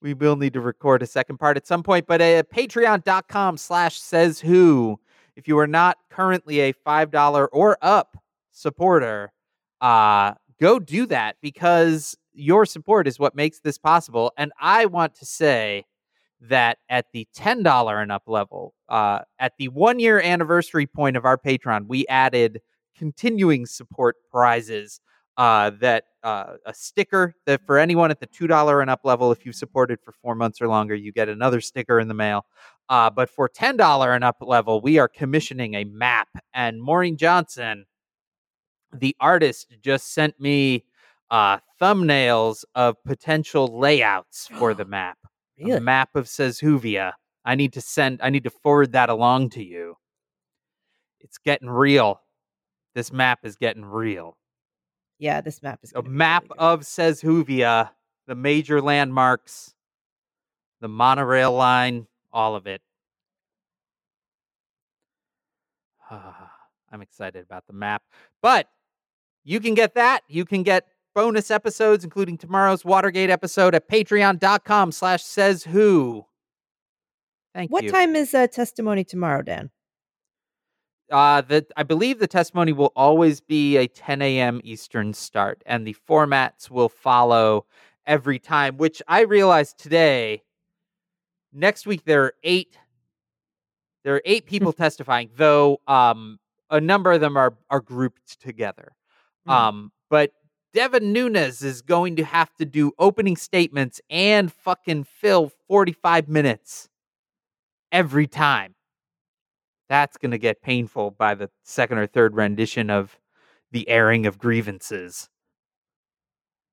we 0.01 0.13
will 0.13 0.37
need 0.37 0.53
to 0.53 0.61
record 0.61 1.03
a 1.03 1.07
second 1.07 1.39
part 1.39 1.57
at 1.57 1.67
some 1.67 1.83
point. 1.83 2.07
But 2.07 2.21
uh, 2.21 2.43
patreon.com 2.43 3.57
slash 3.57 3.99
says 3.99 4.39
who. 4.39 4.97
If 5.35 5.47
you 5.47 5.57
are 5.59 5.67
not 5.67 5.97
currently 6.09 6.59
a 6.59 6.71
five 6.71 7.11
dollar 7.11 7.47
or 7.47 7.77
up 7.81 8.17
supporter, 8.51 9.31
uh, 9.79 10.33
go 10.59 10.79
do 10.79 11.05
that 11.07 11.37
because 11.41 12.15
your 12.33 12.65
support 12.65 13.07
is 13.07 13.19
what 13.19 13.35
makes 13.35 13.59
this 13.59 13.77
possible. 13.77 14.31
And 14.37 14.51
I 14.59 14.85
want 14.85 15.15
to 15.15 15.25
say 15.25 15.85
that 16.41 16.79
at 16.89 17.05
the 17.13 17.27
ten 17.33 17.63
dollar 17.63 17.99
and 17.99 18.11
up 18.11 18.23
level, 18.27 18.73
uh, 18.89 19.19
at 19.39 19.53
the 19.57 19.69
one 19.69 19.99
year 19.99 20.19
anniversary 20.19 20.87
point 20.87 21.17
of 21.17 21.25
our 21.25 21.37
Patreon, 21.37 21.87
we 21.87 22.05
added 22.07 22.61
continuing 22.97 23.65
support 23.65 24.15
prizes 24.31 24.99
uh, 25.37 25.71
that 25.79 26.05
uh, 26.23 26.53
a 26.65 26.73
sticker 26.73 27.35
that 27.45 27.65
for 27.65 27.77
anyone 27.77 28.11
at 28.11 28.19
the 28.19 28.25
two 28.27 28.47
dollar 28.47 28.81
and 28.81 28.89
up 28.89 29.01
level, 29.03 29.31
if 29.31 29.45
you've 29.45 29.55
supported 29.55 29.99
for 30.03 30.11
four 30.11 30.35
months 30.35 30.61
or 30.61 30.67
longer, 30.67 30.95
you 30.95 31.11
get 31.11 31.29
another 31.29 31.61
sticker 31.61 31.99
in 31.99 32.07
the 32.07 32.13
mail. 32.13 32.45
Uh, 32.89 33.09
but 33.09 33.29
for 33.29 33.47
ten 33.47 33.77
dollar 33.77 34.13
and 34.13 34.23
up 34.23 34.37
level, 34.41 34.81
we 34.81 34.99
are 34.99 35.07
commissioning 35.07 35.75
a 35.75 35.83
map, 35.85 36.27
and 36.53 36.81
Maureen 36.81 37.17
Johnson, 37.17 37.85
the 38.93 39.15
artist, 39.19 39.73
just 39.81 40.13
sent 40.13 40.39
me 40.39 40.83
uh, 41.31 41.59
thumbnails 41.81 42.65
of 42.75 43.01
potential 43.05 43.79
layouts 43.79 44.47
for 44.47 44.73
the 44.73 44.85
map. 44.85 45.17
Really? 45.57 45.77
A 45.77 45.79
map 45.79 46.15
of 46.15 46.25
Seshuvia. 46.25 47.13
I 47.45 47.55
need 47.55 47.73
to 47.73 47.81
send. 47.81 48.19
I 48.21 48.29
need 48.29 48.43
to 48.43 48.49
forward 48.49 48.91
that 48.91 49.09
along 49.09 49.51
to 49.51 49.63
you. 49.63 49.95
It's 51.19 51.37
getting 51.37 51.69
real. 51.69 52.21
This 52.93 53.11
map 53.11 53.39
is 53.43 53.55
getting 53.55 53.85
real. 53.85 54.37
Yeah, 55.21 55.39
this 55.39 55.61
map 55.61 55.81
is 55.83 55.93
A 55.95 56.01
map 56.01 56.45
really 56.49 56.57
of 56.57 56.83
says 56.83 57.21
Hoovia, 57.21 57.91
the 58.25 58.33
major 58.33 58.81
landmarks, 58.81 59.75
the 60.79 60.87
monorail 60.87 61.51
line, 61.51 62.07
all 62.33 62.55
of 62.55 62.65
it. 62.65 62.81
I'm 66.11 67.03
excited 67.03 67.43
about 67.43 67.67
the 67.67 67.73
map. 67.73 68.01
But 68.41 68.67
you 69.43 69.59
can 69.59 69.75
get 69.75 69.93
that. 69.93 70.21
You 70.27 70.43
can 70.43 70.63
get 70.63 70.87
bonus 71.13 71.51
episodes, 71.51 72.03
including 72.03 72.39
tomorrow's 72.39 72.83
Watergate 72.83 73.29
episode 73.29 73.75
at 73.75 73.87
patreon.com 73.87 74.91
slash 74.91 75.23
says 75.23 75.65
who. 75.65 76.25
Thank 77.53 77.69
What 77.69 77.83
you. 77.83 77.91
What 77.91 77.99
time 77.99 78.15
is 78.15 78.33
uh, 78.33 78.47
testimony 78.47 79.03
tomorrow, 79.03 79.43
Dan? 79.43 79.69
Uh, 81.11 81.41
the, 81.41 81.65
I 81.75 81.83
believe 81.83 82.19
the 82.19 82.27
testimony 82.27 82.71
will 82.71 82.93
always 82.95 83.41
be 83.41 83.77
a 83.77 83.87
10 83.87 84.21
a.m. 84.21 84.61
Eastern 84.63 85.13
start, 85.13 85.61
and 85.65 85.85
the 85.85 85.95
formats 86.07 86.69
will 86.69 86.89
follow 86.89 87.65
every 88.05 88.39
time, 88.39 88.77
which 88.77 89.01
I 89.07 89.21
realized 89.21 89.77
today. 89.77 90.43
Next 91.53 91.85
week, 91.85 92.05
there 92.05 92.23
are 92.23 92.33
eight. 92.43 92.77
There 94.03 94.15
are 94.15 94.21
eight 94.23 94.45
people 94.45 94.71
testifying, 94.85 95.29
though 95.35 95.81
um, 95.85 96.39
a 96.69 96.79
number 96.79 97.11
of 97.11 97.19
them 97.19 97.35
are, 97.35 97.53
are 97.69 97.81
grouped 97.81 98.39
together. 98.41 98.93
Mm. 99.47 99.51
Um, 99.51 99.91
but 100.09 100.31
Devin 100.73 101.11
Nunes 101.11 101.61
is 101.61 101.81
going 101.81 102.15
to 102.15 102.23
have 102.23 102.55
to 102.55 102.65
do 102.65 102.93
opening 102.97 103.35
statements 103.35 103.99
and 104.09 104.51
fucking 104.51 105.03
fill 105.03 105.51
45 105.67 106.29
minutes 106.29 106.89
every 107.91 108.27
time. 108.27 108.75
That's 109.91 110.15
going 110.15 110.31
to 110.31 110.37
get 110.37 110.61
painful 110.61 111.11
by 111.11 111.35
the 111.35 111.49
second 111.65 111.97
or 111.97 112.07
third 112.07 112.33
rendition 112.33 112.89
of 112.89 113.19
the 113.73 113.89
airing 113.89 114.25
of 114.25 114.37
grievances. 114.37 115.27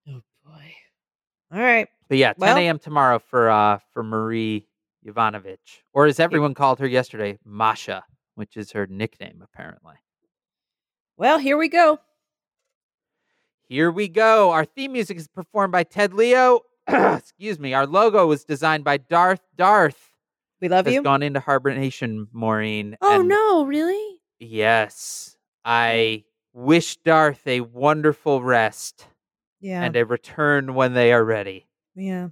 Oh 0.09 0.21
boy. 0.47 0.73
All 1.53 1.59
right. 1.61 1.89
But 2.09 2.19
yeah, 2.19 2.35
10 2.35 2.37
Well- 2.39 2.57
a.m. 2.59 2.79
tomorrow 2.79 3.19
for 3.19 3.51
uh 3.51 3.81
for 3.93 4.05
Marie 4.05 4.69
Ivanovich, 5.03 5.83
or 5.93 6.07
as 6.07 6.21
everyone 6.21 6.55
called 6.55 6.79
her 6.79 6.87
yesterday, 6.87 7.41
Masha, 7.45 8.05
which 8.37 8.57
is 8.57 8.71
her 8.71 8.87
nickname 8.87 9.43
apparently. 9.43 9.95
Well, 11.17 11.39
here 11.39 11.57
we 11.57 11.69
go. 11.69 11.99
Here 13.69 13.91
we 13.91 14.07
go. 14.07 14.53
Our 14.53 14.65
theme 14.65 14.93
music 14.93 15.17
is 15.17 15.27
performed 15.27 15.73
by 15.73 15.83
Ted 15.83 16.15
Leo. 16.15 16.61
Excuse 16.89 17.59
me. 17.59 17.75
Our 17.75 17.85
logo 17.85 18.29
was 18.29 18.45
designed 18.45 18.85
by 18.85 18.99
Darth 18.99 19.43
Darth. 19.57 20.08
We 20.61 20.69
love 20.69 20.87
you. 20.87 20.91
has 20.93 20.95
you. 20.97 21.03
gone 21.03 21.23
into 21.23 21.41
hibernation, 21.41 22.29
Maureen. 22.33 22.97
Oh 23.01 23.23
no, 23.23 23.65
really? 23.65 24.21
Yes. 24.41 25.37
I 25.65 26.25
wish 26.53 26.97
Darth 26.99 27.47
a 27.47 27.61
wonderful 27.61 28.43
rest 28.43 29.07
Yeah. 29.61 29.83
and 29.83 29.95
a 29.97 30.05
return 30.05 30.75
when 30.75 30.95
they 30.95 31.13
are 31.13 31.25
ready. 31.25 31.67
yeah. 31.95 32.29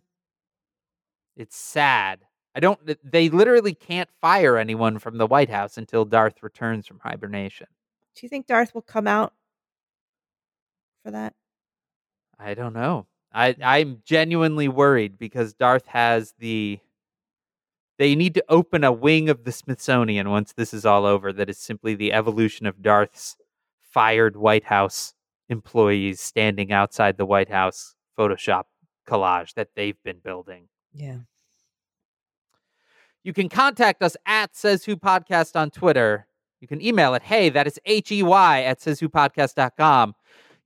It's 1.37 1.57
sad. 1.57 2.21
I 2.55 2.61
don't 2.61 2.81
they 3.05 3.29
literally 3.29 3.75
can't 3.75 4.09
fire 4.23 4.57
anyone 4.57 4.99
from 4.99 5.19
the 5.19 5.27
White 5.27 5.51
House 5.51 5.77
until 5.77 6.07
Darth 6.07 6.43
returns 6.43 6.87
from 6.87 6.99
hibernation. 7.01 7.67
Do 8.15 8.21
you 8.25 8.31
think 8.31 8.47
Darth 8.47 8.75
will 8.75 8.81
come 8.83 9.07
out 9.07 9.35
for 11.05 11.11
that? 11.11 11.35
I 12.39 12.55
don't 12.55 12.73
know. 12.73 13.07
I 13.35 13.55
I'm 13.63 14.01
genuinely 14.07 14.69
worried 14.69 15.19
because 15.19 15.53
Darth 15.53 15.87
has 15.89 16.33
the 16.39 16.79
they 17.99 18.15
need 18.15 18.35
to 18.35 18.45
open 18.49 18.85
a 18.85 18.93
wing 18.93 19.29
of 19.29 19.45
the 19.45 19.53
Smithsonian 19.53 20.31
once 20.31 20.53
this 20.53 20.75
is 20.75 20.85
all 20.85 21.07
over 21.07 21.33
that 21.33 21.49
is 21.49 21.59
simply 21.59 21.95
the 21.95 22.13
evolution 22.13 22.67
of 22.67 22.83
Darth's 22.83 23.37
fired 23.81 24.37
White 24.37 24.65
House 24.65 25.15
employees 25.49 26.21
standing 26.21 26.73
outside 26.73 27.17
the 27.17 27.27
White 27.27 27.49
House 27.49 27.95
Photoshop 28.19 28.65
collage 29.09 29.55
that 29.55 29.69
they've 29.77 30.03
been 30.03 30.19
building. 30.23 30.69
Yeah. 30.93 31.19
You 33.23 33.33
can 33.33 33.49
contact 33.49 34.03
us 34.03 34.17
at 34.27 34.55
Says 34.55 34.85
Who 34.85 34.97
Podcast 34.97 35.57
on 35.57 35.71
Twitter. 35.71 36.27
You 36.61 36.69
can 36.69 36.81
email 36.81 37.15
it, 37.15 37.23
hey, 37.23 37.49
that 37.51 37.67
is 37.67 37.79
H 37.85 38.11
E 38.13 38.23
Y 38.23 38.63
at 38.63 38.81
says 38.81 39.01
who 39.01 39.09
podcast.com. 39.09 40.15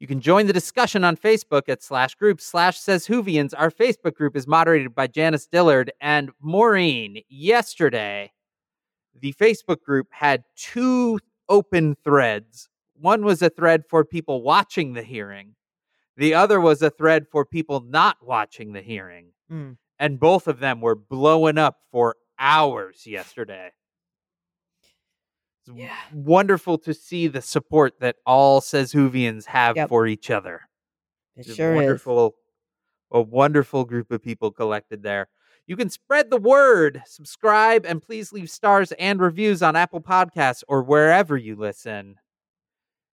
You 0.00 0.06
can 0.06 0.20
join 0.22 0.46
the 0.46 0.52
discussion 0.54 1.04
on 1.04 1.16
Facebook 1.16 1.68
at 1.68 1.82
slash 1.82 2.14
group 2.14 2.40
slash 2.40 2.78
says 2.78 3.06
Whovians. 3.06 3.52
Our 3.56 3.70
Facebook 3.70 4.14
group 4.14 4.34
is 4.34 4.46
moderated 4.46 4.94
by 4.94 5.06
Janice 5.06 5.46
Dillard 5.46 5.92
and 6.00 6.30
Maureen. 6.40 7.22
Yesterday, 7.28 8.32
the 9.20 9.34
Facebook 9.34 9.82
group 9.82 10.08
had 10.10 10.44
two 10.56 11.18
open 11.50 11.96
threads. 12.02 12.70
One 12.94 13.24
was 13.24 13.42
a 13.42 13.50
thread 13.50 13.82
for 13.90 14.04
people 14.04 14.42
watching 14.42 14.94
the 14.94 15.02
hearing, 15.02 15.54
the 16.16 16.32
other 16.34 16.60
was 16.60 16.80
a 16.82 16.90
thread 16.90 17.26
for 17.30 17.44
people 17.44 17.80
not 17.80 18.16
watching 18.22 18.72
the 18.72 18.82
hearing 18.82 19.32
Mm. 19.50 19.76
and 19.98 20.20
both 20.20 20.46
of 20.46 20.60
them 20.60 20.80
were 20.80 20.94
blowing 20.94 21.58
up 21.58 21.78
for 21.90 22.16
hours 22.38 23.06
yesterday. 23.06 23.70
It's 25.66 25.76
Yeah. 25.76 25.96
wonderful 26.12 26.78
to 26.78 26.94
see 26.94 27.26
the 27.26 27.42
support 27.42 28.00
that 28.00 28.16
all 28.26 28.60
says 28.60 28.92
Whovians 28.92 29.46
have 29.46 29.76
Yep. 29.76 29.88
for 29.88 30.06
each 30.06 30.30
other. 30.30 30.68
It 31.36 31.46
It's 31.46 31.54
sure 31.54 31.74
is. 31.74 32.04
a 33.12 33.20
wonderful 33.22 33.84
group 33.84 34.10
of 34.10 34.22
people 34.22 34.50
collected 34.50 35.02
there. 35.02 35.28
You 35.66 35.76
can 35.76 35.90
spread 35.90 36.30
the 36.30 36.40
word, 36.40 37.02
subscribe, 37.06 37.84
and 37.84 38.02
please 38.02 38.32
leave 38.32 38.50
stars 38.50 38.92
and 38.92 39.20
reviews 39.20 39.62
on 39.62 39.76
Apple 39.76 40.00
Podcasts 40.00 40.64
or 40.68 40.82
wherever 40.82 41.36
you 41.36 41.54
listen. 41.56 42.18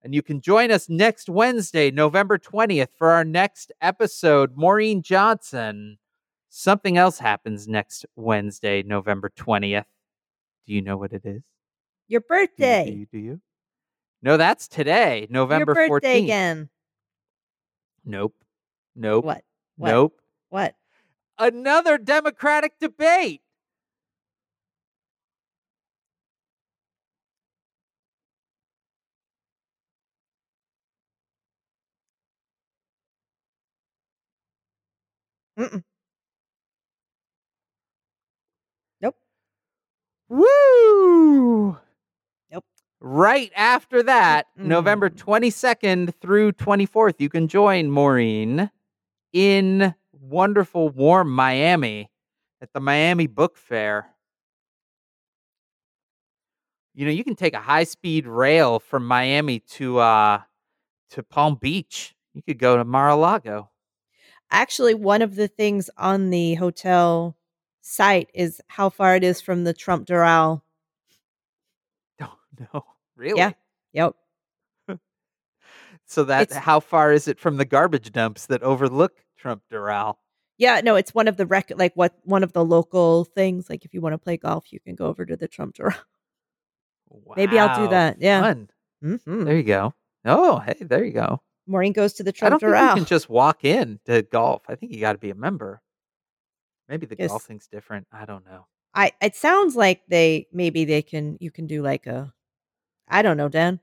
And 0.02 0.16
you 0.16 0.22
can 0.22 0.40
join 0.42 0.72
us 0.72 0.88
next 0.88 1.28
Wednesday, 1.30 1.92
November 1.92 2.38
20th, 2.38 2.94
for 2.98 3.10
our 3.10 3.24
next 3.26 3.72
episode. 3.82 4.56
Maureen 4.56 5.02
Johnson. 5.02 5.98
Something 6.50 6.98
else 6.98 7.20
happens 7.20 7.68
next 7.68 8.06
Wednesday, 8.16 8.82
November 8.84 9.30
20th. 9.30 9.86
Do 10.66 10.74
you 10.74 10.82
know 10.82 10.98
what 10.98 11.12
it 11.14 11.26
is? 11.26 11.44
Your 12.08 12.22
Do 12.22 12.26
you, 12.28 12.38
birthday. 12.38 12.86
do 12.86 12.92
you? 13.00 13.06
Do 13.12 13.18
you? 13.20 13.42
No, 14.22 14.38
that's 14.38 14.68
today, 14.68 15.28
November 15.30 15.74
Your 15.76 15.90
birthday 15.90 16.18
14th. 16.18 16.24
again. 16.24 16.70
Nope. 18.06 18.36
Nope. 18.96 19.26
What? 19.26 19.44
What? 19.78 19.90
Nope. 19.92 20.22
What? 20.50 20.76
Another 21.38 21.98
Democratic 21.98 22.80
debate. 22.80 23.42
Mm-mm. 35.60 35.84
Nope. 39.02 39.16
Woo! 40.30 41.78
Right 43.00 43.52
after 43.56 44.02
that, 44.04 44.48
November 44.58 45.10
Mm-mm. 45.10 45.18
22nd 45.18 46.16
through 46.16 46.54
24th, 46.54 47.16
you 47.20 47.30
can 47.30 47.48
join 47.48 47.92
Maureen 47.92 48.72
in 49.34 49.94
wonderful, 50.12 50.90
warm 50.90 51.30
Miami 51.30 52.10
at 52.62 52.74
the 52.74 52.80
Miami 52.80 53.28
Book 53.28 53.56
Fair. 53.56 54.08
You 56.96 57.06
know, 57.06 57.12
you 57.12 57.24
can 57.24 57.36
take 57.36 57.54
a 57.54 57.60
high 57.60 57.84
speed 57.84 58.26
rail 58.26 58.80
from 58.80 59.06
Miami 59.06 59.60
to 59.60 60.00
uh 60.00 60.42
to 61.12 61.24
Palm 61.24 61.56
Beach. 61.56 62.16
You 62.34 62.42
could 62.42 62.58
go 62.58 62.78
to 62.78 62.84
Mar-a-Lago. 62.84 63.70
Actually, 64.50 64.96
one 64.96 65.22
of 65.22 65.36
the 65.36 65.48
things 65.48 65.90
on 65.98 66.30
the 66.30 66.56
hotel 66.56 67.38
site 67.82 68.30
is 68.34 68.62
how 68.68 68.90
far 68.90 69.16
it 69.16 69.24
is 69.24 69.42
from 69.42 69.64
the 69.64 69.74
Trump 69.74 70.08
Doral. 70.08 70.62
No, 72.74 72.84
really? 73.16 73.38
Yeah. 73.40 73.52
Yep. 73.94 74.16
So 76.06 76.24
that 76.26 76.44
It's- 76.44 76.64
how 76.64 76.80
far 76.80 77.12
is 77.12 77.28
it 77.28 77.40
from 77.40 77.58
the 77.58 77.66
garbage 77.66 78.12
dumps 78.12 78.46
that 78.48 78.64
overlook 78.64 79.14
Trump 79.38 79.64
Doral? 79.72 80.16
Yeah, 80.58 80.82
no, 80.84 80.96
it's 80.96 81.14
one 81.14 81.28
of 81.28 81.38
the 81.38 81.46
rec 81.46 81.72
like 81.76 81.94
what 81.96 82.16
one 82.24 82.44
of 82.44 82.54
the 82.54 82.64
local 82.66 83.26
things. 83.26 83.70
Like 83.70 83.86
if 83.86 83.94
you 83.94 84.02
want 84.02 84.14
to 84.14 84.18
play 84.18 84.38
golf, 84.38 84.72
you 84.74 84.80
can 84.80 84.96
go 84.96 85.06
over 85.08 85.26
to 85.26 85.36
the 85.36 85.48
Trump 85.48 85.76
Doral. 85.76 85.96
Wow. 87.10 87.34
Maybe 87.38 87.60
I'll 87.60 87.84
do 87.86 87.90
that. 87.92 88.18
Yeah. 88.20 88.42
Fun. 88.42 88.70
hmm 89.02 89.44
There 89.44 89.56
you 89.58 89.64
go. 89.64 89.94
Oh, 90.26 90.60
hey, 90.60 90.76
there 90.82 91.04
you 91.04 91.12
go. 91.14 91.42
Maureen 91.68 91.94
goes 91.94 92.14
to 92.14 92.24
the 92.24 92.30
I 92.30 92.32
Trump 92.32 92.52
don't 92.62 92.72
think 92.72 92.74
Doral. 92.82 92.90
you 92.90 92.96
can 92.96 93.06
just 93.06 93.30
walk 93.30 93.66
in 93.66 94.00
to 94.06 94.22
golf. 94.24 94.64
I 94.70 94.76
think 94.76 94.94
you 94.94 95.00
got 95.02 95.12
to 95.14 95.20
be 95.20 95.30
a 95.30 95.36
member. 95.36 95.82
Maybe 96.88 97.06
the 97.06 97.18
Yes. 97.20 97.30
golfing's 97.30 97.68
different. 97.68 98.08
I 98.14 98.26
don't 98.26 98.46
know. 98.46 98.66
I 98.94 99.12
it 99.22 99.36
sounds 99.36 99.76
like 99.76 100.02
they 100.08 100.48
maybe 100.54 100.86
they 100.86 101.02
can 101.02 101.38
you 101.42 101.52
can 101.52 101.68
do 101.68 101.84
like 101.84 102.08
a 102.08 102.34
I 103.08 103.22
don't 103.22 103.38
know, 103.38 103.50
Dan. 103.50 103.80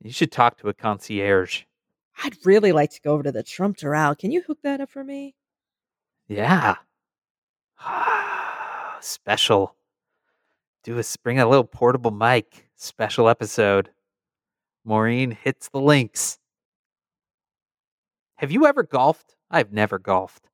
You 0.00 0.12
should 0.12 0.32
talk 0.32 0.58
to 0.58 0.68
a 0.68 0.74
concierge. 0.74 1.62
I'd 2.22 2.36
really 2.44 2.72
like 2.72 2.90
to 2.90 3.00
go 3.00 3.12
over 3.12 3.22
to 3.22 3.32
the 3.32 3.42
Trump 3.42 3.76
Doral. 3.76 4.18
Can 4.18 4.30
you 4.30 4.42
hook 4.42 4.58
that 4.62 4.80
up 4.80 4.90
for 4.90 5.02
me? 5.04 5.34
Yeah. 6.28 6.76
Special. 9.00 9.74
Do 10.84 10.98
a 10.98 11.04
bring 11.22 11.38
a 11.38 11.48
little 11.48 11.64
portable 11.64 12.10
mic. 12.10 12.68
Special 12.76 13.28
episode. 13.28 13.90
Maureen 14.84 15.30
hits 15.30 15.68
the 15.68 15.80
links. 15.80 16.38
Have 18.36 18.50
you 18.50 18.66
ever 18.66 18.82
golfed? 18.82 19.36
I've 19.50 19.72
never 19.72 19.98
golfed. 19.98 20.48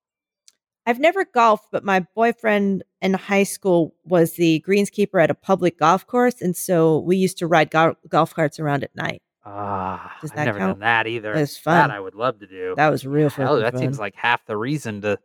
I've 0.89 0.99
never 0.99 1.25
golfed, 1.27 1.69
but 1.71 1.85
my 1.85 2.01
boyfriend 2.15 2.83
in 3.03 3.13
high 3.15 3.43
school 3.43 3.95
was 4.05 4.33
the 4.35 4.65
greenskeeper 4.67 5.23
at 5.23 5.31
a 5.31 5.35
public 5.35 5.79
golf 5.79 6.07
course, 6.07 6.41
and 6.41 6.57
so 6.57 6.99
we 7.01 7.17
used 7.17 7.37
to 7.39 7.47
ride 7.47 7.71
go- 7.71 7.97
golf 8.09 8.35
carts 8.35 8.59
around 8.59 8.83
at 8.85 8.97
night. 8.97 9.21
Ah, 9.45 10.17
Does 10.21 10.31
I've 10.31 10.37
that 10.39 10.45
never 10.47 10.59
count? 10.59 10.73
done 10.75 10.81
that 10.81 11.07
either. 11.07 11.33
It 11.35 11.41
was 11.41 11.55
That 11.57 11.63
fun. 11.63 11.91
I 11.91 12.01
would 12.01 12.15
love 12.15 12.39
to 12.41 12.47
do. 12.47 12.75
That 12.77 12.89
was 12.91 13.07
real 13.07 13.29
Hell, 13.31 13.49
fucking 13.57 13.63
that 13.65 13.73
fun. 13.75 13.81
seems 13.83 13.99
like 13.99 14.15
half 14.17 14.45
the 14.47 14.57
reason 14.57 15.01
to 15.03 15.19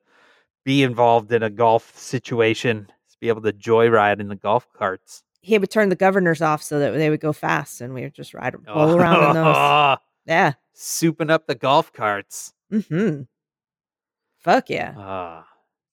be 0.66 0.84
involved 0.84 1.32
in 1.34 1.44
a 1.44 1.50
golf 1.50 1.98
situation 1.98 2.88
is 3.10 3.16
be 3.20 3.28
able 3.30 3.42
to 3.42 3.52
joyride 3.54 4.20
in 4.20 4.28
the 4.30 4.36
golf 4.36 4.68
carts. 4.74 5.24
he 5.42 5.58
would 5.58 5.70
turn 5.72 5.90
the 5.90 5.96
governors 5.96 6.42
off 6.42 6.62
so 6.64 6.80
that 6.80 6.92
they 6.92 7.10
would 7.10 7.20
go 7.22 7.34
fast, 7.34 7.82
and 7.82 7.94
we 7.94 8.02
would 8.04 8.14
just 8.14 8.34
ride 8.34 8.56
roll 8.68 8.96
around 8.96 9.28
in 9.30 9.34
those. 9.44 9.98
Yeah. 10.26 10.54
Souping 10.76 11.30
up 11.30 11.48
the 11.48 11.56
golf 11.56 11.92
carts. 11.92 12.54
Hmm. 12.72 13.24
Fuck 14.40 14.70
yeah. 14.70 14.94
Ah, 14.98 15.46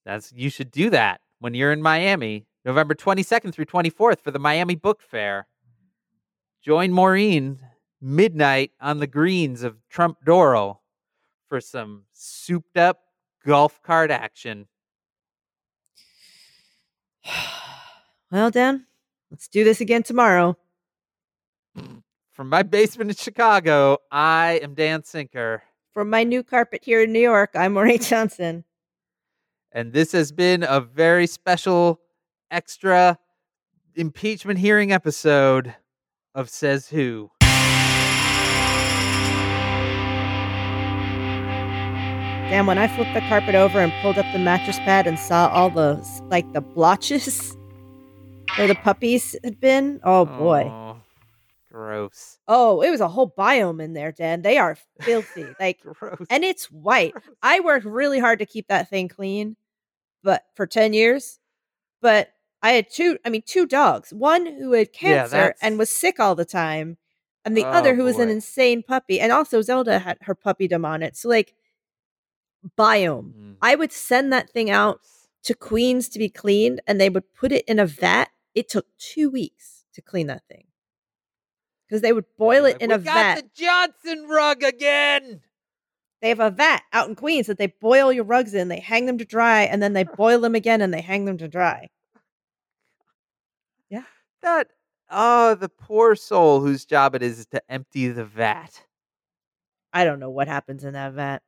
that's 0.05 0.31
you 0.35 0.49
should 0.49 0.71
do 0.71 0.89
that 0.89 1.21
when 1.39 1.53
you're 1.53 1.71
in 1.71 1.81
Miami, 1.81 2.45
November 2.65 2.93
22nd 2.93 3.53
through 3.53 3.65
24th 3.65 4.19
for 4.19 4.31
the 4.31 4.39
Miami 4.39 4.75
Book 4.75 5.01
Fair. 5.01 5.47
Join 6.61 6.91
Maureen 6.91 7.59
midnight 7.99 8.71
on 8.79 8.99
the 8.99 9.07
greens 9.07 9.63
of 9.63 9.77
Trump 9.89 10.17
Doral 10.25 10.77
for 11.49 11.59
some 11.59 12.03
souped 12.13 12.77
up 12.77 12.99
golf 13.45 13.81
cart 13.81 14.11
action. 14.11 14.67
well, 18.31 18.51
Dan, 18.51 18.85
let's 19.29 19.47
do 19.47 19.63
this 19.63 19.81
again 19.81 20.03
tomorrow. 20.03 20.57
From 22.31 22.49
my 22.49 22.63
basement 22.63 23.09
in 23.11 23.15
Chicago, 23.15 23.97
I 24.11 24.59
am 24.63 24.73
Dan 24.73 25.03
Sinker, 25.03 25.63
From 25.93 26.09
my 26.09 26.23
new 26.23 26.43
carpet 26.43 26.81
here 26.83 27.01
in 27.01 27.11
New 27.11 27.19
York, 27.19 27.51
I'm 27.55 27.73
Maureen 27.73 27.99
Johnson. 27.99 28.63
And 29.71 29.93
this 29.93 30.11
has 30.11 30.31
been 30.31 30.63
a 30.63 30.79
very 30.79 31.27
special 31.27 31.99
extra 32.49 33.17
impeachment 33.95 34.59
hearing 34.59 34.91
episode 34.91 35.75
of 36.35 36.49
Says 36.49 36.89
Who. 36.89 37.31
Dan, 42.49 42.65
when 42.65 42.77
I 42.77 42.89
flipped 42.89 43.13
the 43.13 43.21
carpet 43.21 43.55
over 43.55 43.79
and 43.79 43.93
pulled 44.01 44.17
up 44.17 44.25
the 44.33 44.39
mattress 44.39 44.77
pad 44.79 45.07
and 45.07 45.17
saw 45.17 45.47
all 45.47 45.69
those, 45.69 46.21
like 46.23 46.51
the 46.51 46.59
blotches 46.59 47.55
where 48.57 48.67
the 48.67 48.75
puppies 48.75 49.37
had 49.41 49.61
been, 49.61 50.01
oh 50.03 50.25
boy. 50.25 50.63
Oh, 50.65 50.97
gross. 51.71 52.39
Oh, 52.49 52.81
it 52.81 52.89
was 52.89 52.99
a 52.99 53.07
whole 53.07 53.33
biome 53.37 53.81
in 53.81 53.93
there, 53.93 54.11
Dan. 54.11 54.41
They 54.41 54.57
are 54.57 54.77
filthy. 54.99 55.45
Like 55.61 55.79
and 56.29 56.43
it's 56.43 56.65
white. 56.65 57.13
I 57.41 57.61
worked 57.61 57.85
really 57.85 58.19
hard 58.19 58.39
to 58.39 58.45
keep 58.45 58.67
that 58.67 58.89
thing 58.89 59.07
clean, 59.07 59.55
but 60.23 60.45
for 60.55 60.65
10 60.67 60.93
years. 60.93 61.39
But 62.01 62.33
I 62.61 62.71
had 62.71 62.89
two, 62.89 63.17
I 63.25 63.29
mean, 63.29 63.43
two 63.45 63.65
dogs. 63.65 64.11
One 64.13 64.45
who 64.45 64.73
had 64.73 64.93
cancer 64.93 65.31
that's- 65.37 65.59
and 65.61 65.77
was 65.79 65.89
sick 65.89 66.19
all 66.19 66.35
the 66.35 66.45
time, 66.45 66.97
and 67.45 67.55
the 67.57 67.63
Oh, 67.65 67.69
other 67.71 67.95
who 67.95 68.03
was 68.03 68.19
an 68.19 68.29
insane 68.29 68.83
puppy. 68.83 69.19
And 69.19 69.31
also 69.31 69.61
Zelda 69.61 69.99
had 69.99 70.17
her 70.21 70.35
puppydom 70.35 70.85
on 70.85 71.01
it. 71.03 71.15
So 71.17 71.27
like 71.29 71.55
biome. 72.77 73.33
Mm, 73.33 73.55
I 73.61 73.75
would 73.75 73.91
send 73.91 74.31
that 74.33 74.49
thing 74.49 74.69
out 74.69 75.01
to 75.43 75.55
Queens 75.55 76.07
to 76.09 76.19
be 76.19 76.29
cleaned, 76.29 76.81
and 76.85 77.01
they 77.01 77.09
would 77.09 77.33
put 77.33 77.51
it 77.51 77.65
in 77.67 77.79
a 77.79 77.85
vat. 77.85 78.29
It 78.53 78.69
took 78.69 78.85
two 78.99 79.29
weeks 79.29 79.85
to 79.93 80.01
clean 80.01 80.27
that 80.27 80.43
thing. 80.47 80.67
Because 81.87 82.01
they 82.01 82.13
would 82.13 82.25
boil 82.37 82.65
it 82.65 82.73
Like, 82.73 82.81
in 82.83 82.89
"We 82.89 82.95
a 82.95 82.99
got 82.99 83.13
vat. 83.13 83.35
the 83.41 83.49
Johnson 83.53 84.27
rug 84.27 84.63
again. 84.63 85.41
They 86.21 86.29
have 86.29 86.39
a 86.39 86.51
vat 86.51 86.83
out 86.93 87.09
in 87.09 87.15
Queens 87.15 87.47
that 87.47 87.57
they 87.57 87.67
boil 87.67 88.13
your 88.13 88.23
rugs 88.23 88.53
in. 88.53 88.67
They 88.67 88.79
hang 88.79 89.05
them 89.07 89.17
to 89.17 89.25
dry, 89.25 89.63
and 89.63 89.81
then 89.81 89.93
they 89.93 90.03
boil 90.03 90.39
them 90.41 90.53
again, 90.55 90.81
and 90.81 90.93
they 90.93 91.01
hang 91.01 91.25
them 91.25 91.37
to 91.39 91.47
dry. 91.47 91.87
Yeah. 93.89 94.03
That 94.43 94.67
oh, 95.09 95.55
the 95.55 95.69
poor 95.69 96.15
soul 96.15 96.61
whose 96.61 96.85
job 96.85 97.15
it 97.15 97.23
is 97.23 97.45
to 97.47 97.61
empty 97.69 98.07
the 98.07 98.25
vat. 98.25 98.83
I 99.93 100.05
don't 100.05 100.19
know 100.19 100.29
what 100.29 100.47
happens 100.47 100.83
in 100.83 100.93
that 100.93 101.13
vat. 101.13 101.41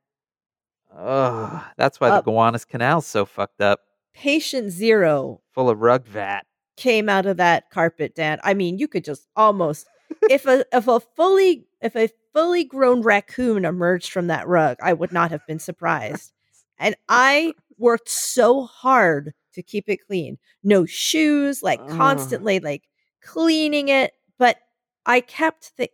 Oh, 0.96 1.66
that's 1.78 2.00
why 2.00 2.10
Uh, 2.10 2.18
the 2.18 2.24
Gowanus 2.24 2.66
Canal's 2.66 3.06
so 3.08 3.26
fucked 3.26 3.62
up, 3.62 3.80
Patient 4.14 4.70
zero 4.72 5.42
full 5.52 5.70
of 5.70 5.80
rug 5.80 6.06
vat. 6.06 6.46
came 6.78 7.10
out 7.10 7.26
of 7.26 7.38
that 7.38 7.70
carpet, 7.72 8.16
Dad. 8.16 8.40
I 8.44 8.54
mean, 8.54 8.78
you 8.78 8.88
could 8.88 9.04
just 9.04 9.28
almost 9.36 9.88
if 10.30 10.46
a 10.46 10.66
if 10.76 10.88
a 10.88 11.00
fully 11.00 11.66
if 11.82 11.96
a 11.96 12.10
fully 12.34 12.64
grown 12.64 13.02
raccoon 13.02 13.66
emerged 13.66 14.12
from 14.12 14.28
that 14.28 14.48
rug, 14.48 14.78
I 14.82 14.94
would 14.94 15.12
not 15.12 15.32
have 15.32 15.46
been 15.48 15.60
surprised. 15.60 16.32
And 16.80 16.96
I 17.08 17.54
worked 17.78 18.10
so 18.10 18.66
hard 18.66 19.34
to 19.54 19.62
keep 19.64 19.88
it 19.88 20.06
clean. 20.08 20.38
No 20.64 20.86
shoes, 20.86 21.62
like 21.64 21.80
constantly 21.98 22.60
like 22.60 22.84
cleaning 23.22 23.90
it, 23.90 24.14
but 24.38 24.58
I 25.06 25.22
kept 25.22 25.78
the 25.78 25.90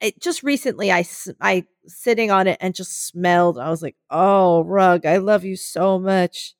it 0.00 0.20
just 0.20 0.42
recently 0.42 0.92
I 0.92 1.00
s- 1.00 1.28
I 1.40 1.64
sitting 1.86 2.30
on 2.30 2.46
it 2.46 2.58
and 2.60 2.74
just 2.74 3.06
smelled. 3.06 3.58
I 3.58 3.68
was 3.70 3.82
like, 3.82 3.96
"Oh, 4.10 4.62
rug, 4.64 5.06
I 5.06 5.16
love 5.16 5.44
you 5.44 5.56
so 5.56 5.98
much." 5.98 6.54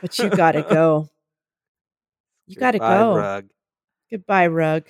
But 0.00 0.18
you 0.18 0.30
got 0.30 0.52
to 0.52 0.62
go. 0.70 1.10
You 2.46 2.56
got 2.56 2.72
to 2.72 2.78
go. 2.78 3.16
Rug. 3.16 3.48
Goodbye, 4.10 4.46
rug. 4.48 4.84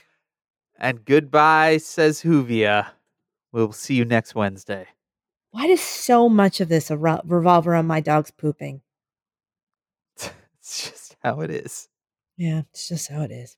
And 0.78 1.04
goodbye, 1.04 1.78
says 1.78 2.22
Huvia. 2.22 2.86
We'll 3.56 3.72
see 3.72 3.94
you 3.94 4.04
next 4.04 4.34
Wednesday. 4.34 4.88
Why 5.50 5.66
does 5.66 5.80
so 5.80 6.28
much 6.28 6.60
of 6.60 6.68
this 6.68 6.90
revolve 6.90 7.66
around 7.66 7.86
my 7.86 8.00
dog's 8.00 8.30
pooping? 8.30 8.82
it's 10.58 10.90
just 10.90 11.16
how 11.22 11.40
it 11.40 11.50
is. 11.50 11.88
Yeah, 12.36 12.64
it's 12.70 12.86
just 12.86 13.08
how 13.08 13.22
it 13.22 13.30
is. 13.30 13.56